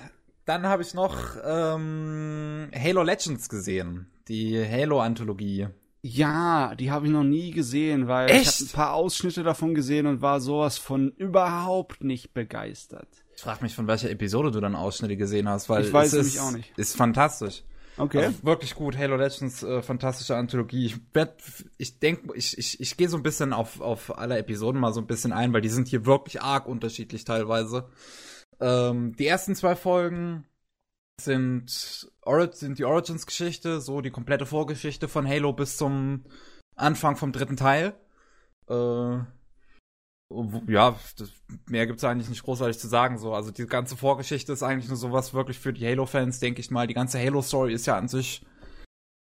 [0.47, 5.69] dann habe ich noch ähm, Halo Legends gesehen, die Halo-Anthologie.
[6.05, 8.41] Ja, die habe ich noch nie gesehen, weil Echt?
[8.41, 13.07] ich habe ein paar Ausschnitte davon gesehen und war sowas von überhaupt nicht begeistert.
[13.37, 16.13] Ich frage mich, von welcher Episode du dann Ausschnitte gesehen hast, weil Ich weiß es
[16.15, 16.77] nämlich ist, auch nicht.
[16.77, 17.63] Ist fantastisch.
[17.97, 18.25] Okay.
[18.25, 18.97] Also wirklich gut.
[18.97, 20.87] Halo Legends, äh, fantastische Anthologie.
[20.87, 21.43] Ich werd,
[21.77, 25.01] ich denke, ich, ich, ich gehe so ein bisschen auf, auf alle Episoden mal so
[25.01, 27.89] ein bisschen ein, weil die sind hier wirklich arg unterschiedlich teilweise.
[28.61, 30.47] Ähm, die ersten zwei Folgen
[31.21, 36.25] sind, sind die Origins-Geschichte, so die komplette Vorgeschichte von Halo bis zum
[36.75, 37.95] Anfang vom dritten Teil.
[38.69, 39.19] Äh,
[40.67, 41.31] ja, das,
[41.69, 43.19] mehr gibt's eigentlich nicht großartig zu sagen.
[43.19, 46.71] So, also die ganze Vorgeschichte ist eigentlich nur sowas wirklich für die Halo-Fans, denke ich
[46.71, 46.87] mal.
[46.87, 48.45] Die ganze Halo-Story ist ja an sich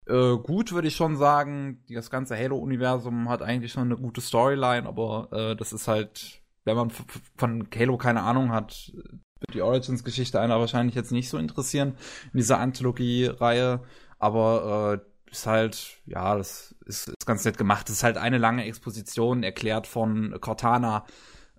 [0.07, 1.83] äh, gut, würde ich schon sagen.
[1.89, 6.77] Das ganze Halo-Universum hat eigentlich schon eine gute Storyline, aber äh, das ist halt, wenn
[6.77, 6.91] man
[7.37, 11.97] von Halo keine Ahnung hat, wird die Origins-Geschichte einer wahrscheinlich jetzt nicht so interessieren
[12.33, 13.81] in dieser Anthologie-Reihe.
[14.19, 17.89] Aber äh, ist halt, ja, das ist, ist ganz nett gemacht.
[17.89, 21.05] Das ist halt eine lange Exposition, erklärt von Cortana,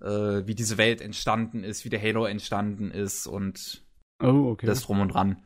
[0.02, 3.84] äh, wie diese Welt entstanden ist, wie der Halo entstanden ist und
[4.24, 4.66] oh, okay.
[4.66, 5.44] das drum und dran.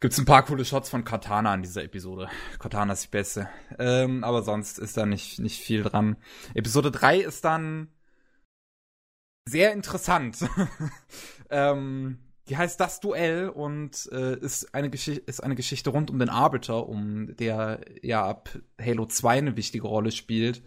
[0.00, 2.28] Gibt's ein paar coole Shots von Cortana in dieser Episode.
[2.58, 3.48] Cortana ist die beste.
[3.78, 6.16] Ähm, aber sonst ist da nicht, nicht viel dran.
[6.52, 7.88] Episode 3 ist dann
[9.48, 10.38] sehr interessant.
[11.50, 16.28] ähm, die heißt Das Duell und äh, ist, eine ist eine Geschichte rund um den
[16.28, 18.50] Arbiter, um der ja ab
[18.80, 20.62] Halo 2 eine wichtige Rolle spielt.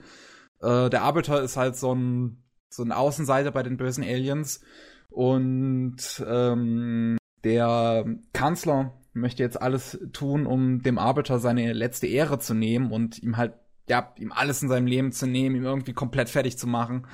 [0.59, 4.61] Äh, der Arbiter ist halt so ein, so ein Außenseiter bei den bösen Aliens
[5.09, 12.53] und ähm, der Kanzler möchte jetzt alles tun, um dem Arbiter seine letzte Ehre zu
[12.53, 13.53] nehmen und ihm halt,
[13.87, 17.07] ja, ihm alles in seinem Leben zu nehmen, ihm irgendwie komplett fertig zu machen.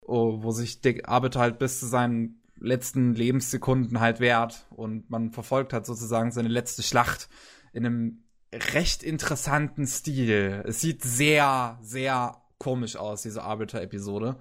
[0.00, 5.32] Oh, wo sich der Arbiter halt bis zu seinen letzten Lebenssekunden halt wert und man
[5.32, 7.28] verfolgt halt sozusagen seine letzte Schlacht
[7.72, 10.62] in einem recht interessanten Stil.
[10.66, 14.36] Es sieht sehr, sehr komisch aus, diese Arbiter-Episode.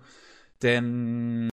[0.62, 1.50] Denn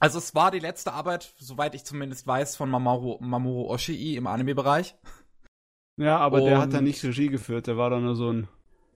[0.00, 4.26] also es war die letzte Arbeit, soweit ich zumindest weiß, von Mamoru, Mamoru Oshii im
[4.26, 4.96] Anime-Bereich.
[5.96, 8.48] Ja, aber und der hat da nicht Regie geführt, der war da nur so ein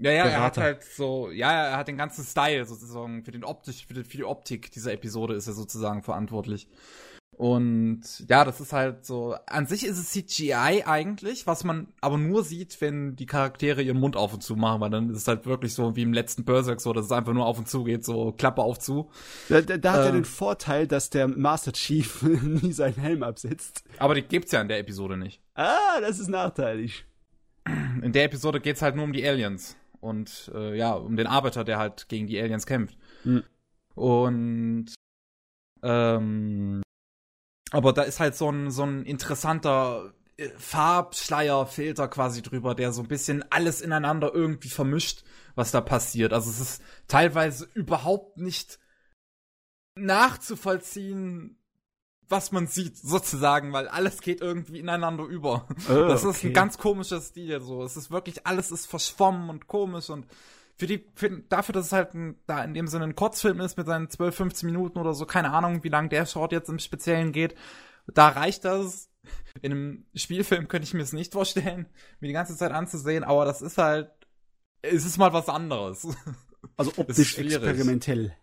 [0.03, 0.37] ja, ja, Berater.
[0.37, 3.95] er hat halt so, ja, er hat den ganzen Style sozusagen für den optisch, für
[3.95, 6.69] die, für die Optik dieser Episode ist er sozusagen verantwortlich.
[7.37, 12.19] Und ja, das ist halt so, an sich ist es CGI eigentlich, was man aber
[12.19, 15.29] nur sieht, wenn die Charaktere ihren Mund auf und zu machen, weil dann ist es
[15.29, 17.85] halt wirklich so wie im letzten Berserk so, dass es einfach nur auf und zu
[17.85, 19.11] geht, so Klappe auf zu.
[19.49, 23.23] Da, da, da hat ähm, er den Vorteil, dass der Master Chief nie seinen Helm
[23.23, 23.83] absetzt.
[23.99, 25.41] Aber die gibt's ja in der Episode nicht.
[25.55, 27.07] Ah, das ist nachteilig.
[28.03, 31.65] In der Episode geht's halt nur um die Aliens und äh, ja, um den Arbeiter,
[31.65, 32.99] der halt gegen die Aliens kämpft.
[33.25, 33.45] Mhm.
[33.95, 34.95] Und
[35.83, 36.83] ähm,
[37.71, 43.03] aber da ist halt so ein, so ein interessanter äh, Farbschleierfilter quasi drüber, der so
[43.03, 45.25] ein bisschen alles ineinander irgendwie vermischt,
[45.55, 46.33] was da passiert.
[46.33, 48.79] Also es ist teilweise überhaupt nicht
[49.95, 51.62] nachzuvollziehen,
[52.33, 55.69] was man sieht, sozusagen, weil alles geht irgendwie ineinander über.
[55.89, 57.85] Oh, das ist ein ganz komischer Stil, so.
[57.85, 60.27] Es ist wirklich, alles ist verschwommen und komisch und
[60.77, 63.77] für die, für, dafür, dass es halt ein, da in dem Sinne ein Kurzfilm ist
[63.77, 66.81] mit seinen 12, 15 Minuten oder so, keine Ahnung, wie lang der Short jetzt im
[66.81, 67.55] Speziellen geht,
[68.13, 69.09] da reicht das.
[69.61, 71.87] In einem Spielfilm könnte ich mir es nicht vorstellen,
[72.19, 74.11] mir die ganze Zeit anzusehen, aber das ist halt,
[74.81, 76.09] es ist mal was anderes.
[76.77, 78.35] Also optisch experimentell.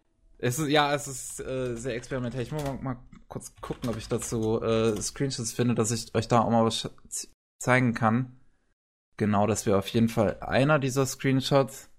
[0.42, 2.42] Es ist, ja, es ist äh, sehr experimentell.
[2.42, 2.98] Ich muss mal, mal,
[3.28, 6.90] kurz gucken, ob ich dazu äh, Screenshots finde, dass ich euch da auch mal was
[7.60, 8.40] zeigen kann.
[9.18, 11.90] Genau, das wäre auf jeden Fall einer dieser Screenshots.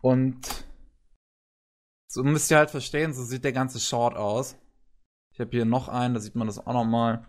[0.00, 0.66] Und
[2.08, 4.56] so müsst ihr halt verstehen, so sieht der ganze Short aus.
[5.32, 7.26] Ich habe hier noch einen, da sieht man das auch noch mal.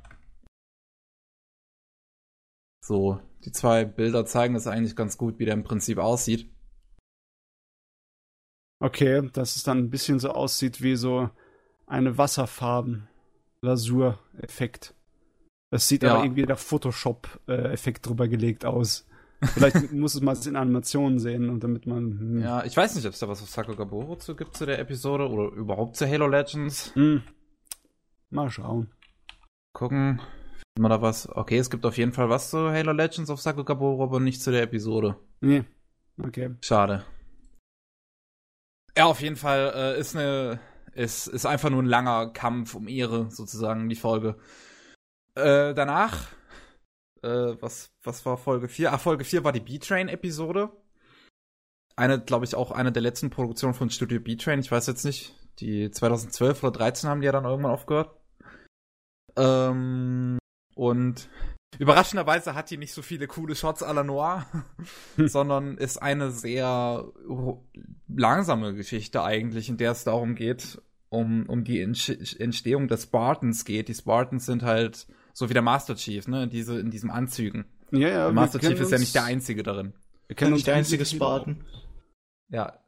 [2.83, 6.52] So, die zwei Bilder zeigen das eigentlich ganz gut, wie der im Prinzip aussieht.
[8.83, 11.29] Okay, dass es dann ein bisschen so aussieht wie so
[11.87, 14.93] eine Wasserfarben-Lasur-Effekt.
[15.71, 16.15] Das sieht ja.
[16.15, 19.07] aber irgendwie der Photoshop-Effekt drüber gelegt aus.
[19.41, 22.19] Vielleicht muss es mal in Animationen sehen und damit man.
[22.19, 22.41] Hm.
[22.41, 25.29] Ja, ich weiß nicht, ob es da was auf Sakugaboro zu gibt zu der Episode
[25.29, 26.93] oder überhaupt zu Halo Legends.
[26.93, 27.23] Hm.
[28.31, 28.91] Mal schauen.
[29.71, 30.19] Gucken.
[30.75, 31.29] Finden wir da was?
[31.29, 34.51] Okay, es gibt auf jeden Fall was zu Halo Legends auf Sakugaboro, aber nicht zu
[34.51, 35.15] der Episode.
[35.39, 35.63] Nee.
[36.21, 36.49] Okay.
[36.59, 37.05] Schade.
[38.97, 40.59] Ja, auf jeden Fall äh, ist eine
[40.93, 44.37] ist ist einfach nur ein langer Kampf um Ehre sozusagen die Folge.
[45.35, 46.31] Äh, danach
[47.23, 48.93] äh, was was war Folge 4?
[48.93, 50.71] Ah, Folge 4 war die B-Train Episode.
[51.95, 54.59] Eine, glaube ich, auch eine der letzten Produktionen von Studio B-Train.
[54.59, 55.35] Ich weiß jetzt nicht.
[55.59, 58.17] Die 2012 oder 13 haben die ja dann irgendwann aufgehört.
[59.37, 60.39] Ähm,
[60.75, 61.29] und
[61.79, 64.45] Überraschenderweise hat die nicht so viele coole Shots à la Noir,
[65.17, 67.05] sondern ist eine sehr
[68.07, 73.87] langsame Geschichte eigentlich, in der es darum geht, um, um die Entstehung des Spartans geht.
[73.87, 76.47] Die Spartans sind halt So wie der Master Chief, ne?
[76.47, 77.65] Diese, in diesen Anzügen.
[77.91, 78.23] Ja, ja.
[78.25, 79.93] Der Master Chief ist ja nicht der Einzige darin.
[80.27, 81.63] Wir kennen nicht der uns einzige Spartan.
[82.49, 82.79] Ja.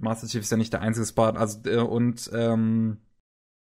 [0.00, 1.36] Master Chief ist ja nicht der einzige Spartan.
[1.40, 2.98] Also, äh, und ähm,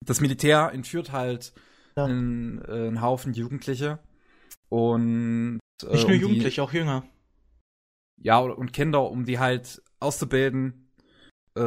[0.05, 1.53] das Militär entführt halt
[1.97, 2.05] Ja.
[2.07, 3.99] einen, äh, einen Haufen Jugendliche.
[4.69, 7.05] Und äh, Nicht nur um die- Jugendliche, auch jünger.
[8.21, 10.91] ja, und Kinder, um die halt auszubilden,
[11.57, 11.61] äh,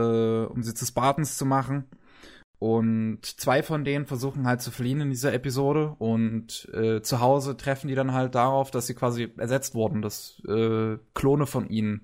[0.46, 1.86] um sie zu Spartans zu machen.
[2.60, 7.56] Und zwei von denen versuchen halt zu fliehen in dieser Episode und äh, zu Hause
[7.56, 12.04] treffen die dann halt darauf, dass sie quasi ersetzt wurden, dass äh, Klone von ihnen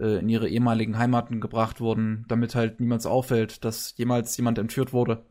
[0.00, 4.92] äh, in ihre ehemaligen Heimaten gebracht wurden, damit halt niemals auffällt, dass jemals jemand entführt
[4.92, 5.24] wurde.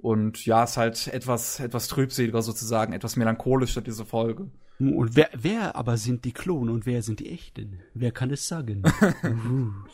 [0.00, 4.50] Und ja, ist halt etwas, etwas trübseliger sozusagen, etwas melancholischer, diese Folge.
[4.78, 7.80] Und wer, wer aber sind die Klone und wer sind die echten?
[7.92, 8.82] Wer kann es sagen?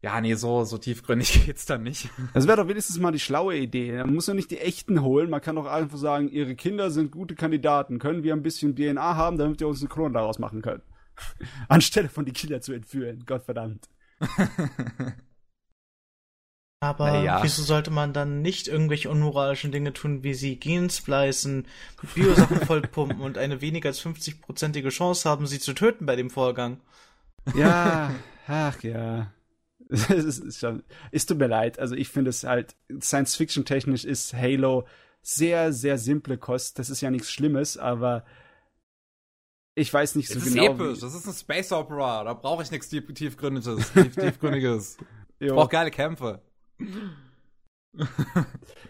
[0.00, 2.08] Ja, nee, so, so tiefgründig geht's dann nicht.
[2.32, 3.98] Das wäre doch wenigstens mal die schlaue Idee.
[3.98, 5.28] Man muss ja nicht die echten holen.
[5.28, 7.98] Man kann doch einfach sagen, ihre Kinder sind gute Kandidaten.
[7.98, 10.82] Können wir ein bisschen DNA haben, damit wir uns einen Klon daraus machen können?
[11.68, 13.24] Anstelle von die Kinder zu entführen.
[13.26, 13.88] Gottverdammt.
[16.80, 17.42] Aber Naja.
[17.42, 21.66] wieso sollte man dann nicht irgendwelche unmoralischen Dinge tun, wie sie Gensplicen,
[22.14, 26.80] Biosachen vollpumpen und eine weniger als 50-prozentige Chance haben, sie zu töten bei dem Vorgang?
[27.54, 28.14] Ja,
[28.46, 29.32] ach ja.
[29.90, 30.82] Es ist, ist schon,
[31.12, 31.78] es tut mir leid.
[31.78, 34.86] Also ich finde es halt, Science-Fiction-technisch ist Halo
[35.22, 36.78] sehr, sehr simple Kost.
[36.78, 38.24] Das ist ja nichts Schlimmes, aber
[39.74, 40.74] ich weiß nicht so Das ist genau.
[40.74, 44.98] episch, das ist eine Space Opera, da brauche ich nichts tief, tiefgründiges, tief, tiefgründiges.
[45.40, 46.42] Ich brauche geile Kämpfe.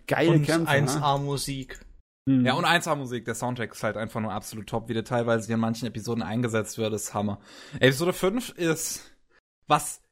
[0.07, 0.81] geile und Kämpfe.
[0.81, 0.89] ne?
[0.89, 1.81] 1A-Musik.
[2.29, 2.45] Hm.
[2.45, 5.55] Ja, und 1A-Musik, der Soundtrack ist halt einfach nur absolut top, wie der teilweise hier
[5.55, 7.41] in manchen Episoden eingesetzt wird, ist Hammer.
[7.81, 9.11] Episode 5 ist
[9.67, 10.03] was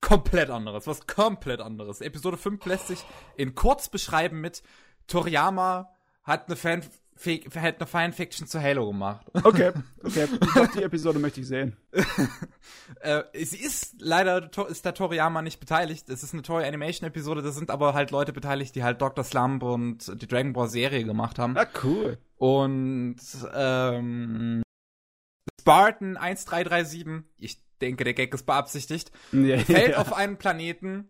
[0.00, 2.00] komplett anderes, was komplett anderes.
[2.00, 3.04] Episode 5 lässt sich
[3.36, 4.62] in kurz beschreiben mit
[5.06, 5.90] Toriyama
[6.22, 6.82] hat eine Fan
[7.26, 9.26] hat eine Fanfiction zu Halo gemacht.
[9.44, 9.72] Okay,
[10.02, 10.28] okay.
[10.32, 11.76] Ich glaub, die Episode möchte ich sehen.
[13.00, 16.08] äh, sie ist leider ist der Toriyama nicht beteiligt.
[16.08, 19.24] Es ist eine Toy Animation Episode, da sind aber halt Leute beteiligt, die halt Dr.
[19.24, 21.56] Slump und die Dragon Ball Serie gemacht haben.
[21.56, 22.18] Ah, cool.
[22.36, 23.16] Und
[23.54, 24.62] ähm,
[25.60, 29.98] Spartan 1337, ich denke, der Gag ist beabsichtigt, Ja, fällt ja.
[29.98, 31.08] auf einen Planeten.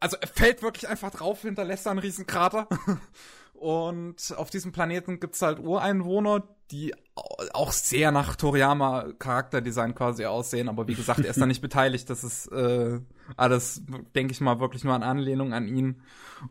[0.00, 2.68] Also er fällt wirklich einfach drauf, hinterlässt da einen riesen Krater.
[3.64, 10.26] Und auf diesem Planeten gibt's halt Ureinwohner, die au- auch sehr nach Toriyama Charakterdesign quasi
[10.26, 12.10] aussehen, aber wie gesagt, er ist da nicht beteiligt.
[12.10, 13.00] Das ist äh,
[13.38, 13.82] alles,
[14.14, 16.02] denke ich mal, wirklich nur an Anlehnung an ihn.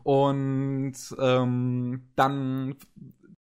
[0.02, 2.74] Und ähm, dann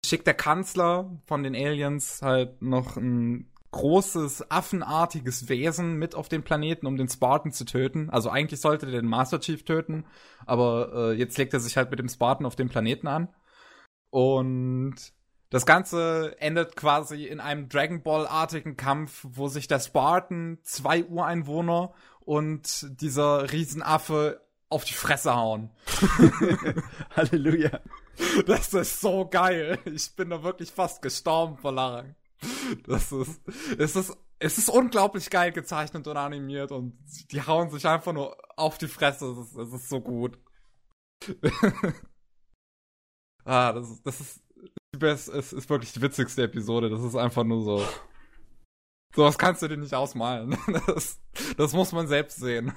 [0.05, 6.43] schickt der Kanzler von den Aliens halt noch ein großes, affenartiges Wesen mit auf den
[6.43, 8.09] Planeten, um den Spartan zu töten.
[8.09, 10.03] Also eigentlich sollte der den Master Chief töten,
[10.45, 13.29] aber äh, jetzt legt er sich halt mit dem Spartan auf den Planeten an.
[14.11, 14.95] Und
[15.49, 21.93] das Ganze endet quasi in einem Dragon Ball-artigen Kampf, wo sich der Spartan, zwei Ureinwohner
[22.19, 25.69] und dieser Riesenaffe auf die Fresse hauen.
[27.15, 27.81] Halleluja.
[28.45, 29.79] Das ist so geil.
[29.85, 32.15] Ich bin da wirklich fast gestorben vor Lachen.
[32.85, 33.41] Das ist,
[33.77, 36.97] es ist, es ist unglaublich geil gezeichnet und animiert und
[37.31, 39.31] die hauen sich einfach nur auf die Fresse.
[39.31, 40.39] Es ist, es ist so gut.
[43.45, 44.43] ah, das ist, das ist,
[44.93, 46.89] die best, es ist wirklich die witzigste Episode.
[46.89, 47.85] Das ist einfach nur so.
[49.15, 50.57] Sowas kannst du dir nicht ausmalen.
[50.87, 51.19] Das,
[51.57, 52.73] das muss man selbst sehen.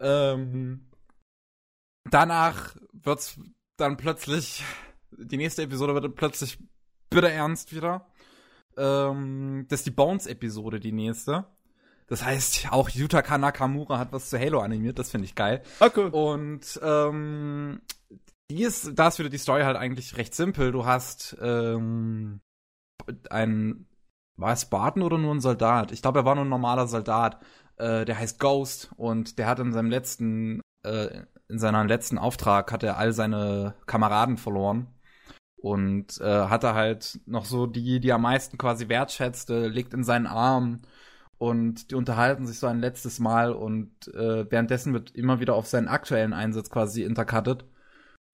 [0.00, 0.90] Ähm,
[2.10, 3.38] danach wird's
[3.76, 4.64] dann plötzlich,
[5.10, 6.58] die nächste Episode wird plötzlich
[7.10, 8.06] bitter ernst wieder.
[8.76, 11.46] Ähm, das ist die Bones-Episode, die nächste.
[12.08, 15.62] Das heißt, auch Yutaka Nakamura hat was zu Halo animiert, das finde ich geil.
[15.80, 16.08] Ah, cool.
[16.08, 17.80] Und ähm,
[18.50, 20.72] die ist, da ist wieder die Story halt eigentlich recht simpel.
[20.72, 22.40] Du hast ähm,
[23.30, 23.86] ein,
[24.36, 25.92] war es Spartan oder nur ein Soldat?
[25.92, 27.40] Ich glaube, er war nur ein normaler Soldat.
[27.76, 32.72] Äh, der heißt Ghost und der hat in seinem letzten, äh, in seinem letzten Auftrag
[32.72, 34.88] hat er all seine Kameraden verloren
[35.56, 40.04] und äh, hat er halt noch so die, die am meisten quasi wertschätzte, liegt in
[40.04, 40.82] seinen Arm
[41.38, 45.66] und die unterhalten sich so ein letztes Mal und äh, währenddessen wird immer wieder auf
[45.66, 47.66] seinen aktuellen Einsatz quasi intercuttet,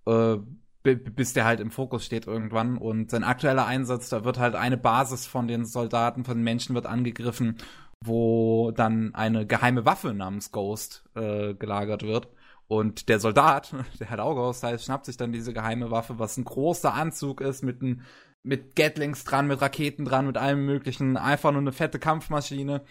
[0.06, 0.36] äh,
[0.82, 2.78] bi- bis der halt im Fokus steht irgendwann.
[2.78, 6.74] Und sein aktueller Einsatz, da wird halt eine Basis von den Soldaten, von den Menschen
[6.74, 7.58] wird angegriffen,
[8.00, 12.28] wo dann eine geheime Waffe namens Ghost äh, gelagert wird.
[12.68, 16.44] Und der Soldat, der auch Ghost heißt, schnappt sich dann diese geheime Waffe, was ein
[16.44, 18.02] großer Anzug ist mit ein,
[18.42, 22.82] mit Gatlings dran, mit Raketen dran, mit allem möglichen, einfach nur eine fette Kampfmaschine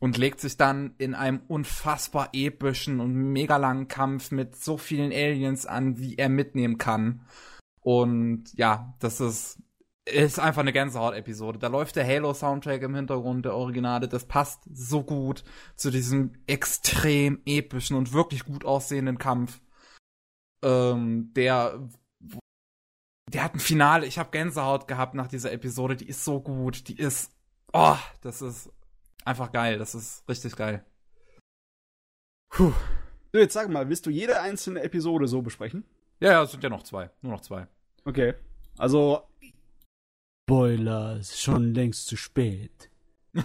[0.00, 5.12] und legt sich dann in einem unfassbar epischen und mega langen Kampf mit so vielen
[5.12, 7.26] Aliens an, wie er mitnehmen kann.
[7.80, 9.60] Und ja, das ist,
[10.04, 11.58] ist einfach eine Gänsehaut-Episode.
[11.58, 14.08] Da läuft der Halo-Soundtrack im Hintergrund, der Originale.
[14.08, 15.42] Das passt so gut
[15.74, 19.60] zu diesem extrem epischen und wirklich gut aussehenden Kampf.
[20.62, 21.88] Ähm, der,
[23.28, 24.06] der hat ein Finale.
[24.06, 25.96] Ich habe Gänsehaut gehabt nach dieser Episode.
[25.96, 26.86] Die ist so gut.
[26.88, 27.32] Die ist,
[27.72, 28.70] oh, das ist
[29.24, 29.78] einfach geil.
[29.78, 30.84] Das ist richtig geil.
[32.50, 32.72] Puh.
[33.32, 35.84] So, jetzt sag mal, willst du jede einzelne Episode so besprechen?
[36.20, 37.10] Ja, ja, es sind ja noch zwei.
[37.22, 37.68] Nur noch zwei.
[38.04, 38.34] Okay.
[38.78, 39.22] Also.
[40.48, 42.90] Spoilers, schon längst zu spät.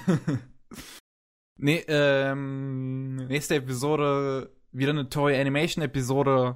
[1.57, 6.55] nee, ähm, nächste Episode, wieder eine Toy Animation Episode.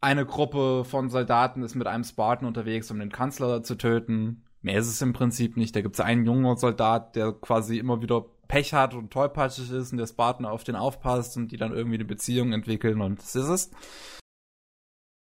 [0.00, 4.45] Eine Gruppe von Soldaten ist mit einem Spartan unterwegs, um den Kanzler zu töten.
[4.66, 5.76] Mehr ist es im Prinzip nicht.
[5.76, 9.92] Da gibt es einen jungen Soldat, der quasi immer wieder Pech hat und tollpatschig ist
[9.92, 13.36] und der Spartan auf den aufpasst und die dann irgendwie eine Beziehung entwickeln und das
[13.36, 13.70] ist es.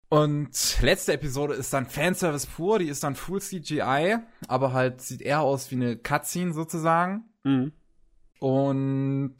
[0.08, 5.22] Und letzte Episode ist dann Fanservice pur, die ist dann Full CGI, aber halt sieht
[5.22, 7.24] eher aus wie eine Cutscene sozusagen.
[7.42, 7.72] Mhm.
[8.38, 9.34] Und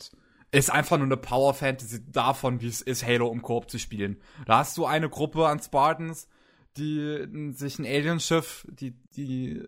[0.50, 4.20] ist einfach nur eine Power Fantasy davon, wie es ist, Halo im Koop zu spielen.
[4.46, 6.26] Da hast du eine Gruppe an Spartans,
[6.76, 9.62] die sich ein Alienschiff, die, die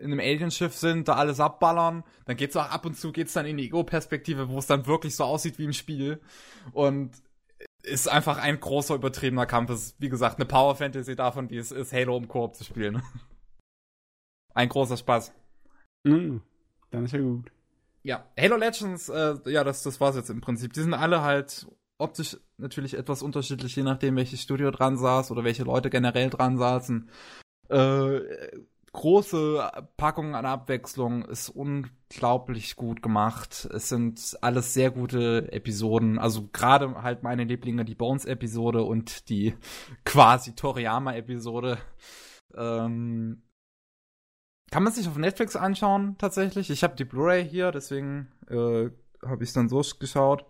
[0.00, 2.04] in einem Alienschiff sind, da alles abballern.
[2.24, 5.14] Dann geht's auch ab und zu geht's dann in die Ego-Perspektive, wo es dann wirklich
[5.14, 6.20] so aussieht wie im Spiel.
[6.72, 7.12] Und
[7.82, 9.70] ist einfach ein großer übertriebener Kampf.
[9.70, 13.02] Ist, wie gesagt, eine Power Fantasy davon, wie es ist, Halo im Koop zu spielen.
[14.54, 15.32] ein großer Spaß.
[16.04, 16.42] Mhm.
[16.90, 17.50] Dann ist ja gut.
[18.02, 20.72] Ja, Halo Legends, äh, ja, das, das war's jetzt im Prinzip.
[20.72, 21.66] Die sind alle halt
[21.98, 26.56] optisch natürlich etwas unterschiedlich, je nachdem, welches Studio dran saß oder welche Leute generell dran
[26.56, 27.10] saßen.
[27.68, 28.20] Äh,
[28.92, 33.68] große Packung an Abwechslung, ist unglaublich gut gemacht.
[33.72, 36.18] Es sind alles sehr gute Episoden.
[36.18, 39.54] Also gerade halt meine Lieblinge, die Bones-Episode und die
[40.04, 41.78] quasi Toriyama-Episode.
[42.56, 43.42] Ähm,
[44.70, 46.70] kann man sich auf Netflix anschauen, tatsächlich.
[46.70, 48.90] Ich habe die Blu-ray hier, deswegen äh,
[49.26, 50.46] habe ich es dann so geschaut.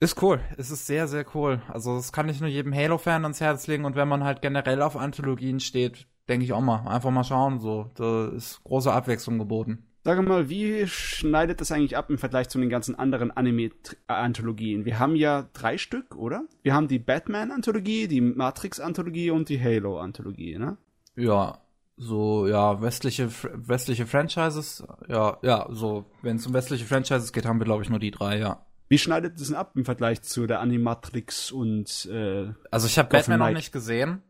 [0.00, 0.40] Ist cool.
[0.56, 1.62] Es ist sehr, sehr cool.
[1.68, 3.84] Also, das kann ich nur jedem Halo-Fan ans Herz legen.
[3.84, 6.86] Und wenn man halt generell auf Anthologien steht, denke ich auch mal.
[6.86, 7.90] Einfach mal schauen, so.
[7.94, 9.86] Da ist große Abwechslung geboten.
[10.06, 14.84] Sag mal, wie schneidet das eigentlich ab im Vergleich zu den ganzen anderen Anime-Anthologien?
[14.84, 16.44] Wir haben ja drei Stück, oder?
[16.62, 20.76] Wir haben die Batman-Anthologie, die Matrix-Anthologie und die Halo-Anthologie, ne?
[21.16, 21.58] Ja,
[21.96, 27.58] so, ja, westliche, westliche Franchises, ja, ja, so, wenn es um westliche Franchises geht, haben
[27.60, 28.66] wir, glaube ich, nur die drei, ja.
[28.88, 33.08] Wie schneidet das denn ab im Vergleich zu der Animatrix und, äh, Also ich habe
[33.08, 34.22] Batman noch nicht gesehen.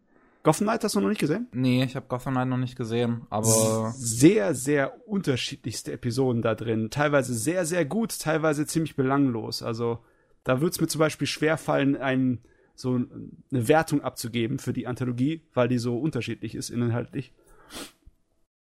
[0.44, 1.48] Gotham Knight hast du noch nicht gesehen?
[1.52, 3.92] Nee, ich habe Gotham Knight noch nicht gesehen, aber.
[3.96, 6.90] Sehr, sehr unterschiedlichste Episoden da drin.
[6.90, 9.62] Teilweise sehr, sehr gut, teilweise ziemlich belanglos.
[9.62, 10.04] Also,
[10.44, 12.40] da würde es mir zum Beispiel schwerfallen, ein,
[12.74, 17.32] so eine Wertung abzugeben für die Anthologie, weil die so unterschiedlich ist inhaltlich.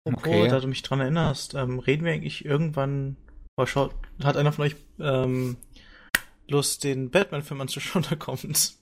[0.05, 0.45] Okay.
[0.45, 3.17] Oh, da du mich dran erinnerst, ähm, reden wir eigentlich irgendwann.
[3.57, 5.57] Oh, schaut, hat einer von euch ähm,
[6.47, 8.05] Lust, den Batman-Film anzuschauen?
[8.11, 8.80] Da kommt.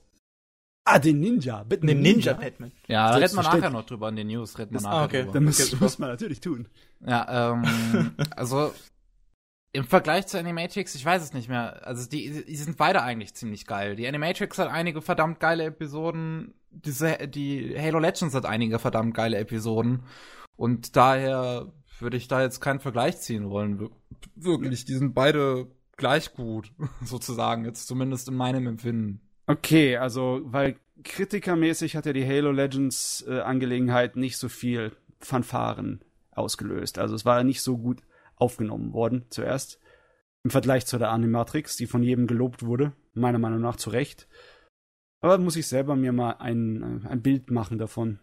[0.85, 1.63] Ah, den Ninja.
[1.63, 2.71] Batman den Ninja, Ninja Batman.
[2.87, 4.57] Ja, da reden wir nachher noch drüber in den News.
[4.57, 5.21] Reden wir nachher ah, okay.
[5.21, 5.33] drüber.
[5.33, 6.67] Dann muss, okay, muss man natürlich tun.
[7.05, 8.73] Ja, ähm, also
[9.71, 11.85] im Vergleich zu Animatrix, ich weiß es nicht mehr.
[11.85, 13.95] Also die, die sind beide eigentlich ziemlich geil.
[13.95, 16.55] Die Animatrix hat einige verdammt geile Episoden.
[16.71, 20.03] Diese, die Halo Legends hat einige verdammt geile Episoden.
[20.55, 23.89] Und daher würde ich da jetzt keinen Vergleich ziehen wollen.
[24.35, 26.71] Wirklich, die sind beide gleich gut,
[27.03, 29.21] sozusagen, jetzt zumindest in meinem Empfinden.
[29.49, 36.05] Okay, also, weil kritikermäßig hat ja die Halo Legends äh, Angelegenheit nicht so viel Fanfaren
[36.29, 36.99] ausgelöst.
[36.99, 38.03] Also es war ja nicht so gut
[38.35, 39.79] aufgenommen worden zuerst.
[40.43, 44.27] Im Vergleich zu der Animatrix, die von jedem gelobt wurde, meiner Meinung nach zu Recht.
[45.21, 48.19] Aber muss ich selber mir mal ein, ein Bild machen davon.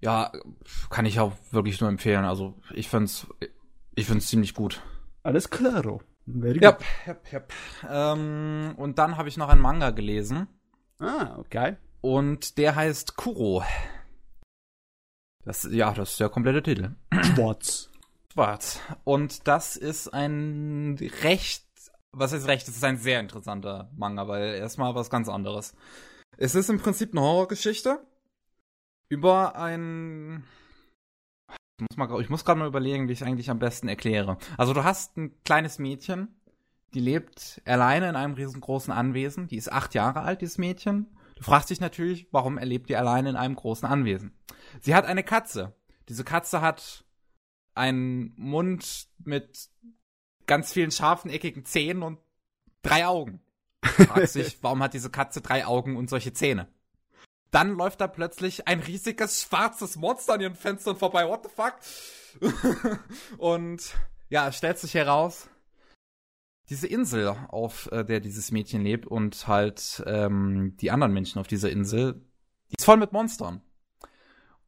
[0.00, 0.32] Ja,
[0.88, 2.24] kann ich auch wirklich nur empfehlen.
[2.24, 3.26] Also ich find's,
[3.94, 4.80] ich find's ziemlich gut.
[5.22, 6.00] Alles klaro.
[6.30, 7.52] Very yep, yep, yep.
[7.88, 10.46] Ähm, und dann habe ich noch einen Manga gelesen.
[10.98, 11.76] Ah, okay.
[12.00, 13.64] Und der heißt Kuro.
[15.44, 16.96] Das, ja, das ist der komplette Titel.
[17.22, 17.90] Schwarz.
[18.32, 18.80] Schwarz.
[19.04, 21.64] Und das ist ein recht,
[22.12, 22.68] was heißt recht?
[22.68, 25.74] Es ist ein sehr interessanter Manga, weil erstmal was ganz anderes.
[26.36, 28.06] Es ist im Prinzip eine Horrorgeschichte
[29.08, 30.44] über ein
[31.80, 34.38] muss, mal, ich muss gerade mal überlegen, wie ich es eigentlich am besten erkläre.
[34.56, 36.28] Also du hast ein kleines Mädchen,
[36.94, 39.48] die lebt alleine in einem riesengroßen Anwesen.
[39.48, 41.06] Die ist acht Jahre alt, dieses Mädchen.
[41.36, 44.32] Du fragst dich natürlich, warum erlebt die alleine in einem großen Anwesen?
[44.80, 45.76] Sie hat eine Katze.
[46.08, 47.04] Diese Katze hat
[47.74, 49.68] einen Mund mit
[50.46, 52.18] ganz vielen scharfen, eckigen Zähnen und
[52.82, 53.40] drei Augen.
[53.82, 56.68] Du fragst dich, warum hat diese Katze drei Augen und solche Zähne?
[57.50, 61.26] Dann läuft da plötzlich ein riesiges schwarzes Monster an ihren Fenstern vorbei.
[61.28, 63.00] What the fuck?
[63.38, 63.94] und
[64.28, 65.48] ja, es stellt sich heraus,
[66.68, 71.46] diese Insel, auf äh, der dieses Mädchen lebt und halt ähm, die anderen Menschen auf
[71.46, 72.20] dieser Insel,
[72.70, 73.62] die ist voll mit Monstern.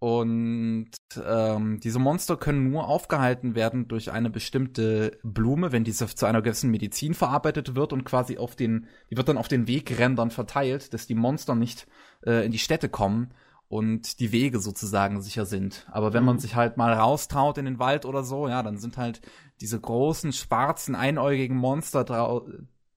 [0.00, 6.24] Und ähm, diese Monster können nur aufgehalten werden durch eine bestimmte Blume, wenn diese zu
[6.24, 10.30] einer gewissen Medizin verarbeitet wird und quasi auf den, die wird dann auf den Wegrändern
[10.30, 11.86] verteilt, dass die Monster nicht
[12.24, 13.34] äh, in die Städte kommen
[13.68, 15.86] und die Wege sozusagen sicher sind.
[15.92, 16.40] Aber wenn man mhm.
[16.40, 19.20] sich halt mal raustraut in den Wald oder so, ja, dann sind halt
[19.60, 22.04] diese großen, schwarzen, einäugigen Monster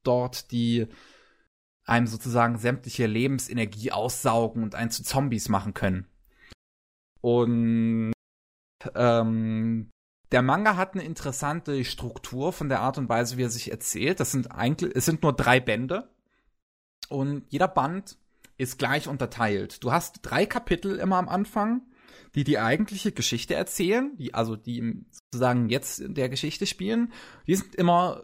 [0.04, 0.88] dort, die
[1.84, 6.08] einem sozusagen sämtliche Lebensenergie aussaugen und einen zu Zombies machen können.
[7.24, 8.12] Und
[8.96, 9.90] ähm,
[10.34, 14.20] der Manga hat eine interessante Struktur von der Art und Weise, wie er sich erzählt.
[14.20, 16.10] Das sind eigentlich, es sind nur drei Bände.
[17.08, 18.18] Und jeder Band
[18.58, 19.84] ist gleich unterteilt.
[19.84, 21.84] Du hast drei Kapitel immer am Anfang,
[22.36, 27.14] die die eigentliche Geschichte erzählen, die also die sozusagen jetzt in der Geschichte spielen.
[27.48, 28.24] Die sind immer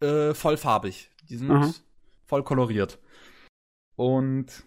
[0.00, 1.74] äh, vollfarbig, die sind mhm.
[2.24, 2.98] voll koloriert.
[3.94, 4.64] Und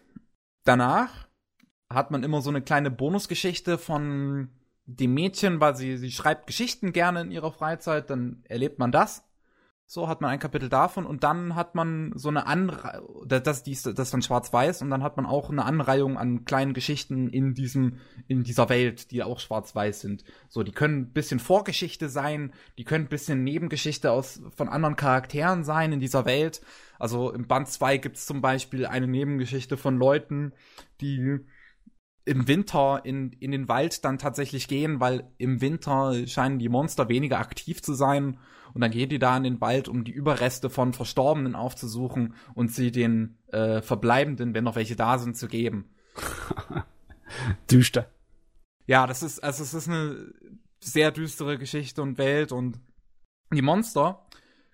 [0.65, 1.30] danach
[1.93, 4.49] hat man immer so eine kleine Bonusgeschichte von
[4.85, 9.23] dem Mädchen, weil sie, sie schreibt Geschichten gerne in ihrer Freizeit, dann erlebt man das.
[9.85, 13.83] So hat man ein Kapitel davon und dann hat man so eine Anreihung, das, das,
[13.83, 17.97] das dann schwarz-weiß und dann hat man auch eine Anreihung an kleinen Geschichten in diesem,
[18.29, 20.23] in dieser Welt, die auch schwarz-weiß sind.
[20.47, 24.95] So, die können ein bisschen Vorgeschichte sein, die können ein bisschen Nebengeschichte aus, von anderen
[24.95, 26.61] Charakteren sein in dieser Welt.
[26.97, 30.53] Also im Band 2 gibt es zum Beispiel eine Nebengeschichte von Leuten,
[31.01, 31.41] die
[32.25, 37.09] im Winter in, in den Wald dann tatsächlich gehen, weil im Winter scheinen die Monster
[37.09, 38.37] weniger aktiv zu sein.
[38.73, 42.71] Und dann gehen die da in den Wald, um die Überreste von Verstorbenen aufzusuchen und
[42.71, 45.89] sie den äh, Verbleibenden, wenn noch welche da sind, zu geben.
[47.71, 48.09] Düster.
[48.87, 50.33] Ja, das ist, also es ist eine
[50.79, 52.79] sehr düstere Geschichte und Welt und
[53.53, 54.25] die Monster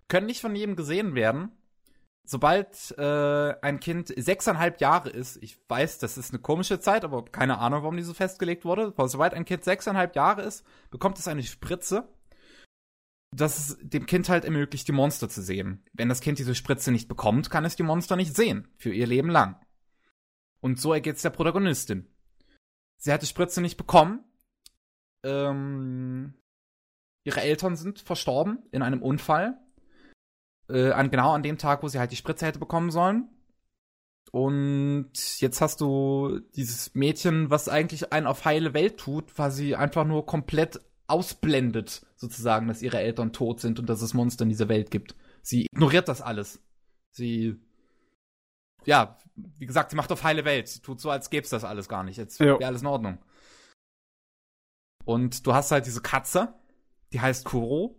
[0.07, 1.51] können nicht von jedem gesehen werden,
[2.27, 7.23] sobald äh, ein Kind sechseinhalb Jahre ist, ich weiß, das ist eine komische Zeit, aber
[7.25, 11.17] keine Ahnung, warum die so festgelegt wurde, aber sobald ein Kind sechseinhalb Jahre ist, bekommt
[11.17, 12.07] es eine Spritze,
[13.35, 15.85] das es dem Kind halt ermöglicht, die Monster zu sehen.
[15.93, 19.07] Wenn das Kind diese Spritze nicht bekommt, kann es die Monster nicht sehen, für ihr
[19.07, 19.59] Leben lang.
[20.59, 22.07] Und so ergeht's der Protagonistin.
[22.97, 24.23] Sie hat die Spritze nicht bekommen,
[25.23, 26.33] ähm,
[27.23, 29.59] ihre Eltern sind verstorben in einem Unfall
[30.69, 33.29] äh, an, genau an dem Tag, wo sie halt die Spritze hätte bekommen sollen.
[34.31, 39.75] Und jetzt hast du dieses Mädchen, was eigentlich einen auf heile Welt tut, weil sie
[39.75, 44.49] einfach nur komplett ausblendet, sozusagen, dass ihre Eltern tot sind und dass es Monster in
[44.49, 45.15] dieser Welt gibt.
[45.41, 46.59] Sie ignoriert das alles.
[47.11, 47.55] Sie,
[48.85, 50.67] ja, wie gesagt, sie macht auf heile Welt.
[50.67, 52.17] Sie tut so, als gäbe es das alles gar nicht.
[52.17, 53.19] Jetzt wäre alles in Ordnung.
[55.05, 56.53] Und du hast halt diese Katze,
[57.13, 57.97] die heißt Kuro.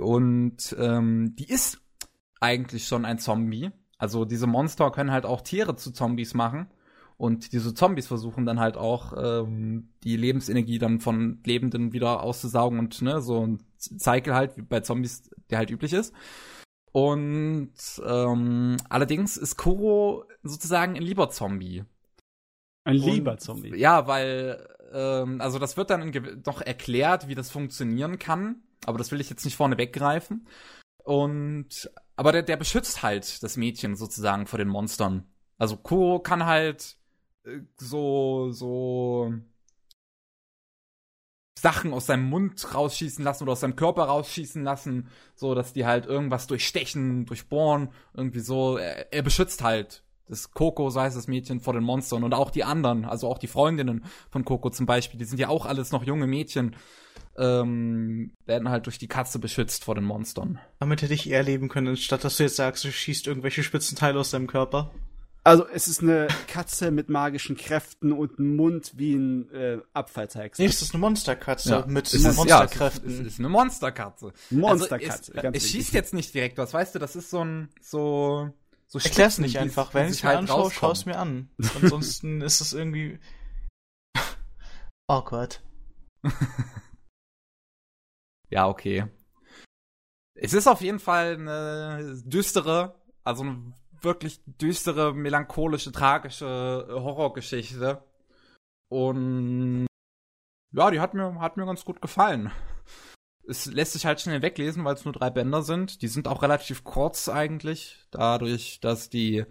[0.00, 1.80] Und ähm, die ist
[2.40, 3.70] eigentlich schon ein Zombie.
[3.98, 6.68] Also diese Monster können halt auch Tiere zu Zombies machen.
[7.16, 12.78] Und diese Zombies versuchen dann halt auch ähm, die Lebensenergie dann von Lebenden wieder auszusaugen
[12.78, 16.12] und ne, so ein Cycle halt, wie bei Zombies, der halt üblich ist.
[16.90, 17.72] Und
[18.04, 21.84] ähm, allerdings ist Kuro sozusagen ein lieber Zombie.
[22.84, 23.76] Ein lieber Zombie.
[23.76, 26.12] Ja, weil ähm, also das wird dann
[26.44, 28.62] noch erklärt, wie das funktionieren kann.
[28.86, 30.46] Aber das will ich jetzt nicht vorne weggreifen.
[31.04, 35.26] Und, aber der, der beschützt halt das Mädchen sozusagen vor den Monstern.
[35.58, 36.96] Also Kuro kann halt
[37.44, 39.32] äh, so, so
[41.58, 45.86] Sachen aus seinem Mund rausschießen lassen oder aus seinem Körper rausschießen lassen, so dass die
[45.86, 48.76] halt irgendwas durchstechen, durchbohren, irgendwie so.
[48.76, 52.50] Er, er beschützt halt das Coco, so heißt das Mädchen, vor den Monstern und auch
[52.50, 55.92] die anderen, also auch die Freundinnen von Coco zum Beispiel, die sind ja auch alles
[55.92, 56.76] noch junge Mädchen
[57.36, 60.58] ähm, werden halt durch die Katze beschützt vor den Monstern.
[60.78, 64.18] Damit hätte ich eher leben können, statt dass du jetzt sagst, du schießt irgendwelche Spitzenteile
[64.20, 64.90] aus deinem Körper.
[65.46, 70.58] Also es ist eine Katze mit magischen Kräften und einem Mund wie ein äh, Abfallteig.
[70.58, 71.86] Nee, es ist eine Monsterkatze ja.
[71.86, 73.10] mit es ist, Monsterkräften.
[73.10, 74.32] Ja, es, ist, es ist eine Monsterkatze.
[74.48, 75.34] Monsterkatze.
[75.34, 78.50] Also es, es schießt jetzt nicht direkt was, weißt du, das ist so ein so
[78.86, 81.50] so Erklär's nicht einfach, wenn ich mir halt anschaue, schau es mir an.
[81.82, 83.18] Ansonsten ist es irgendwie
[85.08, 85.62] awkward.
[88.50, 89.06] Ja, okay.
[90.34, 98.02] Es ist auf jeden Fall eine düstere, also eine wirklich düstere, melancholische, tragische Horrorgeschichte.
[98.88, 99.86] Und
[100.72, 102.50] ja, die hat mir, hat mir ganz gut gefallen.
[103.46, 106.02] Es lässt sich halt schnell weglesen, weil es nur drei Bänder sind.
[106.02, 109.44] Die sind auch relativ kurz eigentlich, dadurch, dass die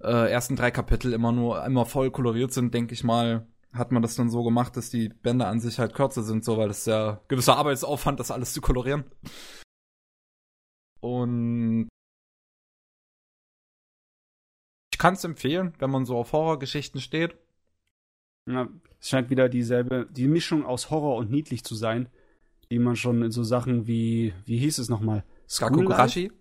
[0.00, 3.46] äh, ersten drei Kapitel immer nur immer voll koloriert sind, denke ich mal,
[3.76, 6.56] hat man das dann so gemacht, dass die Bände an sich halt kürzer sind, so
[6.58, 9.04] weil das ja gewisser Arbeitsaufwand, das alles zu kolorieren.
[11.00, 11.88] Und
[14.92, 17.36] ich kann es empfehlen, wenn man so auf Horrorgeschichten steht.
[18.48, 18.68] Ja,
[19.00, 22.08] es scheint wieder dieselbe, die Mischung aus Horror und niedlich zu sein,
[22.70, 25.24] die man schon in so Sachen wie, wie hieß es nochmal?
[25.58, 26.32] Gakugurashi?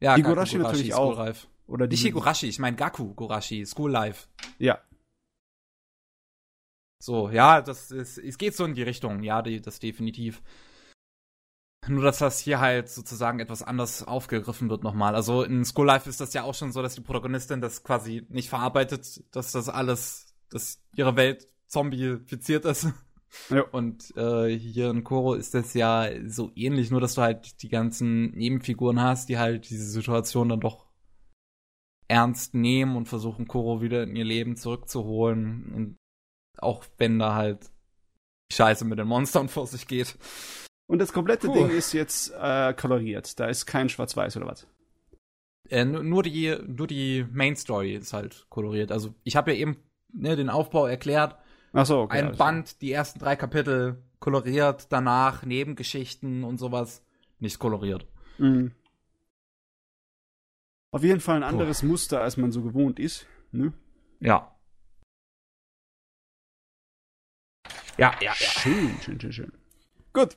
[0.00, 1.16] Ja, Higurashi natürlich auch.
[1.16, 1.48] Life.
[1.66, 4.28] Oder Nicht Higurashi, ich meine Gaku Gurashi, School Life.
[4.58, 4.78] Ja.
[7.00, 10.42] So, ja, das ist, es geht so in die Richtung, ja, die, das definitiv.
[11.86, 15.14] Nur, dass das hier halt sozusagen etwas anders aufgegriffen wird nochmal.
[15.14, 18.26] Also in School Life ist das ja auch schon so, dass die Protagonistin das quasi
[18.28, 22.88] nicht verarbeitet, dass das alles, dass ihre Welt zombifiziert ist.
[23.50, 23.60] Ja.
[23.72, 27.68] Und äh, hier in Koro ist das ja so ähnlich, nur dass du halt die
[27.68, 30.86] ganzen Nebenfiguren hast, die halt diese Situation dann doch
[32.08, 35.98] ernst nehmen und versuchen, Koro wieder in ihr Leben zurückzuholen.
[36.58, 37.70] Auch wenn da halt
[38.52, 40.16] Scheiße mit den Monstern vor sich geht.
[40.86, 41.54] Und das komplette Puh.
[41.54, 43.38] Ding ist jetzt äh, koloriert.
[43.38, 44.66] Da ist kein Schwarz-Weiß oder was.
[45.68, 48.90] Äh, nu- nur die, nur die Main Story ist halt koloriert.
[48.90, 49.76] Also ich habe ja eben
[50.12, 51.36] ne, den Aufbau erklärt.
[51.74, 52.18] Ach so, okay.
[52.18, 52.52] Ein klar.
[52.52, 57.04] Band, die ersten drei Kapitel koloriert, danach Nebengeschichten und sowas
[57.38, 58.06] nicht koloriert.
[58.38, 58.72] Mhm.
[60.90, 63.26] Auf jeden Fall ein anderes Muster, als man so gewohnt ist.
[63.52, 63.74] Ne?
[64.20, 64.57] Ja.
[67.98, 68.34] Ja, ja, ja.
[68.34, 69.52] Schön, schön, schön, schön.
[70.12, 70.36] Gut.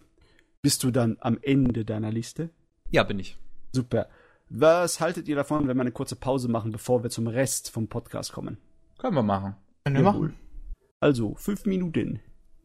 [0.63, 2.49] Bist du dann am Ende deiner Liste?
[2.89, 3.38] Ja, bin ich.
[3.71, 4.09] Super.
[4.49, 7.88] Was haltet ihr davon, wenn wir eine kurze Pause machen, bevor wir zum Rest vom
[7.88, 8.57] Podcast kommen?
[8.97, 9.55] Können wir machen.
[9.85, 10.35] Können wir machen.
[10.99, 12.19] Also, fünf Minuten.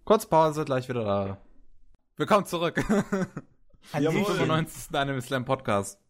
[0.04, 1.38] Kurz Pause, gleich wieder da.
[2.16, 2.78] Willkommen zurück.
[3.92, 4.24] An Jawohl.
[4.24, 4.94] dem 95.
[4.94, 6.00] Anime Slam Podcast.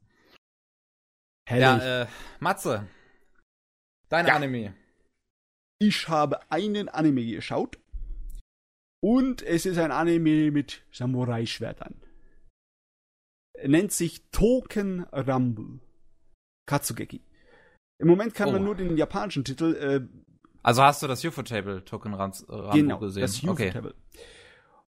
[1.48, 1.84] Herrlich.
[1.84, 2.06] Ja, äh,
[2.40, 2.86] Matze.
[4.08, 4.36] Dein Ja.
[4.36, 4.74] Anime.
[5.78, 7.78] Ich habe einen Anime geschaut.
[9.02, 11.94] Und es ist ein Anime mit Samurai-Schwertern.
[13.55, 15.81] Er nennt sich Token Rumble.
[16.66, 17.23] Katsugeki.
[17.98, 18.64] Im Moment kann man Oh.
[18.66, 20.01] nur den japanischen Titel, äh,
[20.62, 23.20] Also hast du das UFO-Table Token Rams, äh, Rambo genau, gesehen?
[23.23, 23.68] das okay.
[23.68, 23.94] Ufo-Tablet.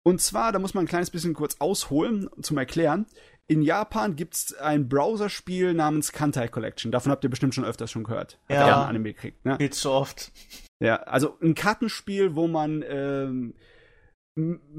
[0.02, 3.06] Und zwar, da muss man ein kleines bisschen kurz ausholen, zum Erklären.
[3.48, 6.90] In Japan gibt's ein Browserspiel namens Kantai Collection.
[6.92, 8.38] Davon habt ihr bestimmt schon öfters schon gehört.
[8.48, 8.66] Hat Ja.
[8.68, 9.56] ja ein Anime gekriegt, ne?
[9.58, 10.32] Viel zu oft.
[10.80, 13.54] Ja, also ein Kartenspiel, wo man ähm,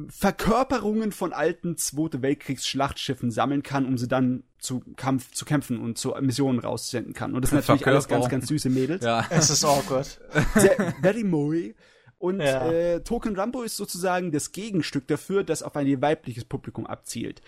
[0.10, 5.98] Verkörperungen von alten Zweite Weltkriegs-Schlachtschiffen sammeln kann, um sie dann zu Kampf zu kämpfen und
[5.98, 7.34] zu Missionen raussenden kann.
[7.34, 9.04] Und das sind natürlich alles ganz, ganz süße Mädels.
[9.04, 9.26] Ja.
[9.32, 10.20] Es ist awkward.
[10.56, 11.74] Sehr, very moe.
[12.20, 12.72] Und Ja.
[12.72, 17.42] äh, Token Rambo ist sozusagen das Gegenstück dafür, das auf ein weibliches Publikum abzielt.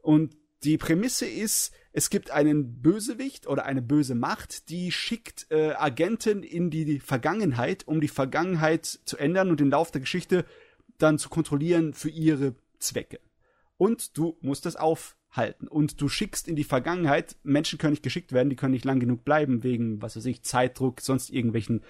[0.00, 5.72] Und die Prämisse ist, es gibt einen Bösewicht oder eine böse Macht, die schickt äh,
[5.72, 10.44] Agenten in die Vergangenheit, um die Vergangenheit zu ändern und den Lauf der Geschichte
[10.98, 13.20] dann zu kontrollieren für ihre Zwecke.
[13.76, 15.68] Und du musst das aufhalten.
[15.68, 19.00] Und du schickst in die Vergangenheit, Menschen können nicht geschickt werden, die können nicht lang
[19.00, 21.82] genug bleiben, wegen, was weiß ich, Zeitdruck, sonst irgendwelchen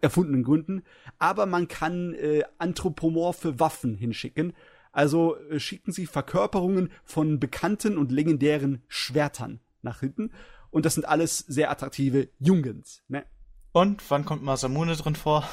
[0.00, 0.82] erfundenen Gründen.
[1.18, 4.52] Aber man kann äh, anthropomorphe Waffen hinschicken.
[4.92, 10.32] Also äh, schicken sie Verkörperungen von bekannten und legendären Schwertern nach hinten.
[10.70, 13.02] Und das sind alles sehr attraktive Jungens.
[13.08, 13.24] Ne?
[13.72, 15.48] Und wann kommt Masamune drin vor?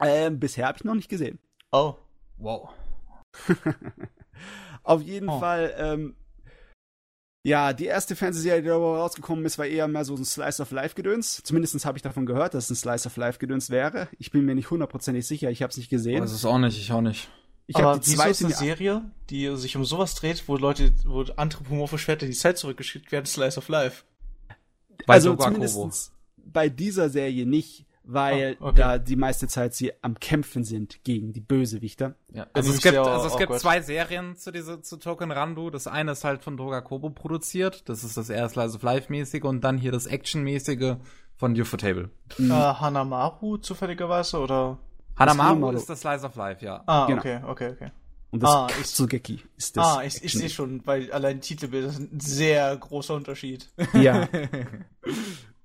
[0.00, 1.38] Ähm, bisher habe ich noch nicht gesehen.
[1.70, 1.96] Oh.
[2.38, 2.70] Wow.
[4.82, 5.40] Auf jeden Oh.
[5.40, 6.16] Fall, ähm,
[7.44, 10.72] ja, die erste Fernsehserie, die darüber rausgekommen ist, war eher mehr so ein Slice of
[10.72, 11.42] Life-Gedöns.
[11.44, 14.08] Zumindest habe ich davon gehört, dass es ein Slice of Life-Gedöns wäre.
[14.18, 16.22] Ich bin mir nicht hundertprozentig sicher, ich habe es nicht gesehen.
[16.22, 17.28] Das ist auch nicht, ich auch nicht.
[17.68, 20.56] ich Aber habe die wieso ist zweite eine Serie, die sich um sowas dreht, wo
[20.56, 24.02] Leute, wo anthropomorphe Schwerter die Zeit zurückgeschickt werden, Slice of Life?
[25.06, 28.76] Bei also zumindest bei dieser Serie nicht, weil Oh, okay.
[28.76, 32.14] da die meiste Zeit sie am Kämpfen sind gegen die Bösewichter.
[32.32, 32.44] Ja.
[32.52, 35.70] Also Also es ist gibt, also es gibt zwei Serien zu diese zu Token Randu.
[35.70, 37.88] Das eine ist halt von Droga Kobo produziert.
[37.88, 40.96] Das ist das eher Slice of Life mäßige und dann hier das Action-mäßige
[41.36, 42.10] von Ufotable.
[42.38, 42.50] Mhm.
[42.50, 44.78] Äh, Hanamaru zufälligerweise oder?
[45.18, 46.82] Hanamaru ist das Slice of Life, ja.
[46.86, 47.18] Ah, Genau.
[47.20, 47.90] okay, okay, okay.
[48.30, 49.86] Und das Ah, ich- Katsugeki ist das.
[49.86, 53.68] ah, ich, ich sehe schon, weil allein Titelbilder sind ein sehr großer Unterschied.
[53.94, 54.28] Ja,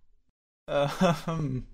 [0.72, 0.88] Äh,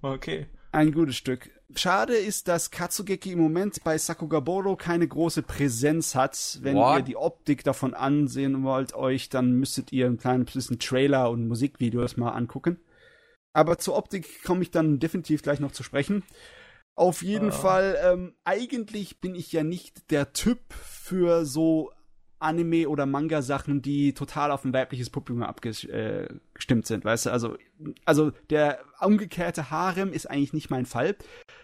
[0.02, 0.48] okay.
[0.72, 1.50] ein gutes Stück.
[1.76, 6.60] Schade ist, dass Katsugeki im Moment bei Sakugaboro keine große Präsenz hat.
[6.62, 7.00] Wenn What?
[7.00, 11.48] ihr die Optik davon ansehen wollt, euch, dann müsstet ihr ein kleines bisschen Trailer und
[11.48, 12.80] Musikvideos mal angucken.
[13.54, 16.24] Aber zur Optik komme ich dann definitiv gleich noch zu sprechen.
[16.96, 17.54] Auf jeden Ah.
[17.54, 21.92] Fall, ähm, eigentlich bin ich ja nicht der Typ für so
[22.40, 27.32] Anime- oder Manga-Sachen, die total auf ein weibliches Publikum abgestimmt äh, sind, weißt du?
[27.32, 27.58] Also,
[28.06, 31.16] also der umgekehrte Harem ist eigentlich nicht mein Fall.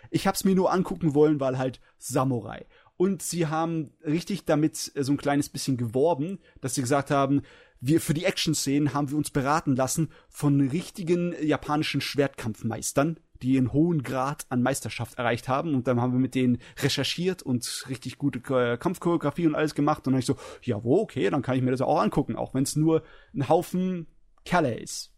[0.10, 2.66] Ich hab's mir nur angucken wollen, weil halt Samurai.
[2.98, 7.42] Und sie haben richtig damit äh, so ein kleines bisschen geworben, dass sie gesagt haben,
[7.86, 13.74] wir für die Action-Szenen haben wir uns beraten lassen von richtigen japanischen Schwertkampfmeistern, die einen
[13.74, 15.76] hohen Grad an Meisterschaft erreicht haben.
[15.76, 20.08] Und dann haben wir mit denen recherchiert und richtig gute äh, Kampfchoreografie und alles gemacht.
[20.08, 22.54] Und dann ich so, ja, wo, okay, dann kann ich mir das auch angucken, auch
[22.54, 23.04] wenn es nur
[23.36, 24.08] ein Haufen
[24.46, 25.14] Kerle ist.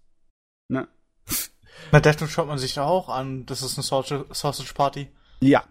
[0.68, 0.88] Ne?
[1.92, 3.46] Na, Deathloop schaut man sich da auch an.
[3.46, 5.10] Das ist eine Sausage Party.
[5.42, 5.64] Ja.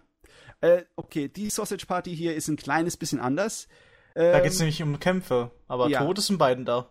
[0.61, 3.67] Äh, okay, die Sausage Party hier ist ein kleines bisschen anders.
[4.15, 6.03] Ähm, da geht es nämlich um Kämpfe, aber ja.
[6.03, 6.89] Tod ist in beiden da.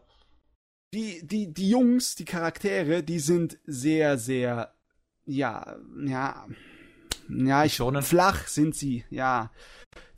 [0.92, 4.73] Die, die, die Jungs, die Charaktere, die sind sehr, sehr,
[5.26, 5.76] ja,
[6.06, 6.46] ja,
[7.28, 9.50] ja, ich, schon flach sind sie, ja.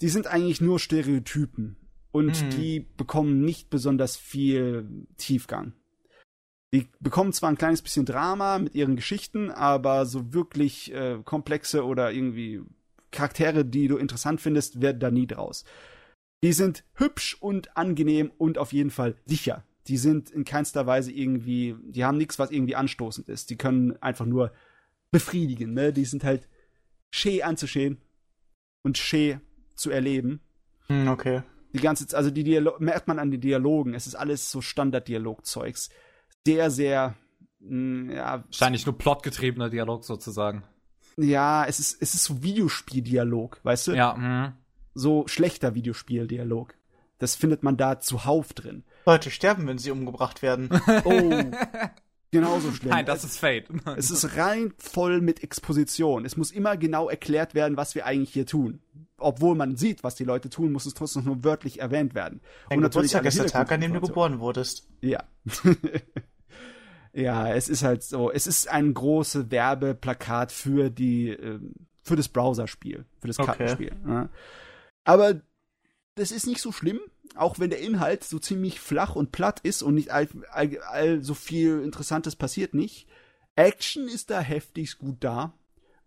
[0.01, 1.77] Die sind eigentlich nur Stereotypen
[2.13, 2.51] und mhm.
[2.51, 5.73] die bekommen nicht besonders viel Tiefgang.
[6.75, 11.85] Die bekommen zwar ein kleines bisschen Drama mit ihren Geschichten, aber so wirklich äh, komplexe
[11.85, 12.63] oder irgendwie
[13.13, 15.65] Charaktere, die du interessant findest, werden da nie draus.
[16.43, 19.65] Die sind hübsch und angenehm und auf jeden Fall sicher.
[19.87, 23.51] Die sind in keinster Weise irgendwie, die haben nichts, was irgendwie anstoßend ist.
[23.51, 24.53] Die können einfach nur
[25.11, 25.93] befriedigen, ne?
[25.93, 26.49] Die sind halt
[27.11, 28.01] schee anzuschehen
[28.83, 29.39] und schee
[29.75, 30.41] zu erleben.
[30.89, 31.43] Hm, okay.
[31.73, 33.95] Die ganze Zeit, also die Dialog merkt man an den Dialogen.
[33.95, 35.91] Es ist alles so Standard-Dialogzeugs.
[36.47, 37.17] Sehr, sehr,
[37.61, 38.45] mh, hm, ja.
[38.45, 40.65] Wahrscheinlich nur plotgetriebener Dialog sozusagen.
[41.17, 43.93] Ja, es ist, es ist so Videospieldialog, weißt du?
[43.93, 44.55] Ja, mh
[44.97, 46.75] so schlechter Videospieldialog.
[47.19, 48.85] Das findet man da zuhauf drin.
[49.05, 50.69] Leute sterben, wenn sie umgebracht werden.
[51.05, 51.45] Oh.
[52.41, 52.91] Genauso schlimm.
[52.91, 53.67] Nein, das ist Fate.
[53.97, 56.25] es ist rein voll mit Exposition.
[56.25, 58.81] Es muss immer genau erklärt werden, was wir eigentlich hier tun.
[59.19, 62.41] Obwohl man sieht, was die Leute tun, muss es trotzdem nur wörtlich erwähnt werden.
[62.69, 64.87] Dein Und Geburtstag ist der Tag, an dem du geboren wurdest.
[65.01, 65.25] Ja.
[67.15, 68.31] ja, es ist halt so.
[68.31, 71.73] Es ist ein großes Werbeplakat für die, ähm,
[72.03, 73.93] für das Browserspiel, für das Kartenspiel.
[74.03, 74.13] Okay.
[74.13, 74.29] Ja.
[75.05, 75.41] Aber
[76.17, 77.01] das ist nicht so schlimm,
[77.35, 81.23] auch wenn der Inhalt so ziemlich flach und platt ist und nicht all, all, all
[81.23, 83.09] so viel Interessantes passiert nicht.
[83.55, 85.55] Action ist da heftig gut da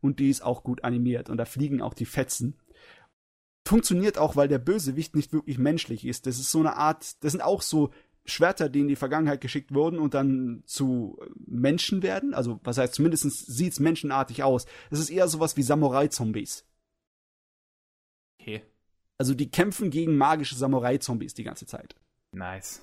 [0.01, 2.55] und die ist auch gut animiert und da fliegen auch die Fetzen.
[3.67, 6.25] Funktioniert auch, weil der Bösewicht nicht wirklich menschlich ist.
[6.25, 7.91] Das ist so eine Art, das sind auch so
[8.25, 12.33] Schwerter, die in die Vergangenheit geschickt wurden und dann zu Menschen werden.
[12.33, 14.65] Also, was heißt, zumindest sieht es menschenartig aus.
[14.89, 16.65] Das ist eher sowas wie Samurai-Zombies.
[18.39, 18.63] Okay.
[19.19, 21.95] Also die kämpfen gegen magische Samurai-Zombies die ganze Zeit.
[22.31, 22.81] Nice.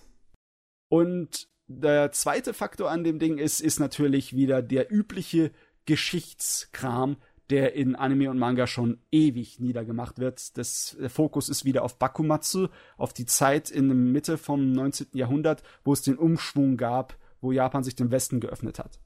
[0.89, 5.51] Und der zweite Faktor an dem Ding ist, ist natürlich wieder der übliche
[5.87, 7.17] Geschichtskram,
[7.51, 10.59] der in Anime und Manga schon ewig niedergemacht wird.
[10.59, 15.09] Das, der Fokus ist wieder auf Bakumatsu, auf die Zeit in der Mitte vom 19.
[15.15, 19.01] Jahrhundert, wo es den Umschwung gab, wo Japan sich dem Westen geöffnet hat.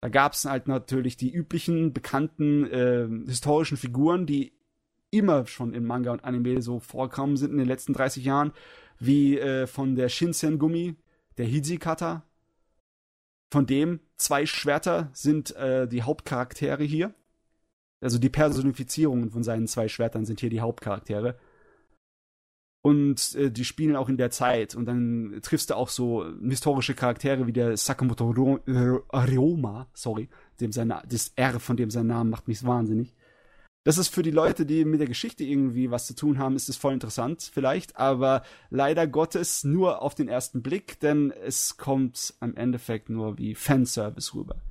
[0.00, 4.52] Da gab es halt natürlich die üblichen, bekannten äh, historischen Figuren, die
[5.12, 8.52] immer schon in Manga und Anime so vorgekommen sind in den letzten 30 Jahren,
[8.98, 10.96] wie äh, von der Shinsengumi,
[11.38, 12.24] der Hijikata.
[13.52, 17.14] Von dem zwei Schwerter sind äh, die Hauptcharaktere hier.
[18.00, 21.38] Also die Personifizierungen von seinen zwei Schwertern sind hier die Hauptcharaktere.
[22.82, 24.74] Und äh, die spielen auch in der Zeit.
[24.74, 30.28] Und dann triffst du auch so historische Charaktere wie der Sakamoto Ryoma, sorry,
[30.60, 33.14] dem sein, das R von dem sein Name macht mich wahnsinnig.
[33.84, 36.68] Das ist für die Leute, die mit der Geschichte irgendwie was zu tun haben, ist
[36.68, 42.34] es voll interessant vielleicht, aber leider Gottes nur auf den ersten Blick, denn es kommt
[42.38, 44.62] am Endeffekt nur wie Fanservice rüber.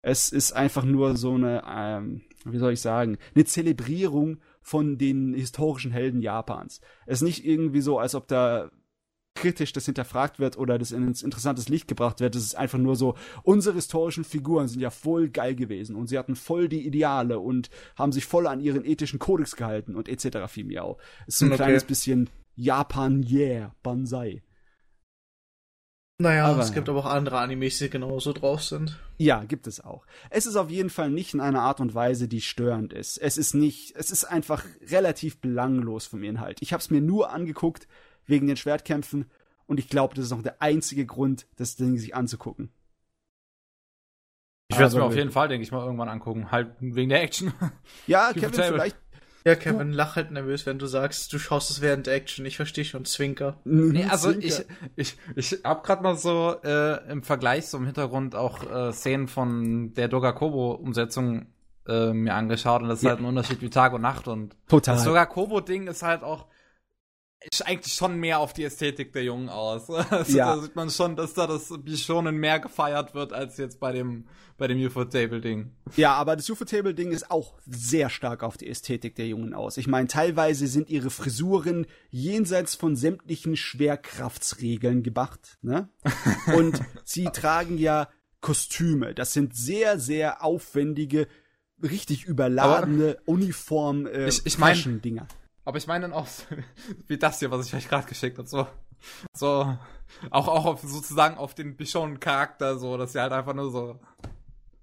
[0.00, 5.34] Es ist einfach nur so eine, ähm, wie soll ich sagen, eine Zelebrierung von den
[5.34, 6.80] historischen Helden Japans.
[7.04, 8.70] Es ist nicht irgendwie so, als ob da
[9.40, 12.34] kritisch das hinterfragt wird oder das ins interessantes Licht gebracht wird.
[12.34, 16.18] Das ist einfach nur so, unsere historischen Figuren sind ja voll geil gewesen und sie
[16.18, 20.48] hatten voll die Ideale und haben sich voll an ihren ethischen Kodex gehalten und etc.
[20.48, 20.98] viel miau.
[21.26, 21.56] Es ist ein okay.
[21.56, 24.42] kleines bisschen Japan, yeah, Banzai.
[26.20, 28.98] Naja, aber, es gibt aber auch andere Animes, die genauso drauf sind.
[29.18, 30.04] Ja, gibt es auch.
[30.30, 33.18] Es ist auf jeden Fall nicht in einer Art und Weise, die störend ist.
[33.18, 36.58] Es ist nicht, es ist einfach relativ belanglos vom Inhalt.
[36.60, 37.86] Ich habe es mir nur angeguckt,
[38.28, 39.26] wegen den Schwertkämpfen.
[39.66, 42.70] Und ich glaube, das ist auch der einzige Grund, das Ding sich anzugucken.
[44.68, 46.50] Ich werde es mir auf jeden Fall, denke ich mal, irgendwann angucken.
[46.50, 47.52] Halt wegen der Action.
[48.06, 48.96] Ja, Kevin, vielleicht.
[49.44, 52.44] Ja, Kevin, lach halt nervös, wenn du sagst, du schaust es während der Action.
[52.44, 53.56] Ich verstehe schon, Zwinker.
[53.64, 54.62] Nee, also ich,
[54.96, 59.26] ich, ich hab grad mal so äh, im Vergleich so im Hintergrund auch äh, Szenen
[59.26, 61.46] von der Doga-Kobo-Umsetzung
[61.86, 63.10] äh, mir angeschaut und das ist ja.
[63.10, 64.96] halt ein Unterschied wie Tag und Nacht und Total.
[64.96, 66.46] das Doga-Kobo-Ding ist halt auch
[67.64, 69.88] eigentlich schon mehr auf die Ästhetik der Jungen aus.
[70.10, 70.56] Also ja.
[70.56, 74.26] Da sieht man schon, dass da das Bishonen mehr gefeiert wird als jetzt bei dem,
[74.56, 75.70] bei dem UFO-Table-Ding.
[75.96, 79.76] Ja, aber das UFO-Table-Ding ist auch sehr stark auf die Ästhetik der Jungen aus.
[79.76, 85.88] Ich meine, teilweise sind ihre Frisuren jenseits von sämtlichen Schwerkraftsregeln gemacht, ne?
[86.56, 88.08] Und sie tragen ja
[88.40, 89.14] Kostüme.
[89.14, 91.28] Das sind sehr, sehr aufwendige,
[91.82, 95.00] richtig überladene aber Uniform äh, ich, ich mein.
[95.68, 96.26] Aber ich meine dann auch,
[97.08, 98.66] wie das hier, was ich euch gerade geschickt habe, so,
[99.34, 99.76] so,
[100.30, 104.00] auch, auch auf, sozusagen auf den Bichon-Charakter, so, dass sie halt einfach nur so.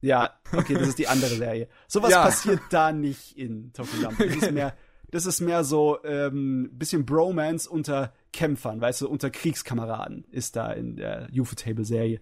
[0.01, 1.69] Ja, okay, das ist die andere Serie.
[1.87, 2.21] Sowas ja.
[2.21, 4.13] passiert da nicht in Tokugawa.
[4.15, 4.77] Das ist mehr,
[5.09, 10.71] das ist mehr so, ähm, bisschen Bromance unter Kämpfern, weißt du, unter Kriegskameraden ist da
[10.71, 12.21] in der UFO-Table-Serie.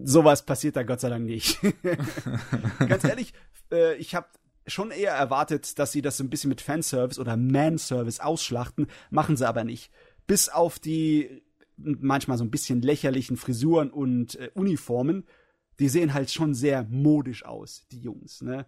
[0.00, 1.60] Sowas passiert da Gott sei Dank nicht.
[2.88, 3.32] Ganz ehrlich,
[3.70, 4.26] äh, ich habe
[4.66, 9.36] schon eher erwartet, dass sie das so ein bisschen mit Fanservice oder Manservice ausschlachten, machen
[9.36, 9.90] sie aber nicht.
[10.26, 11.42] Bis auf die
[11.76, 15.24] manchmal so ein bisschen lächerlichen Frisuren und äh, Uniformen,
[15.78, 18.66] die sehen halt schon sehr modisch aus, die Jungs, ne?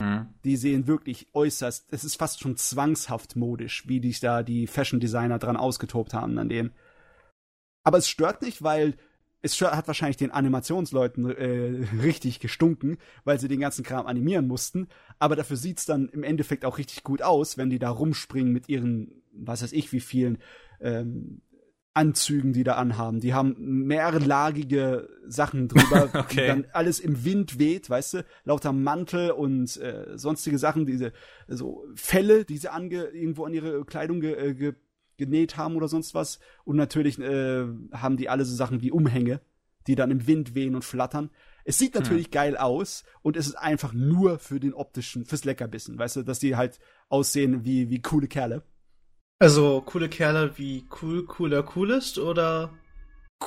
[0.00, 0.34] Mhm.
[0.44, 5.00] Die sehen wirklich äußerst, es ist fast schon zwangshaft modisch, wie sich da die Fashion
[5.00, 6.72] Designer dran ausgetobt haben an denen.
[7.84, 8.96] Aber es stört nicht, weil
[9.44, 14.88] es hat wahrscheinlich den Animationsleuten äh, richtig gestunken, weil sie den ganzen Kram animieren mussten.
[15.18, 18.70] Aber dafür sieht's dann im Endeffekt auch richtig gut aus, wenn die da rumspringen mit
[18.70, 20.38] ihren, was weiß ich, wie vielen
[20.80, 21.42] ähm,
[21.92, 23.20] Anzügen, die da anhaben.
[23.20, 23.54] Die haben
[23.86, 26.46] mehrlagige Sachen drüber, okay.
[26.46, 31.12] dann alles im Wind weht, weißt du, lauter Mantel und äh, sonstige Sachen, diese
[31.48, 34.72] so Felle, die sie ange irgendwo an ihre Kleidung ge, äh, ge
[35.16, 36.38] genäht haben oder sonst was.
[36.64, 39.40] Und natürlich äh, haben die alle so Sachen wie Umhänge,
[39.86, 41.30] die dann im Wind wehen und flattern.
[41.64, 42.32] Es sieht natürlich hm.
[42.32, 46.38] geil aus und es ist einfach nur für den optischen, fürs Leckerbissen, weißt du, dass
[46.38, 46.78] die halt
[47.08, 48.62] aussehen wie, wie coole Kerle.
[49.38, 52.72] Also coole Kerle wie cool, cooler, coolest oder?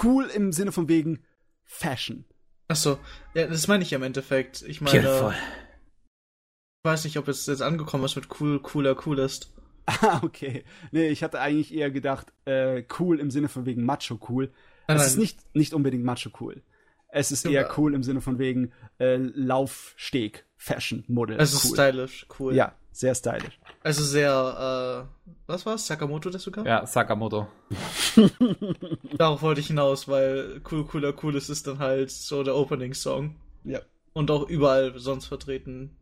[0.03, 1.23] Cool im Sinne von wegen
[1.63, 2.25] Fashion.
[2.67, 2.99] Achso,
[3.33, 4.61] ja, das meine ich im Endeffekt.
[4.63, 5.33] Ich meine, Beautiful.
[5.33, 9.53] ich weiß nicht, ob es jetzt angekommen ist mit cool, cooler, coolest.
[10.01, 10.65] Ah, okay.
[10.91, 14.51] Nee, ich hatte eigentlich eher gedacht, äh, cool im Sinne von wegen Macho cool.
[14.87, 15.07] Nein, es nein.
[15.07, 16.61] ist nicht, nicht unbedingt Macho cool.
[17.09, 21.37] Es ist eher cool im Sinne von wegen äh, Laufsteg, Fashion, Model.
[21.39, 22.53] Es ist stylisch, cool.
[22.53, 23.59] Ja, sehr stylisch.
[23.81, 25.87] Also sehr, äh, was war's?
[25.87, 26.65] Sakamoto der sogar?
[26.65, 27.47] Ja, Sakamoto.
[29.17, 33.35] Darauf wollte ich hinaus, weil cool, cooler, cool ist ist dann halt so der Opening-Song.
[33.63, 33.79] Ja.
[34.13, 35.95] Und auch überall sonst vertreten.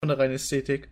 [0.00, 0.88] Von der reinen Ästhetik.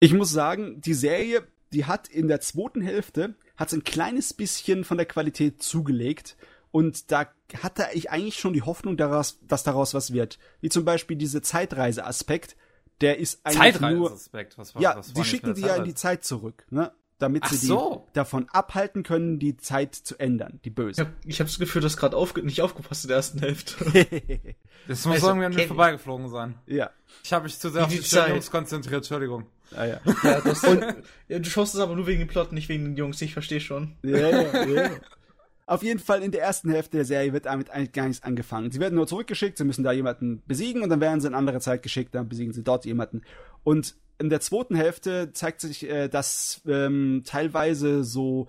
[0.00, 4.84] Ich muss sagen, die Serie, die hat in der zweiten Hälfte hat ein kleines bisschen
[4.84, 6.36] von der Qualität zugelegt.
[6.70, 7.26] Und da
[7.62, 10.38] hatte ich eigentlich schon die Hoffnung, daraus, dass daraus was wird.
[10.60, 12.56] Wie zum Beispiel dieser Zeitreise-Aspekt,
[13.00, 14.12] der ist eigentlich nur.
[14.12, 16.92] Was, was, ja, was die schicken die ja in die Zeit zurück, ne?
[17.18, 18.06] Damit Ach sie so.
[18.08, 20.92] die davon abhalten können, die Zeit zu ändern, die Böse.
[20.92, 23.74] Ich habe ich hab das Gefühl, dass gerade aufge nicht aufgepasst in der ersten Hälfte.
[24.86, 26.54] das muss also, irgendwie an mir vorbeigeflogen sein.
[26.66, 26.90] Ja.
[27.24, 29.46] Ich habe mich zu sehr auf die, die Jungs konzentriert, Entschuldigung.
[29.74, 30.00] Ah ja.
[30.22, 30.84] ja, das, und,
[31.28, 33.60] ja, du schaust es aber nur wegen dem Plot, nicht wegen den Jungs, ich verstehe
[33.60, 33.96] schon.
[34.02, 34.90] Ja, ja, ja.
[35.66, 38.70] Auf jeden Fall in der ersten Hälfte der Serie wird damit eigentlich gar nichts angefangen.
[38.70, 41.60] Sie werden nur zurückgeschickt, sie müssen da jemanden besiegen und dann werden sie in andere
[41.60, 43.20] Zeit geschickt, dann besiegen sie dort jemanden.
[43.64, 48.48] Und in der zweiten Hälfte zeigt sich, äh, dass ähm, teilweise so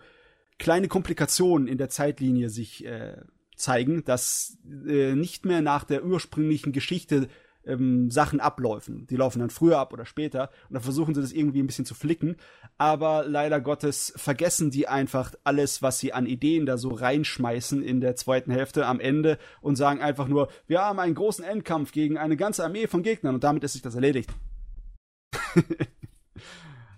[0.59, 3.17] kleine Komplikationen in der Zeitlinie sich äh,
[3.55, 7.27] zeigen, dass äh, nicht mehr nach der ursprünglichen Geschichte
[7.65, 9.07] ähm, Sachen abläufen.
[9.07, 11.85] Die laufen dann früher ab oder später und dann versuchen sie das irgendwie ein bisschen
[11.85, 12.37] zu flicken.
[12.77, 18.01] Aber leider Gottes vergessen die einfach alles, was sie an Ideen da so reinschmeißen in
[18.01, 22.17] der zweiten Hälfte am Ende und sagen einfach nur, wir haben einen großen Endkampf gegen
[22.17, 24.29] eine ganze Armee von Gegnern und damit ist sich das erledigt.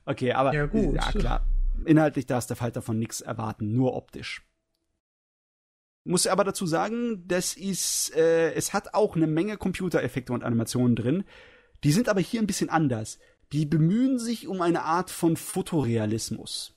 [0.06, 0.96] okay, aber ja, gut.
[0.96, 1.48] ja klar.
[1.86, 4.44] Inhaltlich darfst du halt davon nichts erwarten, nur optisch.
[6.04, 10.96] Muss aber dazu sagen, das ist, äh, es hat auch eine Menge Computereffekte und Animationen
[10.96, 11.24] drin.
[11.84, 13.20] Die sind aber hier ein bisschen anders.
[13.52, 16.76] Die bemühen sich um eine Art von Fotorealismus.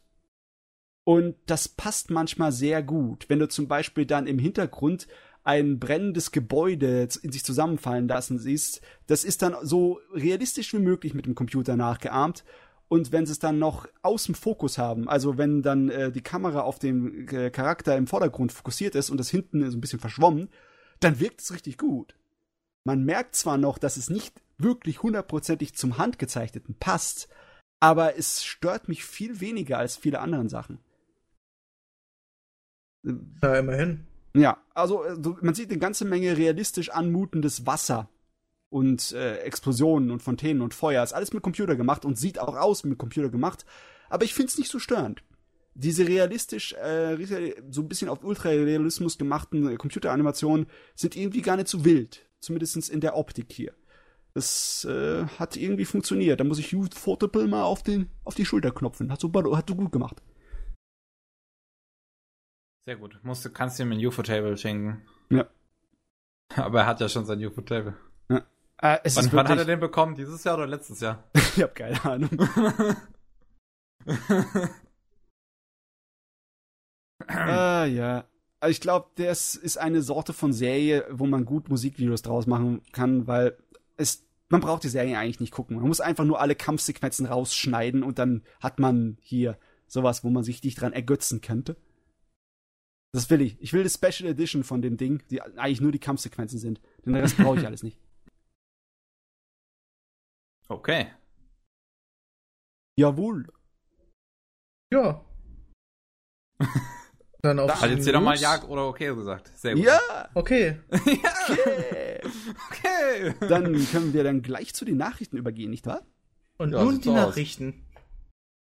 [1.04, 3.26] Und das passt manchmal sehr gut.
[3.28, 5.06] Wenn du zum Beispiel dann im Hintergrund
[5.42, 11.12] ein brennendes Gebäude in sich zusammenfallen lassen siehst, das ist dann so realistisch wie möglich
[11.12, 12.44] mit dem Computer nachgeahmt
[12.88, 16.22] und wenn sie es dann noch aus dem Fokus haben, also wenn dann äh, die
[16.22, 20.00] Kamera auf den äh, Charakter im Vordergrund fokussiert ist und das hinten so ein bisschen
[20.00, 20.48] verschwommen,
[21.00, 22.14] dann wirkt es richtig gut.
[22.84, 27.28] Man merkt zwar noch, dass es nicht wirklich hundertprozentig zum Handgezeichneten passt,
[27.80, 30.78] aber es stört mich viel weniger als viele anderen Sachen.
[33.42, 34.06] Ja, immerhin.
[34.34, 35.04] Ja, also
[35.42, 38.08] man sieht eine ganze Menge realistisch anmutendes Wasser
[38.74, 41.04] und äh, Explosionen und Fontänen und Feuer.
[41.04, 43.64] Ist alles mit Computer gemacht und sieht auch aus mit Computer gemacht.
[44.10, 45.22] aber ich find's nicht so störend.
[45.74, 47.16] Diese realistisch, äh,
[47.70, 52.26] so ein bisschen auf Ultrarealismus gemachten äh, Computeranimationen sind irgendwie gar nicht so wild.
[52.40, 53.72] Zumindest in der Optik hier.
[54.34, 56.40] Das äh, hat irgendwie funktioniert.
[56.40, 59.12] Da muss ich Youth Photable mal auf, den, auf die Schulter knopfen.
[59.12, 60.20] Hat so, hat so gut gemacht.
[62.86, 63.20] Sehr gut.
[63.22, 65.02] Musst, kannst ihm ein UFO-Table schenken.
[65.30, 65.46] Ja.
[66.56, 67.96] Aber er hat ja schon sein UFO-Table.
[68.28, 68.44] Ja.
[68.82, 70.14] Äh, es wann, ist wann hat er wirklich, den bekommen?
[70.14, 71.24] Dieses Jahr oder letztes Jahr?
[71.34, 72.30] ich habe keine Ahnung.
[77.26, 78.24] ah, ja.
[78.60, 82.80] Also ich glaube, das ist eine Sorte von Serie, wo man gut Musikvideos draus machen
[82.92, 83.56] kann, weil
[83.96, 85.76] es, man braucht die Serie eigentlich nicht gucken.
[85.76, 90.44] Man muss einfach nur alle Kampfsequenzen rausschneiden und dann hat man hier sowas, wo man
[90.44, 91.76] sich nicht dran ergötzen könnte.
[93.12, 93.56] Das will ich.
[93.60, 96.80] Ich will die Special Edition von dem Ding, die eigentlich nur die Kampfsequenzen sind.
[97.06, 97.98] Den Rest brauche ich alles nicht.
[100.68, 101.08] Okay.
[102.96, 103.46] Jawohl.
[104.92, 105.24] Ja.
[107.42, 109.50] Dann auf Hat jetzt jeder mal Ja oder okay gesagt.
[109.56, 109.84] Sehr gut.
[109.84, 110.00] Ja!
[110.34, 110.80] Okay.
[111.46, 112.20] Okay.
[112.70, 113.34] Okay.
[113.48, 116.00] Dann können wir dann gleich zu den Nachrichten übergehen, nicht wahr?
[116.56, 117.14] Und Ja, nun die aus.
[117.14, 117.84] Nachrichten.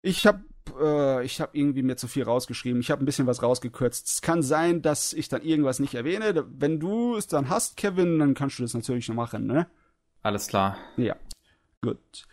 [0.03, 0.43] Ich habe
[0.81, 2.81] äh, ich habe irgendwie mir zu viel rausgeschrieben.
[2.81, 4.09] Ich habe ein bisschen was rausgekürzt.
[4.09, 6.45] Es kann sein, dass ich dann irgendwas nicht erwähne.
[6.59, 9.69] Wenn du es dann hast, Kevin, dann kannst du das natürlich noch machen, ne?
[10.23, 10.77] Alles klar.
[10.97, 11.15] Ja.
[11.83, 12.27] Gut.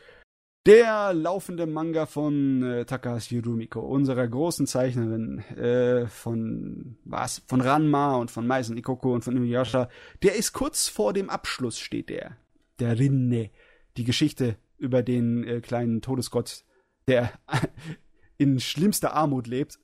[0.66, 7.42] Der laufende Manga von äh, Takahashi Rumiko, unserer großen Zeichnerin äh, von was?
[7.48, 9.90] Von Ranma und von Maisen Ikoko und von Inuyasha,
[10.22, 12.38] der ist kurz vor dem Abschluss, steht der.
[12.80, 13.50] Der Rinne.
[13.98, 16.64] Die Geschichte über den äh, kleinen Todesgott,
[17.08, 17.32] der
[18.38, 19.80] in schlimmster Armut lebt.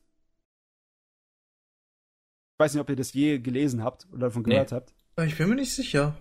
[2.53, 4.51] Ich weiß nicht, ob ihr das je gelesen habt oder davon Nee.
[4.51, 4.93] gehört habt.
[5.25, 6.15] Ich bin mir nicht sicher.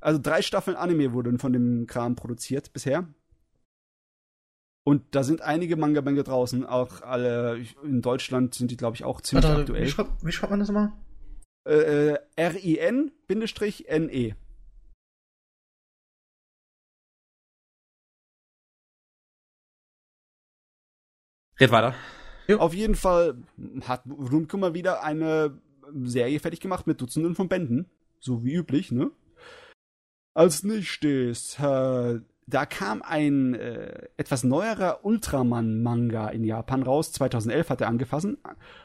[0.00, 3.06] Also drei Staffeln Anime wurden von dem Kram produziert bisher.
[4.84, 9.20] Und da sind einige Manga-Bände draußen, auch alle in Deutschland sind die, glaube ich, auch
[9.20, 9.84] ziemlich Warte, aktuell.
[9.84, 10.96] wie, schreib, wie schreibt man das immer?
[11.66, 13.14] Äh, äh, R-I-N-N-E.
[21.60, 21.94] Red weiter.
[22.56, 23.36] Auf jeden Fall
[23.82, 25.60] hat mal wieder eine
[26.04, 27.90] Serie fertig gemacht mit Dutzenden von Bänden.
[28.20, 29.10] So wie üblich, ne?
[30.38, 37.10] Als nächstes, äh, da kam ein äh, etwas neuerer Ultraman-Manga in Japan raus.
[37.10, 38.38] 2011 hat er angefassen.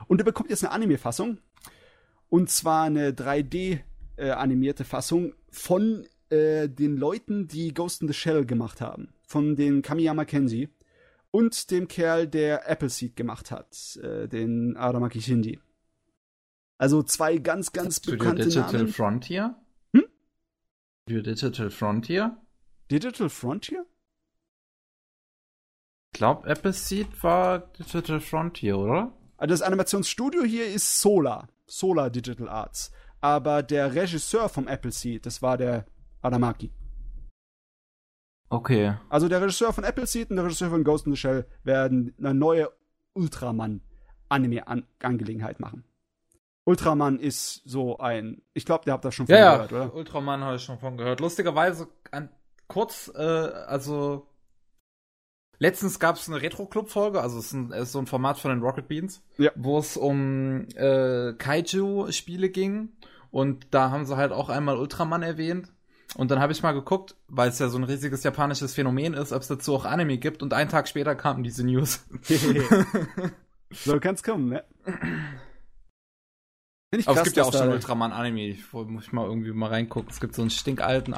[0.08, 1.38] Und er bekommt jetzt eine Anime-Fassung.
[2.30, 8.82] Und zwar eine 3D-animierte Fassung von äh, den Leuten, die Ghost in the Shell gemacht
[8.82, 9.14] haben.
[9.28, 10.70] Von den Kamiyama Kenji.
[11.30, 14.00] Und dem Kerl, der Appleseed gemacht hat.
[14.02, 15.60] Äh, den Aramaki Shinji.
[16.80, 18.88] Also zwei ganz, ganz Studio bekannte Digital Namen.
[18.88, 19.56] Frontier?
[21.06, 22.38] Studio Digital Frontier?
[22.90, 23.86] Digital Frontier?
[26.14, 29.12] Ich glaube, Appleseed war Digital Frontier, oder?
[29.36, 31.50] Also das Animationsstudio hier ist Solar.
[31.66, 32.94] Solar Digital Arts.
[33.20, 35.86] Aber der Regisseur vom Appleseed, das war der
[36.22, 36.72] Adamaki.
[38.48, 38.96] Okay.
[39.10, 42.34] Also der Regisseur von Appleseed und der Regisseur von Ghost in the Shell werden eine
[42.34, 42.72] neue
[43.14, 45.84] Ultraman-Anime-Angelegenheit machen.
[46.66, 48.42] Ultraman ist so ein.
[48.54, 49.94] Ich glaube, ihr habt das schon von Ja, gehört, ja, oder?
[49.96, 51.20] Ultraman habe ich schon von gehört.
[51.20, 52.30] Lustigerweise, an,
[52.68, 54.28] kurz, äh, also
[55.60, 58.52] letztens gab es eine Retro-Club-Folge, also es ist, ein, es ist so ein Format von
[58.52, 59.52] den Rocket Beans, Ja.
[59.56, 62.90] wo es um äh, Kaiju-Spiele ging
[63.32, 65.72] und da haben sie halt auch einmal Ultraman erwähnt.
[66.16, 69.32] Und dann habe ich mal geguckt, weil es ja so ein riesiges japanisches Phänomen ist,
[69.32, 70.44] ob es dazu auch Anime gibt.
[70.44, 72.06] Und einen Tag später kam diese News.
[73.72, 74.64] so kann's kommen, ne?
[76.94, 78.56] Find ich Aber es krass, gibt ja auch schon da- Ultraman-Anime.
[78.86, 80.12] Muss ich mal irgendwie mal reingucken.
[80.12, 81.16] Es gibt so einen stinkalten,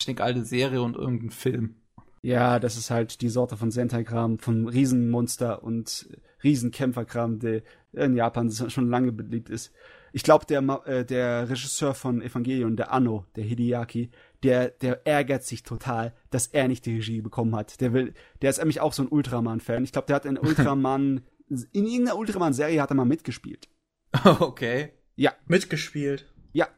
[0.00, 1.74] stinkalte Serie und irgendeinen Film.
[2.22, 6.08] Ja, das ist halt die Sorte von Sentai-Kram, von Riesenmonster und
[6.42, 7.60] Riesenkämpferkram, der
[7.92, 9.74] in Japan schon lange beliebt ist.
[10.14, 14.10] Ich glaube, der, äh, der Regisseur von Evangelion, der Anno, der Hideaki,
[14.42, 17.78] der, der ärgert sich total, dass er nicht die Regie bekommen hat.
[17.82, 19.84] Der will, der ist nämlich auch so ein Ultraman-Fan.
[19.84, 21.20] Ich glaube, der hat in Ultraman,
[21.50, 23.68] in irgendeiner Ultraman-Serie hat er mal mitgespielt.
[24.40, 24.92] okay.
[25.16, 26.26] Ja, Mitgespielt.
[26.52, 26.68] ja.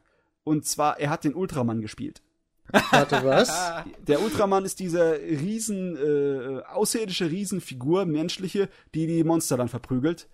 [0.43, 2.21] Und zwar, er hat den Ultraman gespielt.
[2.91, 3.51] Warte, was?
[4.07, 10.27] Der Ultraman ist diese riesen, äh, außerirdische Riesenfigur, menschliche, die die Monster dann verprügelt.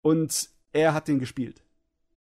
[0.00, 1.62] Und er hat den gespielt.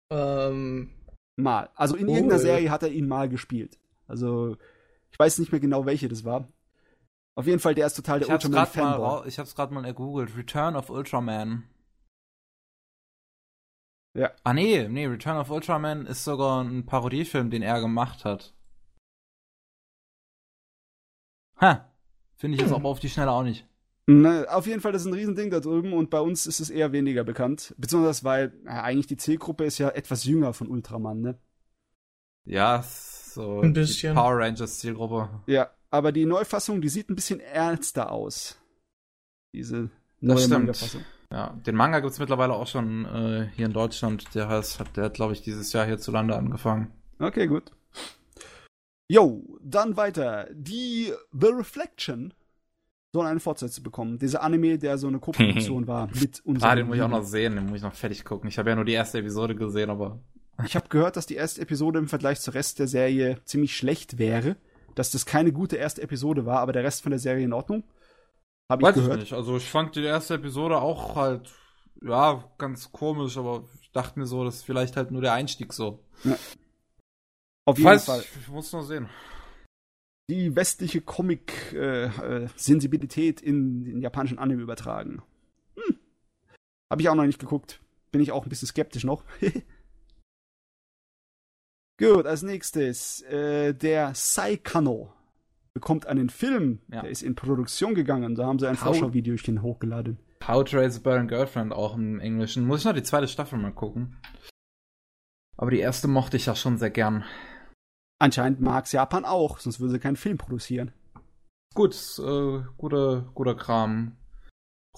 [0.09, 0.89] ähm,
[1.37, 1.69] Mal.
[1.75, 2.15] Also in Cool.
[2.15, 3.79] irgendeiner Serie hat er ihn mal gespielt.
[4.07, 4.57] Also,
[5.09, 6.47] ich weiß nicht mehr genau, welche das war.
[7.35, 8.65] Auf jeden Fall, der ist total der Ich hab's gerade mal,
[8.97, 9.27] Ultraman-Fanboy.
[9.27, 10.35] ich hab's grad mal ergoogelt.
[10.37, 11.63] Return of Ultraman.
[14.13, 14.31] Ja.
[14.43, 18.53] Ah nee, nee, Return of Ultraman ist sogar ein Parodiefilm, den er gemacht hat.
[21.59, 21.87] Ha.
[22.35, 23.67] Finde ich jetzt aber auf die Schnelle auch nicht.
[24.07, 26.69] Na, auf jeden Fall, das ist ein Riesending da drüben und bei uns ist es
[26.69, 27.73] eher weniger bekannt.
[27.77, 31.39] Besonders weil ja, eigentlich die Zielgruppe ist ja etwas jünger von Ultraman, ne?
[32.43, 34.15] Ja, so Ein die bisschen.
[34.15, 35.29] Power Rangers Zielgruppe.
[35.45, 38.59] Ja, aber die Neufassung, die sieht ein bisschen ernster aus.
[39.53, 40.47] Diese neue.
[40.47, 41.05] Manga-Fassung.
[41.31, 44.35] Ja, den Manga gibt's mittlerweile auch schon äh, hier in Deutschland.
[44.35, 46.91] Der heißt, hat, der hat, glaube ich, dieses Jahr hierzulande angefangen.
[47.19, 47.71] Okay, gut.
[49.07, 50.47] Jo, dann weiter.
[50.51, 52.33] Die The Reflection
[53.13, 54.19] soll eine Fortsetzung bekommen.
[54.19, 56.69] Dieser Anime, der so eine Co-Produktion war mit unserem.
[56.71, 58.49] Ah, den muss ich auch noch sehen, den muss ich noch fertig gucken.
[58.49, 60.19] Ich habe ja nur die erste Episode gesehen, aber
[60.65, 64.17] Ich habe gehört, dass die erste Episode im Vergleich zur Rest der Serie ziemlich schlecht
[64.17, 64.55] wäre.
[64.95, 67.83] Dass das keine gute erste Episode war, aber der Rest von der Serie in Ordnung.
[68.69, 69.19] Habe ich weiß ich gehört.
[69.19, 69.33] nicht.
[69.33, 71.51] Also ich fand die erste Episode auch halt,
[72.01, 75.71] ja, ganz komisch, aber ich dachte mir so, das ist vielleicht halt nur der Einstieg
[75.73, 76.03] so.
[77.65, 78.23] Auf Ich jeden weiß, Fall.
[78.39, 79.07] ich muss noch sehen.
[80.29, 85.21] Die westliche Comic-Sensibilität in den japanischen Anime übertragen.
[85.75, 85.99] Hm.
[86.89, 87.81] Habe ich auch noch nicht geguckt.
[88.11, 89.25] Bin ich auch ein bisschen skeptisch noch.
[91.99, 95.11] Gut, als nächstes, äh, der Saikano
[95.73, 96.79] bekommt einen Film.
[96.91, 97.01] Ja.
[97.01, 98.35] Der ist in Produktion gegangen.
[98.35, 100.19] Da haben sie ein How- Vorschauvideochen hochgeladen.
[100.47, 102.65] How to Raise a Burn Girlfriend auch im Englischen.
[102.65, 104.17] Muss ich noch die zweite Staffel mal gucken.
[105.57, 107.23] Aber die erste mochte ich ja schon sehr gern.
[108.19, 110.91] Anscheinend mag's Japan auch, sonst würde sie keinen Film produzieren.
[111.73, 114.17] Gut, äh, guter, guter Kram.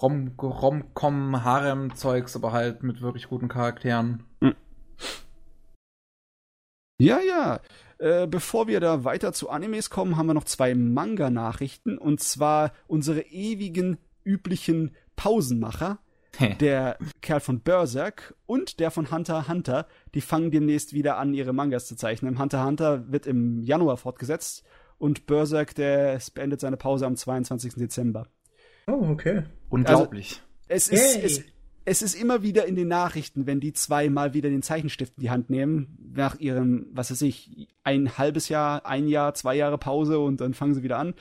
[0.02, 4.24] Rom, Rom-Com, Harem-Zeugs, aber halt mit wirklich guten Charakteren.
[7.04, 7.60] Ja, ja.
[7.98, 11.98] Äh, bevor wir da weiter zu Animes kommen, haben wir noch zwei Manga-Nachrichten.
[11.98, 16.00] Und zwar unsere ewigen, üblichen Pausenmacher.
[16.60, 21.36] Der Kerl von Berserk und der von Hunter x Hunter, die fangen demnächst wieder an,
[21.36, 22.40] ihre Mangas zu zeichnen.
[22.40, 24.64] Hunter x Hunter wird im Januar fortgesetzt
[24.98, 27.76] und Berserk, der beendet seine Pause am 22.
[27.76, 28.26] Dezember.
[28.88, 29.44] Oh, okay.
[29.70, 30.42] Unglaublich.
[30.68, 31.44] Es ist, es,
[31.86, 35.22] es ist immer wieder in den Nachrichten, wenn die zwei mal wieder den Zeichenstift in
[35.22, 39.78] die Hand nehmen, nach ihrem, was weiß ich, ein halbes Jahr, ein Jahr, zwei Jahre
[39.78, 41.14] Pause und dann fangen sie wieder an.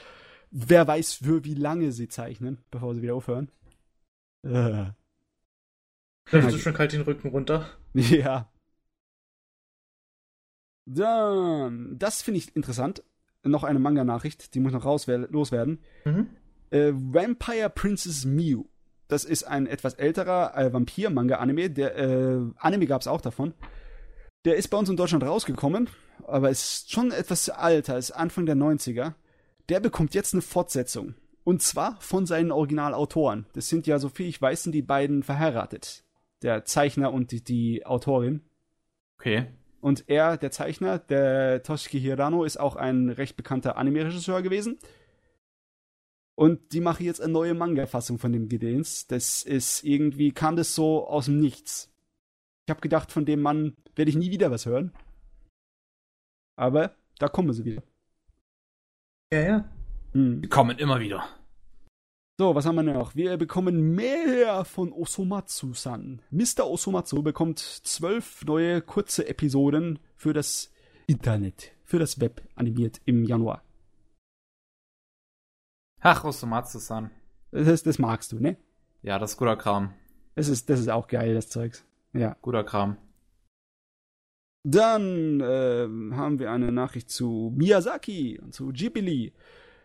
[0.51, 3.51] Wer weiß, für wie lange sie zeichnen, bevor sie wieder aufhören.
[4.43, 4.95] Äh, Da
[6.31, 7.67] wird schon kalt den Rücken runter.
[7.95, 8.49] ja.
[10.85, 13.03] Dann, das finde ich interessant.
[13.45, 15.81] Noch eine Manga-Nachricht, die muss noch raus loswerden.
[16.05, 16.29] Mhm.
[16.71, 18.65] Äh, Vampire Princess Mew.
[19.13, 21.69] Das ist ein etwas älterer äh, Vampir-Manga-Anime.
[21.69, 23.53] Der äh, Anime gab es auch davon.
[24.47, 25.91] Der ist bei uns in Deutschland rausgekommen,
[26.27, 29.13] aber ist schon etwas alter, ist Anfang der 90er.
[29.69, 31.15] Der bekommt jetzt eine Fortsetzung.
[31.45, 33.45] Und zwar von seinen Originalautoren.
[33.53, 36.05] Das sind ja, so viel ich weiß, sind die beiden verheiratet.
[36.41, 38.41] Der Zeichner und die, die Autorin.
[39.19, 39.45] Okay.
[39.83, 44.79] Und er, der Zeichner, der Toshiki Hirano, ist auch ein recht bekannter Anime-Regisseur gewesen.
[46.35, 49.07] Und die machen jetzt eine neue Manga-Fassung von dem Gedöns.
[49.07, 51.93] Das ist irgendwie, kam das so aus dem Nichts.
[52.67, 54.93] Ich habe gedacht, von dem Mann werde ich nie wieder was hören.
[56.57, 57.83] Aber da kommen sie wieder.
[59.33, 59.73] Ja, ja.
[60.13, 60.43] Hm.
[60.43, 61.25] Die kommen immer wieder.
[62.39, 63.15] So, was haben wir noch?
[63.15, 66.23] Wir bekommen mehr von Osomatsu-san.
[66.31, 66.67] Mr.
[66.67, 70.73] Osomatsu bekommt zwölf neue kurze Episoden für das
[71.07, 73.63] Internet, für das Web animiert im Januar.
[76.05, 77.13] Ach, Osomatsu-san.
[77.53, 78.57] Das, das magst du, ne?
[79.03, 79.95] Ja, das ist guter Kram.
[80.35, 81.85] Das ist, das ist auch geil, das Zeugs.
[82.13, 82.37] Ja.
[82.43, 82.97] Guter Kram.
[84.65, 89.33] Dann ähm, haben wir eine Nachricht zu Miyazaki und zu Ghibli.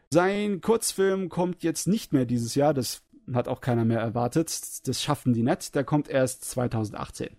[0.09, 4.87] Sein Kurzfilm kommt jetzt nicht mehr dieses Jahr, das hat auch keiner mehr erwartet.
[4.87, 7.37] Das schaffen die nicht, der kommt erst 2018.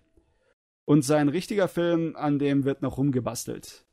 [0.85, 3.85] Und sein richtiger Film, an dem wird noch rumgebastelt.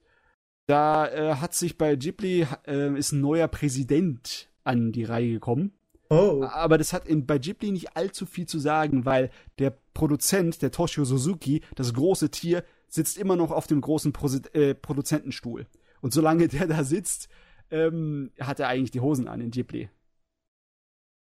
[0.67, 5.73] Da äh, hat sich bei Ghibli äh, ist ein neuer Präsident an die Reihe gekommen.
[6.09, 6.45] Oh.
[6.51, 10.71] Aber das hat in, bei Ghibli nicht allzu viel zu sagen, weil der Produzent, der
[10.71, 15.67] Toshio Suzuki, das große Tier, sitzt immer noch auf dem großen Prosi äh, Produzentenstuhl.
[16.01, 17.29] Und solange der da sitzt,
[17.71, 19.89] ähm, hat er eigentlich die Hosen an in Ghibli.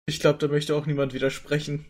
[0.07, 1.87] Ich glaube, da möchte auch niemand widersprechen.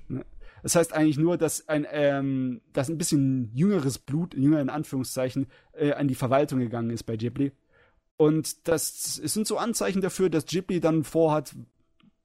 [0.62, 5.46] Das heißt eigentlich nur, dass ein, ähm, dass ein bisschen jüngeres Blut, jünger in Anführungszeichen,
[5.72, 7.52] äh, an die Verwaltung gegangen ist bei Ghibli.
[8.16, 11.54] Und das sind so Anzeichen dafür, dass Ghibli dann vorhat,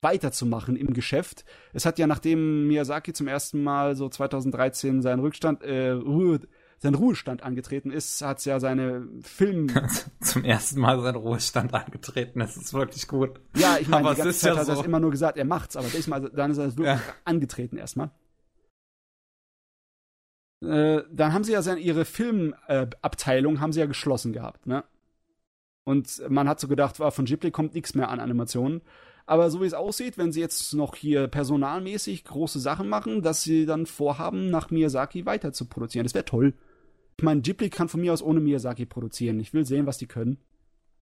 [0.01, 1.43] weiterzumachen im Geschäft.
[1.73, 6.39] Es hat ja, nachdem Miyazaki zum ersten Mal so 2013 seinen Rückstand, äh, Ruhe,
[6.77, 9.67] sein Ruhestand angetreten ist, hat es ja seine Film.
[10.21, 12.39] Zum ersten Mal sein Ruhestand angetreten.
[12.39, 13.41] Das ist wirklich gut.
[13.57, 14.83] Ja, ich meine, die ganze ist Zeit ja hat er so.
[14.85, 17.01] immer nur gesagt, er macht's, aber diesmal, dann ist er wirklich Ja.
[17.25, 18.11] angetreten erstmal.
[20.63, 24.83] Äh, dann haben sie ja seine, ihre Filmabteilung haben sie ja geschlossen gehabt, ne?
[25.89, 28.81] Und man hat so gedacht, war von Ghibli kommt nichts mehr an Animationen.
[29.25, 33.41] Aber so wie es aussieht, wenn sie jetzt noch hier personalmäßig große Sachen machen, dass
[33.41, 36.05] sie dann vorhaben, nach Miyazaki weiter zu produzieren.
[36.05, 36.53] Das wäre toll.
[37.17, 39.39] Ich meine, Ghibli kann von mir aus ohne Miyazaki produzieren.
[39.39, 40.37] Ich will sehen, was die können.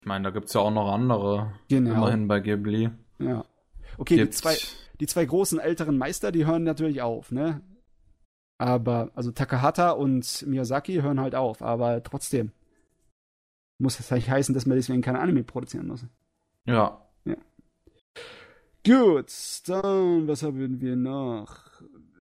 [0.00, 1.52] Ich meine, da gibt's ja auch noch andere.
[1.68, 1.90] Genau.
[1.90, 2.88] Immerhin bei Ghibli.
[3.18, 3.44] Ja.
[3.98, 4.56] Okay, die zwei,
[5.00, 7.60] die zwei großen älteren Meister, die hören natürlich auf, ne?
[8.56, 12.52] Aber, also Takahata und Miyazaki hören halt auf, aber trotzdem.
[13.82, 16.04] Muss das nicht heißen, dass man deswegen kein Anime produzieren muss.
[16.64, 17.02] Ja.
[18.84, 19.32] Gut,
[19.66, 21.56] dann, was haben wir noch?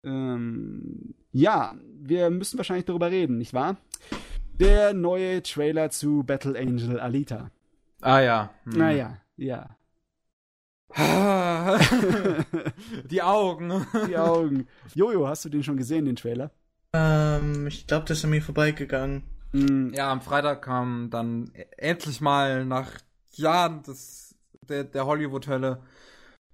[0.02, 3.76] Ähm, ja, wir müssen wahrscheinlich darüber reden, nicht wahr?
[4.52, 7.50] Der neue Trailer zu Battle Angel Alita.
[8.00, 8.54] Ah ja.
[8.64, 8.78] Hm.
[8.78, 9.76] Naja, ja.
[13.10, 13.86] Die Augen.
[14.08, 14.66] Die Augen.
[14.94, 16.50] Jojo, hast du den schon gesehen, den Trailer?
[16.94, 19.22] Ähm, ich glaube, das ist an mir vorbeigegangen.
[19.52, 22.90] Mm, Ja, am Freitag kam dann endlich mal nach
[23.32, 24.34] Jahren des,
[24.68, 25.82] der, der Hollywood-Hölle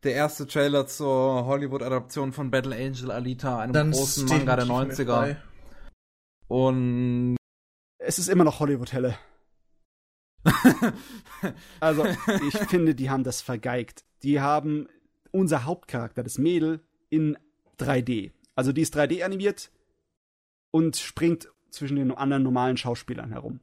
[0.02, 4.98] der erste Trailer zur Hollywood-Adaption von Battle Angel Alita, einem Dann großen Manga der definitiv
[4.98, 5.06] mir 90er.
[5.06, 5.42] vorbei.
[6.48, 7.36] Und
[7.98, 9.18] Es ist immer noch Hollywood-Helle.
[11.80, 12.06] Also,
[12.46, 14.04] ich finde, die haben das vergeigt.
[14.22, 14.88] Die haben
[15.32, 17.36] unser Hauptcharakter, das Mädel, in
[17.78, 18.32] 3D.
[18.54, 19.70] Also, die ist 3D animiert
[20.70, 23.60] und springt zwischen den anderen normalen Schauspielern herum.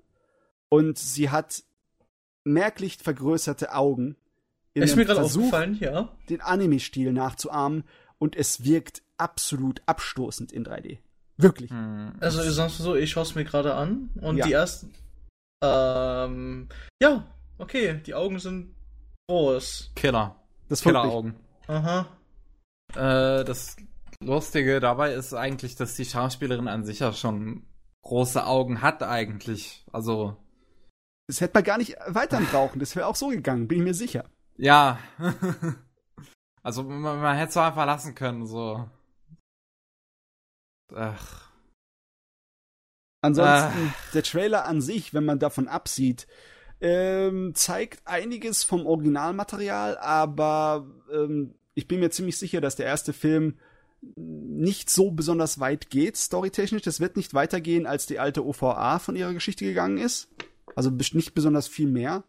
[0.70, 1.64] Und sie hat
[2.44, 4.16] merklich vergrößerte Augen.
[4.74, 6.10] in Ist mir gerade aufgefallen, ja.
[6.30, 7.84] den Anime-Stil nachzuahmen
[8.18, 10.98] und es wirkt absolut abstoßend in 3D.
[11.38, 11.70] Wirklich.
[11.70, 14.46] hm, Also sonst so, ich schaue es mir gerade an und Ja.
[14.46, 14.94] die ersten.
[15.64, 16.70] Ähm,
[17.02, 17.26] ja,
[17.58, 18.74] okay, die Augen sind
[19.28, 19.92] groß.
[19.96, 20.36] Killer.
[20.70, 20.82] Das.
[20.82, 21.36] Killer-Augen.
[21.68, 22.08] Aha.
[22.96, 23.76] Äh, das
[24.22, 27.64] Lustige dabei ist eigentlich, dass die Schauspielerin an sich ja schon
[28.04, 29.86] große Augen hat eigentlich.
[29.92, 30.38] Also,
[31.28, 32.80] Das hätte man gar nicht weitern brauchen.
[32.80, 34.30] Das wäre auch so gegangen, bin ich mir sicher.
[34.58, 35.00] ja.
[36.64, 38.90] also, man, man hätte es einfach lassen können, so.
[40.94, 41.50] Ach.
[43.22, 46.28] Ansonsten, der Trailer an sich, wenn man davon absieht,
[46.82, 53.14] ähm, zeigt einiges vom Originalmaterial, aber ähm, ich bin mir ziemlich sicher, dass der erste
[53.14, 53.58] Film
[54.16, 56.84] nicht so besonders weit geht, storytechnisch.
[56.84, 60.30] Das wird nicht weitergehen, als die alte OVA von ihrer Geschichte gegangen ist.
[60.76, 62.24] Also nicht besonders viel mehr.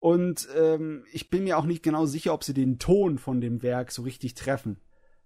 [0.00, 3.62] Und ähm, ich bin mir auch nicht genau sicher, ob sie den Ton von dem
[3.62, 4.78] Werk so richtig treffen.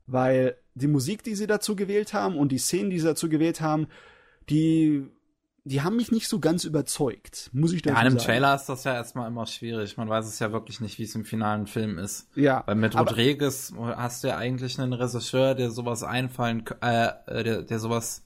[0.07, 3.61] Weil die Musik, die sie dazu gewählt haben und die Szenen, die sie dazu gewählt
[3.61, 3.89] haben,
[4.49, 5.07] die,
[5.65, 8.27] die haben mich nicht so ganz überzeugt, muss ich dazu Ja, in einem sagen.
[8.33, 9.97] Trailer ist das ja erstmal immer schwierig.
[9.97, 12.29] Man weiß es ja wirklich nicht, wie es im finalen Film ist.
[12.35, 17.45] Ja, Weil mit Rodriguez hast du ja eigentlich einen Regisseur, der sowas einfallen, äh, äh,
[17.45, 18.25] der, der sowas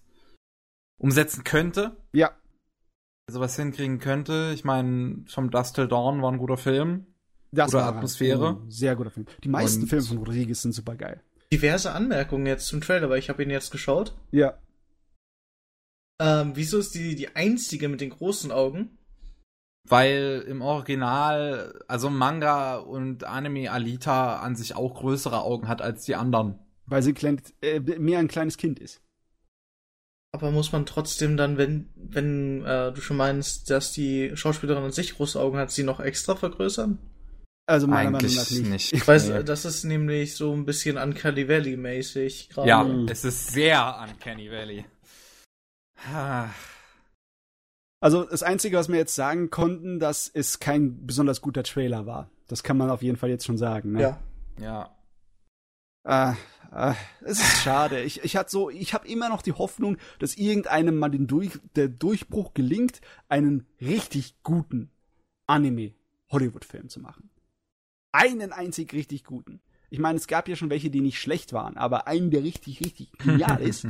[0.98, 2.30] umsetzen könnte, ja,
[3.28, 4.52] der sowas hinkriegen könnte.
[4.54, 7.06] Ich meine, From Dust Till Dawn war ein guter Film.
[7.52, 8.60] das Gute war Atmosphäre.
[8.62, 9.26] ein sehr guter Film.
[9.44, 11.20] Die meisten Und- Filme von Rodriguez sind super geil.
[11.52, 14.14] Diverse Anmerkungen jetzt zum Trailer, weil ich habe ihn jetzt geschaut.
[14.32, 14.54] Ja,
[16.20, 18.98] Ähm, wieso ist die die einzige mit den großen Augen?
[19.88, 26.04] Weil im Original, also Manga und Anime Alita an sich auch größere Augen hat als
[26.04, 26.58] die anderen.
[26.88, 29.00] weil sie klein, äh, mehr ein kleines Kind ist.
[30.32, 34.92] Aber muss man trotzdem dann, wenn, wenn äh, du schon meinst, dass die Schauspielerin an
[34.92, 36.98] sich große Augen hat, sie noch extra vergrößern?
[37.68, 38.70] Also meiner Meinung Eigentlich nach nicht.
[38.70, 38.92] nicht.
[38.92, 39.42] Ich weiß, Nee.
[39.44, 42.68] das ist nämlich so ein bisschen Uncanny Valley mäßig gerade.
[42.68, 43.08] Ja, Mhm.
[43.08, 44.84] es ist sehr Uncanny Valley.
[48.00, 52.30] Also das Einzige, was wir jetzt sagen konnten, dass es kein besonders guter Trailer war.
[52.46, 53.92] Das kann man auf jeden Fall jetzt schon sagen.
[53.92, 54.02] Ne?
[54.02, 54.20] Ja.
[54.60, 54.96] Ja.
[56.04, 56.36] Ah,
[56.70, 58.02] ah, es ist schade.
[58.02, 61.58] Ich, ich hatte so, ich habe immer noch die Hoffnung, dass irgendeinem mal den Durch,
[61.74, 64.90] der Durchbruch gelingt, einen richtig guten
[65.48, 67.30] Anime-Hollywood-Film zu machen.
[68.12, 69.60] Einen einzig richtig guten.
[69.90, 72.80] Ich meine, es gab ja schon welche, die nicht schlecht waren, aber einen, der richtig,
[72.80, 73.86] richtig genial ist.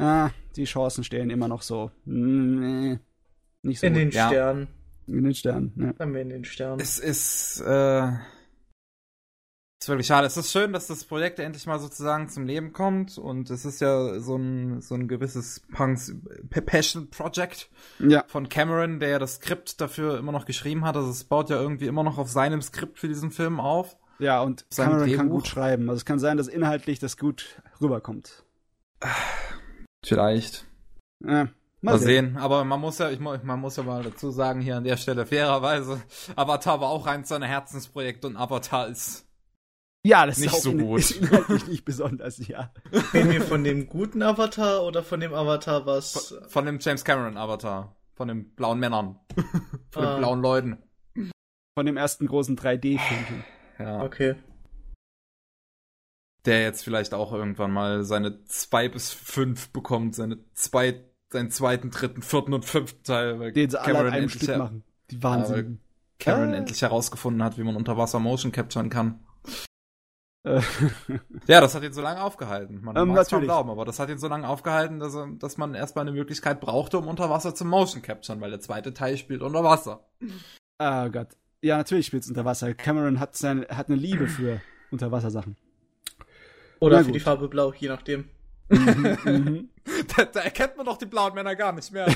[0.00, 1.90] Ah, die Chancen stehen immer noch so.
[2.04, 2.98] Nee,
[3.62, 4.02] nicht so In gut.
[4.02, 4.28] den Ja.
[4.28, 4.68] Sternen.
[5.06, 5.72] in den Sternen.
[5.76, 5.92] Ja.
[5.98, 6.80] Haben wir in den Sternen.
[6.80, 8.08] Es ist, äh,
[9.82, 10.26] ist wirklich schade.
[10.26, 13.80] Es ist schön, dass das Projekt endlich mal sozusagen zum Leben kommt und es ist
[13.80, 16.14] ja so ein, so ein gewisses Punks
[16.50, 18.24] Passion Project ja.
[18.28, 20.96] von Cameron, der ja das Skript dafür immer noch geschrieben hat.
[20.96, 23.96] Also es baut ja irgendwie immer noch auf seinem Skript für diesen Film auf.
[24.18, 25.30] Ja, und Cameron kann Drehbuch.
[25.36, 25.88] gut schreiben.
[25.88, 28.44] Also es kann sein, dass inhaltlich das gut rüberkommt.
[30.04, 30.66] Vielleicht.
[31.24, 31.48] Ja,
[31.82, 32.36] Mal, sehen.
[32.36, 35.24] Aber man muss ja, ich, man muss ja mal dazu sagen, hier an der Stelle
[35.24, 36.02] fairerweise,
[36.36, 39.26] Avatar war auch eins seiner Herzensprojekte und Avatar ist
[40.04, 41.00] Ja, das Nicht ist auch so gut.
[41.00, 42.70] Ist inhaltlich nicht besonders, ja.
[43.14, 46.28] Reden wir von dem guten Avatar oder von dem Avatar, was.
[46.28, 47.96] von, von dem James Cameron Avatar.
[48.14, 49.18] Von den blauen Männern.
[49.90, 50.12] von Ah.
[50.14, 50.82] den blauen Leuten.
[51.74, 53.44] Von dem ersten großen 3D-Film.
[53.78, 54.02] Ja.
[54.02, 54.34] Okay.
[56.46, 61.90] Der jetzt vielleicht auch irgendwann mal seine zwei bis fünf bekommt, seine zwei, seinen zweiten,
[61.90, 64.84] dritten, vierten und fünften Teil, weil Den sie alle an Cameron einem endlich, Stück machen.
[65.10, 65.80] Die Wahnsinn.
[66.18, 66.56] Cameron Ah.
[66.56, 69.20] endlich herausgefunden hat, wie man unter Wasser Motion capturen kann.
[70.42, 70.60] Äh,
[71.46, 72.80] Ja, das hat ihn so lange aufgehalten.
[72.82, 75.26] Man Ähm, mag es kaum glauben, aber das hat ihn so lange aufgehalten, dass, er,
[75.38, 78.94] dass man erstmal eine Möglichkeit brauchte, um unter Wasser zu Motion capturen, weil der zweite
[78.94, 80.08] Teil spielt unter Wasser.
[80.78, 81.36] Ah Gott.
[81.62, 82.72] Ja, natürlich spielt's unter Wasser.
[82.72, 85.56] Cameron hat, sein, hat eine Liebe für Unterwassersachen.
[86.80, 87.20] Oder Na für die.
[87.20, 88.24] Farbe Blau, je nachdem.
[88.68, 89.68] mhm.
[90.16, 92.06] Da, da erkennt man doch die blauen Männer gar nicht mehr.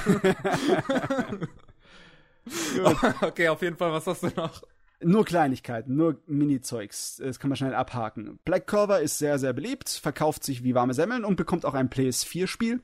[3.22, 4.62] okay, auf jeden Fall, was hast du noch?
[5.02, 7.16] Nur Kleinigkeiten, nur Mini-Zeugs.
[7.16, 8.38] Das kann man schnell abhaken.
[8.44, 11.90] Black Clover ist sehr, sehr beliebt, verkauft sich wie warme Semmeln und bekommt auch ein
[11.90, 12.80] PS4-Spiel.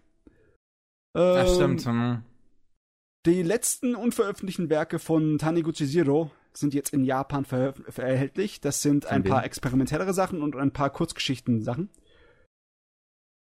[1.16, 1.86] Ja, Ähm, stimmt.
[1.86, 2.22] hm.
[3.26, 8.60] Die letzten unveröffentlichten Werke von Taniguchi Zero sind jetzt in Japan ver ver- erhältlich.
[8.60, 9.46] Das sind Von ein paar wem?
[9.46, 11.90] experimentellere Sachen und ein paar Kurzgeschichten-Sachen.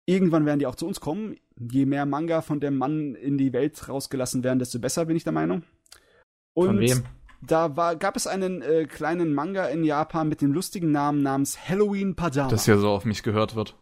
[0.09, 1.36] Irgendwann werden die auch zu uns kommen.
[1.59, 5.24] Je mehr Manga von dem Mann in die Welt rausgelassen werden, desto besser, bin ich
[5.24, 5.62] der Meinung.
[6.55, 7.05] Und Von wem?
[7.43, 11.68] da war, gab es einen äh, kleinen Manga in Japan mit dem lustigen Namen namens
[11.68, 12.51] Halloween Pajama.
[12.51, 13.77] Dass hier so auf mich gehört wird.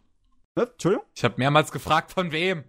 [0.58, 0.62] Hä?
[0.64, 1.04] Entschuldigung?
[1.14, 2.64] Ich habe mehrmals gefragt, von wem.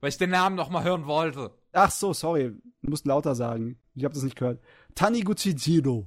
[0.00, 1.50] Weil ich den Namen noch mal hören wollte.
[1.72, 2.52] Ach so, sorry.
[2.82, 3.78] Du musst lauter sagen.
[3.94, 4.60] Ich habe das nicht gehört.
[4.94, 6.06] Taniguchi Jiro.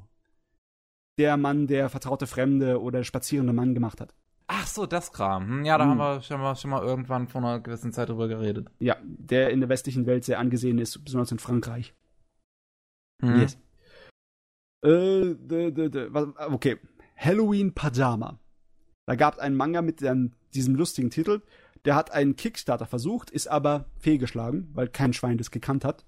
[1.18, 4.14] Der Mann, der vertraute Fremde oder spazierende Mann gemacht hat.
[4.48, 5.48] Ach so, das Kram.
[5.48, 5.92] Hm, ja, da Hm.
[5.92, 8.70] haben wir schon mal, schon mal irgendwann vor einer gewissen Zeit drüber geredet.
[8.80, 11.94] Ja, der in der westlichen Welt sehr angesehen ist, besonders in Frankreich.
[13.22, 13.42] Hm.
[13.42, 13.58] Yes.
[14.86, 16.78] Äh, d, d, d, was, okay.
[17.18, 18.40] Halloween Pajama.
[19.08, 21.42] Da gab es einen Manga mit dem, diesem lustigen Titel.
[21.84, 26.06] Der hat einen Kickstarter versucht, ist aber fehlgeschlagen, weil kein Schwein das gekannt hat.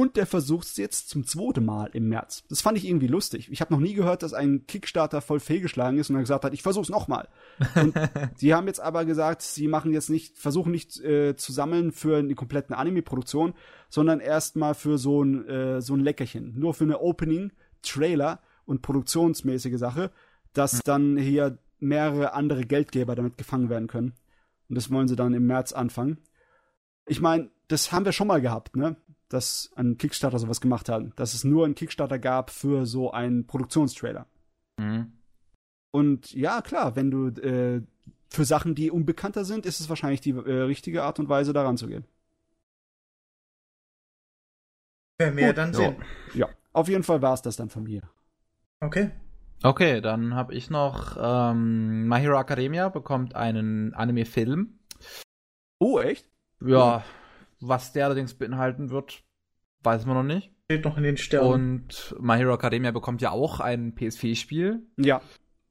[0.00, 2.42] Und der versucht es jetzt zum zweiten Mal im März.
[2.48, 3.52] Das fand ich irgendwie lustig.
[3.52, 6.54] Ich habe noch nie gehört, dass ein Kickstarter voll fehlgeschlagen ist und er gesagt hat,
[6.54, 7.28] ich versuch's nochmal.
[7.74, 7.94] Und
[8.34, 12.16] sie haben jetzt aber gesagt, sie machen jetzt nicht, versuchen nicht äh, zu sammeln für
[12.16, 13.52] eine komplette Anime-Produktion,
[13.90, 16.58] sondern erstmal für so ein, äh, so ein Leckerchen.
[16.58, 17.52] Nur für eine Opening,
[17.82, 20.12] Trailer und produktionsmäßige Sache,
[20.54, 24.14] dass dann hier mehrere andere Geldgeber damit gefangen werden können.
[24.70, 26.16] Und das wollen sie dann im März anfangen.
[27.04, 28.96] Ich meine, das haben wir schon mal gehabt, ne?
[29.30, 31.04] Dass ein Kickstarter sowas gemacht hat.
[31.16, 34.26] Dass es nur einen Kickstarter gab für so einen Produktionstrailer.
[34.78, 35.12] Hm.
[35.92, 37.82] Und ja, klar, wenn du äh,
[38.28, 41.76] für Sachen, die unbekannter sind, ist es wahrscheinlich die äh, richtige Art und Weise, daran
[41.76, 42.04] zu gehen.
[45.18, 45.78] Wer mehr Gut, dann ja.
[45.78, 45.96] sehen.
[46.34, 48.02] Ja, auf jeden Fall war es das dann von mir.
[48.80, 49.10] Okay.
[49.62, 54.78] Okay, dann habe ich noch ähm, My Hero Academia bekommt einen Anime-Film.
[55.78, 56.30] Oh, echt?
[56.62, 57.04] Ja,
[57.60, 59.22] was der allerdings beinhalten wird,
[59.82, 60.50] weiß man noch nicht.
[60.70, 61.52] Steht noch in den Sternen.
[61.52, 65.20] Und My Hero Academia bekommt ja auch ein PS4-Spiel, Ja.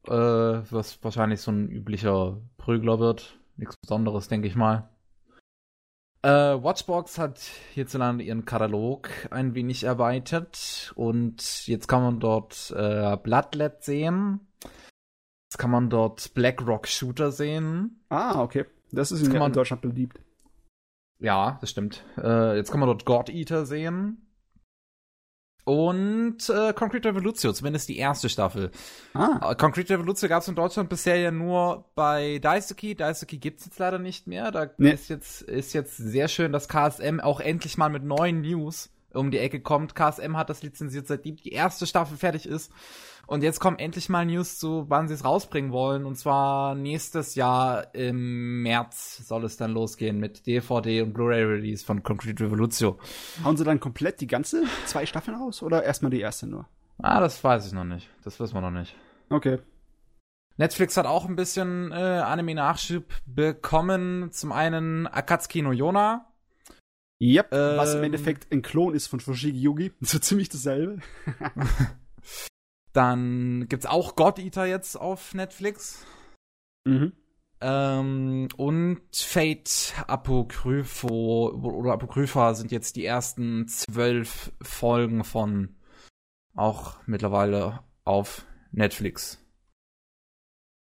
[0.08, 3.40] äh, was wahrscheinlich so ein üblicher Prügler wird.
[3.56, 4.90] Nichts Besonderes, denke ich mal.
[6.22, 6.30] Äh,
[6.62, 7.40] Watchbox hat
[7.74, 14.42] hierzulande ihren Katalog ein wenig erweitert und jetzt kann man dort äh, Bloodlet sehen.
[15.50, 18.04] Jetzt kann man dort Black Rock Shooter sehen.
[18.10, 18.66] Ah, okay.
[18.92, 20.20] Das ist in, man- in Deutschland beliebt.
[21.20, 22.04] Ja, das stimmt.
[22.18, 24.26] Äh, jetzt kann man dort God Eater sehen.
[25.66, 28.72] Und äh, Concrete Revolution, zumindest die erste Staffel.
[29.14, 32.96] Ah, Äh, Concrete Revolution gab es in Deutschland bisher ja nur bei Daisuke.
[32.96, 34.50] Daisuke gibt's jetzt leider nicht mehr.
[34.52, 34.92] Da Nee.
[34.92, 39.30] ist, jetzt, ist jetzt sehr schön, dass KSM auch endlich mal mit neuen News um
[39.30, 39.94] die Ecke kommt.
[39.94, 42.72] KSM hat das lizenziert, seitdem die erste Staffel fertig ist.
[43.30, 46.06] Und jetzt kommen endlich mal News zu, wann sie es rausbringen wollen.
[46.06, 52.02] Und zwar nächstes Jahr im März soll es dann losgehen mit DVD und Blu-ray-Release von
[52.02, 52.96] Concrete Revolution.
[53.44, 56.68] hauen sie dann komplett die ganze zwei Staffeln raus oder erstmal die erste nur?
[56.98, 58.10] Ah, das weiß ich noch nicht.
[58.24, 58.96] Das wissen wir noch nicht.
[59.30, 59.60] Okay.
[60.58, 64.32] Netflix hat auch ein bisschen äh, Anime-Nachschub bekommen.
[64.32, 66.26] Zum einen Akatsuki no Yona.
[67.22, 68.06] Yep, was im Ähm.
[68.06, 69.92] Endeffekt ein Klon ist von Fushigi Yugi.
[70.02, 70.98] So ziemlich dasselbe.
[72.94, 76.06] Dann gibt's auch God Eater jetzt auf Netflix.
[76.86, 77.14] Mhm.
[77.62, 85.76] Ähm, und Fate Apokrypho oder Apokrypha sind jetzt die ersten zwölf Folgen von
[86.56, 89.44] auch mittlerweile auf Netflix.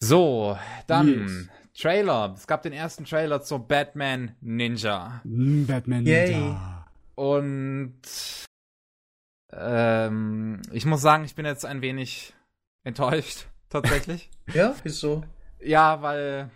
[0.00, 1.48] So, dann Yes.
[1.74, 2.34] Trailer.
[2.36, 5.20] Es gab den ersten Trailer zur Batman Ninja.
[5.24, 6.34] Batman Yay.
[6.34, 6.86] Ninja.
[7.14, 8.00] Und
[9.58, 12.34] ähm, ich muss sagen, ich bin jetzt ein wenig
[12.84, 14.30] enttäuscht, tatsächlich.
[14.52, 15.24] Ja, wieso?
[15.60, 16.50] ja, weil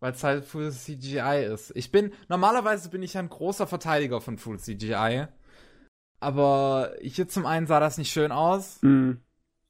[0.00, 1.72] weil es halt Full CGI ist.
[1.76, 5.26] Ich bin normalerweise bin ich ein großer Verteidiger von Full CGI,
[6.20, 9.20] aber hier zum einen sah das nicht schön aus, Mhm.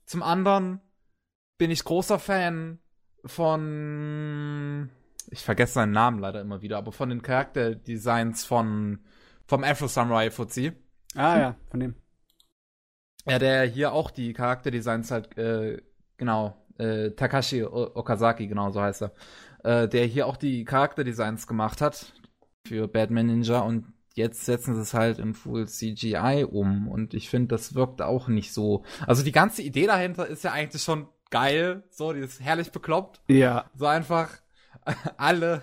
[0.06, 0.80] zum anderen
[1.58, 2.78] bin ich großer Fan
[3.24, 4.90] von
[5.30, 9.00] ich vergesse seinen Namen leider immer wieder, aber von den Charakterdesigns von
[9.46, 10.72] vom Afro Samurai Fuzzy.
[11.14, 11.94] Ah ja, von dem.
[13.26, 15.80] Ja, der hier auch die Charakterdesigns halt, äh,
[16.16, 19.12] genau, äh, Takashi Okazaki, genau so heißt er,
[19.64, 22.12] äh, der hier auch die Charakterdesigns gemacht hat
[22.66, 27.28] für Batman Ninja und jetzt setzen sie es halt in Full CGI um und ich
[27.28, 28.84] finde, das wirkt auch nicht so.
[29.06, 33.20] Also die ganze Idee dahinter ist ja eigentlich schon geil, so, die ist herrlich bekloppt.
[33.28, 33.70] Ja.
[33.74, 34.30] So einfach
[35.16, 35.62] alle,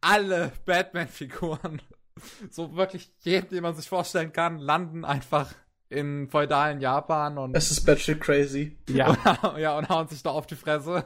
[0.00, 1.80] alle Batman-Figuren,
[2.50, 5.54] so wirklich jeden, den man sich vorstellen kann, landen einfach
[5.88, 7.56] in feudalen Japan und.
[7.56, 8.76] Es ist batshit crazy.
[8.88, 9.16] Ja.
[9.58, 11.04] ja, und hauen sich da auf die Fresse.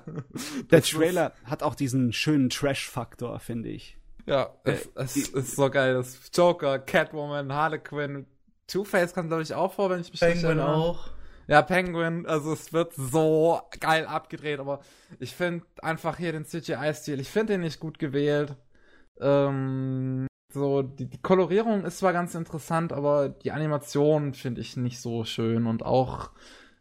[0.70, 3.96] Der Trailer hat auch diesen schönen Trash-Faktor, finde ich.
[4.26, 5.94] Ja, es, äh, es ist so geil.
[5.94, 8.26] Das Joker, Catwoman, Harlequin,
[8.66, 11.10] Two-Face kommt, glaube ich, auch vor, wenn ich mich Penguin richtig auch.
[11.48, 14.80] Ja, Penguin, also es wird so geil abgedreht, aber
[15.18, 18.54] ich finde einfach hier den CGI-Stil, ich finde den nicht gut gewählt.
[19.20, 25.00] Ähm, so, die, die, Kolorierung ist zwar ganz interessant, aber die Animation finde ich nicht
[25.00, 26.30] so schön und auch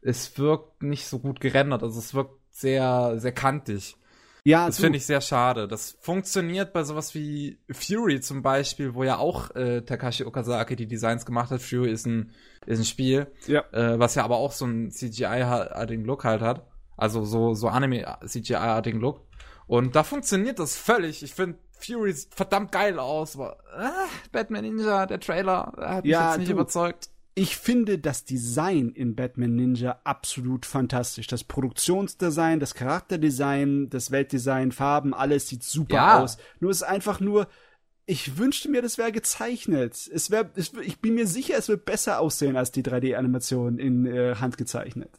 [0.01, 3.95] es wirkt nicht so gut gerendert, also es wirkt sehr, sehr kantig.
[4.45, 5.67] Ja, das finde ich sehr schade.
[5.67, 10.87] Das funktioniert bei sowas wie Fury zum Beispiel, wo ja auch äh, Takashi Okazaki die
[10.87, 11.61] Designs gemacht hat.
[11.61, 12.31] Fury ist ein,
[12.65, 13.63] ist ein Spiel, ja.
[13.71, 16.65] äh, was ja aber auch so einen CGI-artigen Look halt hat.
[16.95, 19.21] Also so, so Anime-CGI-artigen Look.
[19.67, 21.21] Und da funktioniert das völlig.
[21.21, 23.89] Ich finde Fury sieht verdammt geil aus, aber äh,
[24.31, 28.89] Batman Ninja, der Trailer, hat mich ja, jetzt nicht du, überzeugt ich finde das Design
[28.89, 31.27] in Batman Ninja absolut fantastisch.
[31.27, 36.22] Das Produktionsdesign, das Charakterdesign, das Weltdesign, Farben, alles sieht super ja.
[36.22, 36.38] aus.
[36.60, 37.47] Nur es ist einfach nur,
[38.06, 40.10] ich wünschte mir, das wäre gezeichnet.
[40.14, 44.35] Es wäre, ich bin mir sicher, es wird besser aussehen als die 3D-Animation in äh,
[44.35, 45.11] Hand gezeichnet.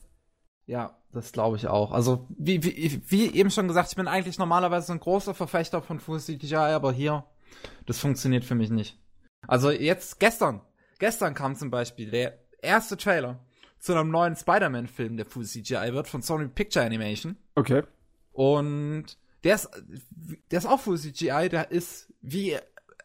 [0.67, 1.93] Ja, das glaube ich auch.
[1.93, 6.01] Also, wie, wie, wie eben schon gesagt, ich bin eigentlich normalerweise ein großer Verfechter von
[6.01, 7.25] Full CGI, aber hier,
[7.87, 8.99] das funktioniert für mich nicht.
[9.47, 10.61] Also jetzt gestern
[11.01, 13.41] Gestern kam zum Beispiel der erste Trailer
[13.79, 17.37] zu einem neuen Spider-Man-Film, der Full CGI wird, von Sony Picture Animation.
[17.55, 17.83] Okay.
[18.33, 19.71] Und der ist,
[20.51, 22.57] der ist auch Full CGI, der ist wie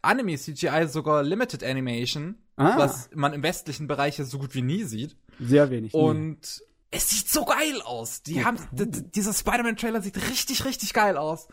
[0.02, 2.78] Anime CGI sogar Limited Animation, ah.
[2.78, 5.16] was man im westlichen Bereich ja so gut wie nie sieht.
[5.40, 5.94] Sehr wenig.
[5.94, 6.66] Und nie.
[6.96, 8.24] Es sieht so geil aus.
[8.24, 11.48] Die haben, dieser Spider-Man-Trailer sieht richtig, richtig geil aus.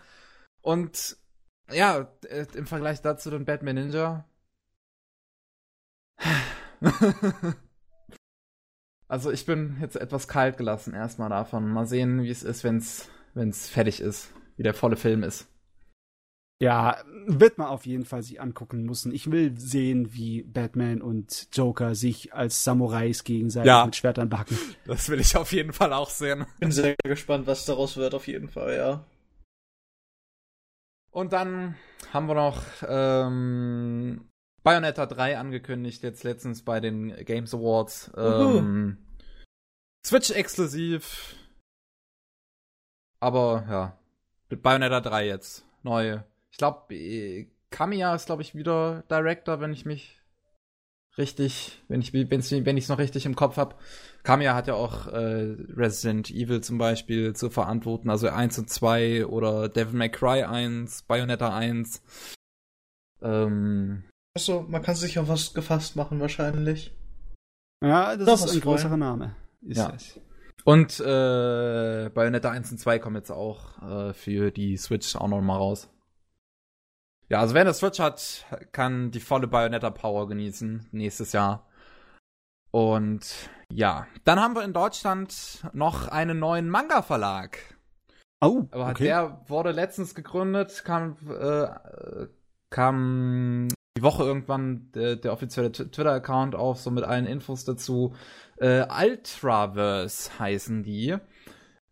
[0.60, 1.16] Und
[1.70, 4.28] ja, äh, im Vergleich dazu dann Batman Ninja,
[9.08, 11.68] also ich bin jetzt etwas kalt gelassen erstmal davon.
[11.68, 15.46] Mal sehen, wie es ist, wenn es wenn's fertig ist, wie der volle Film ist.
[16.62, 19.12] Ja, wird man auf jeden Fall sich angucken müssen.
[19.12, 24.56] Ich will sehen, wie Batman und Joker sich als Samurais gegenseitig ja, mit Schwertern backen.
[24.86, 26.46] Das will ich auf jeden Fall auch sehen.
[26.60, 29.04] Bin sehr gespannt, was daraus wird, auf jeden Fall, ja.
[31.10, 31.74] Und dann
[32.12, 34.28] haben wir noch ähm,
[34.62, 38.12] Bayonetta 3 angekündigt, jetzt letztens bei den Games Awards.
[38.16, 38.98] Ähm,
[40.06, 41.34] Switch exklusiv.
[43.18, 43.98] Aber ja.
[44.62, 45.66] Bayonetta 3 jetzt.
[45.82, 46.20] Neu.
[46.52, 50.20] Ich glaube, äh, Kamiya ist, glaube ich, wieder Director, wenn ich mich
[51.18, 53.74] richtig, wenn ich wenn ich es noch richtig im Kopf habe.
[54.22, 59.26] Kamiya hat ja auch äh, Resident Evil zum Beispiel zu verantworten, also 1 und 2
[59.26, 62.02] oder Devil May Cry 1, Bayonetta 1.
[63.22, 64.04] Ähm,
[64.34, 66.94] Achso, man kann sich auf was gefasst machen wahrscheinlich.
[67.82, 69.34] Ja, das Doch, ist ein größerer Name.
[69.62, 69.92] Ist ja.
[69.94, 70.20] Es.
[70.64, 75.40] Und äh, Bayonetta 1 und 2 kommen jetzt auch äh, für die Switch auch noch
[75.40, 75.88] mal raus.
[77.32, 81.66] Ja, also wer eine Switch hat, kann die volle Bayonetta Power genießen nächstes Jahr.
[82.70, 87.56] Und ja, dann haben wir in Deutschland noch einen neuen Manga-Verlag.
[88.42, 89.04] Oh, okay.
[89.04, 91.68] Der wurde letztens gegründet, kam, äh,
[92.68, 98.14] kam die Woche irgendwann der, der offizielle Twitter-Account auf, so mit allen Infos dazu.
[98.58, 101.16] Äh, Ultraverse heißen die.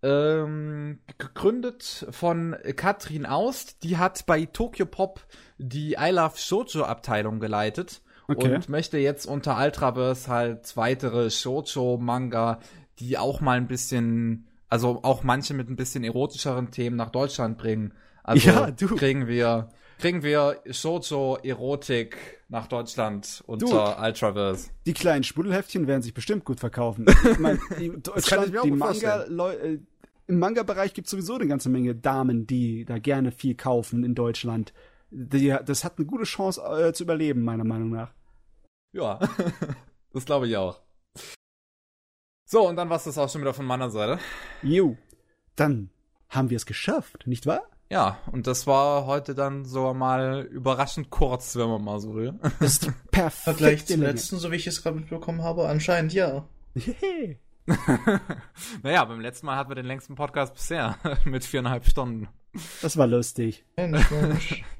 [0.02, 5.20] Ähm, gegründet von Katrin Aust, die hat bei Tokyo Pop
[5.58, 8.54] die I Love Shoujo Abteilung geleitet okay.
[8.54, 12.60] und möchte jetzt unter Ultraverse halt weitere Shoujo Manga,
[12.98, 17.58] die auch mal ein bisschen, also auch manche mit ein bisschen erotischeren Themen nach Deutschland
[17.58, 17.92] bringen.
[18.22, 18.96] Also ja, du.
[18.96, 19.68] kriegen wir
[20.00, 22.16] kriegen wir Shoujo Erotik
[22.48, 23.66] nach Deutschland unter
[23.96, 24.70] du, Ultraverse.
[24.86, 27.06] Die kleinen Spuddelheftchen werden sich bestimmt gut verkaufen.
[27.30, 27.58] Ich meine,
[27.98, 29.78] Deutschland, die Manga äh,
[30.30, 34.14] im Manga-Bereich gibt es sowieso eine ganze Menge Damen, die da gerne viel kaufen in
[34.14, 34.72] Deutschland.
[35.10, 38.14] Die, das hat eine gute Chance äh, zu überleben, meiner Meinung nach.
[38.92, 39.18] Ja,
[40.12, 40.80] das glaube ich auch.
[42.44, 44.20] So, und dann war es das auch schon wieder von meiner Seite.
[44.62, 44.96] Jo,
[45.56, 45.90] dann
[46.28, 47.62] haben wir es geschafft, nicht wahr?
[47.90, 52.38] Ja, und das war heute dann sogar mal überraschend kurz, wenn man mal so will.
[52.60, 53.42] Das ist perfekt.
[53.42, 56.48] Vergleich zum letzten, so wie ich es gerade mitbekommen habe, anscheinend ja.
[58.82, 62.28] naja, beim letzten Mal hatten wir den längsten Podcast bisher mit viereinhalb Stunden.
[62.82, 63.64] Das war lustig.
[63.76, 64.64] Mensch, Mensch.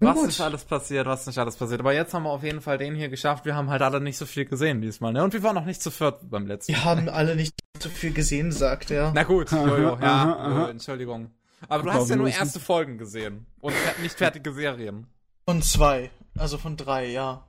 [0.00, 1.80] Na Was nicht alles passiert, was nicht alles passiert.
[1.80, 3.44] Aber jetzt haben wir auf jeden Fall den hier geschafft.
[3.44, 5.24] Wir haben halt alle nicht so viel gesehen diesmal, ne?
[5.24, 7.52] Und wir waren noch nicht zu viert beim letzten Wir haben alle nicht
[7.82, 9.10] so viel gesehen, sagt er.
[9.12, 10.68] Na gut, Jojo, Aha, ja, aha, aha.
[10.70, 11.32] Entschuldigung.
[11.68, 15.08] Aber du hast ja nur erste Folgen gesehen und nicht fertige Serien.
[15.44, 16.10] Von zwei.
[16.36, 17.48] Also von drei, ja.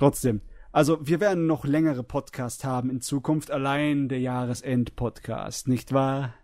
[0.00, 0.40] Trotzdem.
[0.72, 6.34] Also, wir werden noch längere Podcasts haben in Zukunft, allein der Jahresend-Podcast, nicht wahr?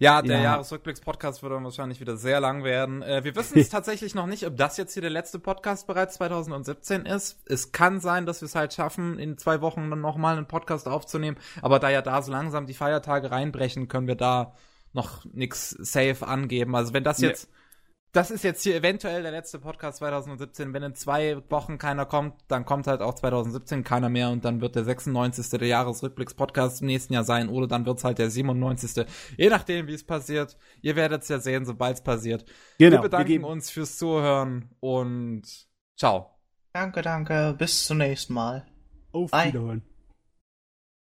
[0.00, 0.42] Ja, der Ja.
[0.42, 3.00] Jahresrückblicks-Podcast wird dann wahrscheinlich wieder sehr lang werden.
[3.02, 6.14] Äh, wir wissen es tatsächlich noch nicht, ob das jetzt hier der letzte Podcast bereits
[6.14, 7.38] 2017 ist.
[7.46, 10.88] Es kann sein, dass wir es halt schaffen, in zwei Wochen dann nochmal einen Podcast
[10.88, 11.36] aufzunehmen.
[11.62, 14.52] Aber da ja da so langsam die Feiertage reinbrechen, können wir da
[14.94, 16.74] noch nix safe angeben.
[16.74, 17.28] Also wenn das Nee.
[18.12, 20.72] Das ist jetzt hier eventuell der letzte Podcast 2017.
[20.72, 24.60] Wenn in zwei Wochen keiner kommt, dann kommt halt auch 2017 keiner mehr und dann
[24.60, 25.50] wird der 96.
[25.50, 29.06] der Jahresrückblicks-Podcast im nächsten Jahr sein oder dann wird's halt der 97.
[29.36, 30.56] Je nachdem, wie es passiert.
[30.80, 32.44] Ihr werdet es ja sehen, sobald es passiert.
[32.78, 32.96] Genau.
[32.96, 35.42] wir bedanken geben- uns fürs Zuhören und
[35.96, 36.30] ciao.
[36.72, 37.54] Danke, danke.
[37.58, 38.66] Bis zum nächsten Mal.
[39.12, 39.48] Auf Bye.
[39.48, 39.82] Wiederhören.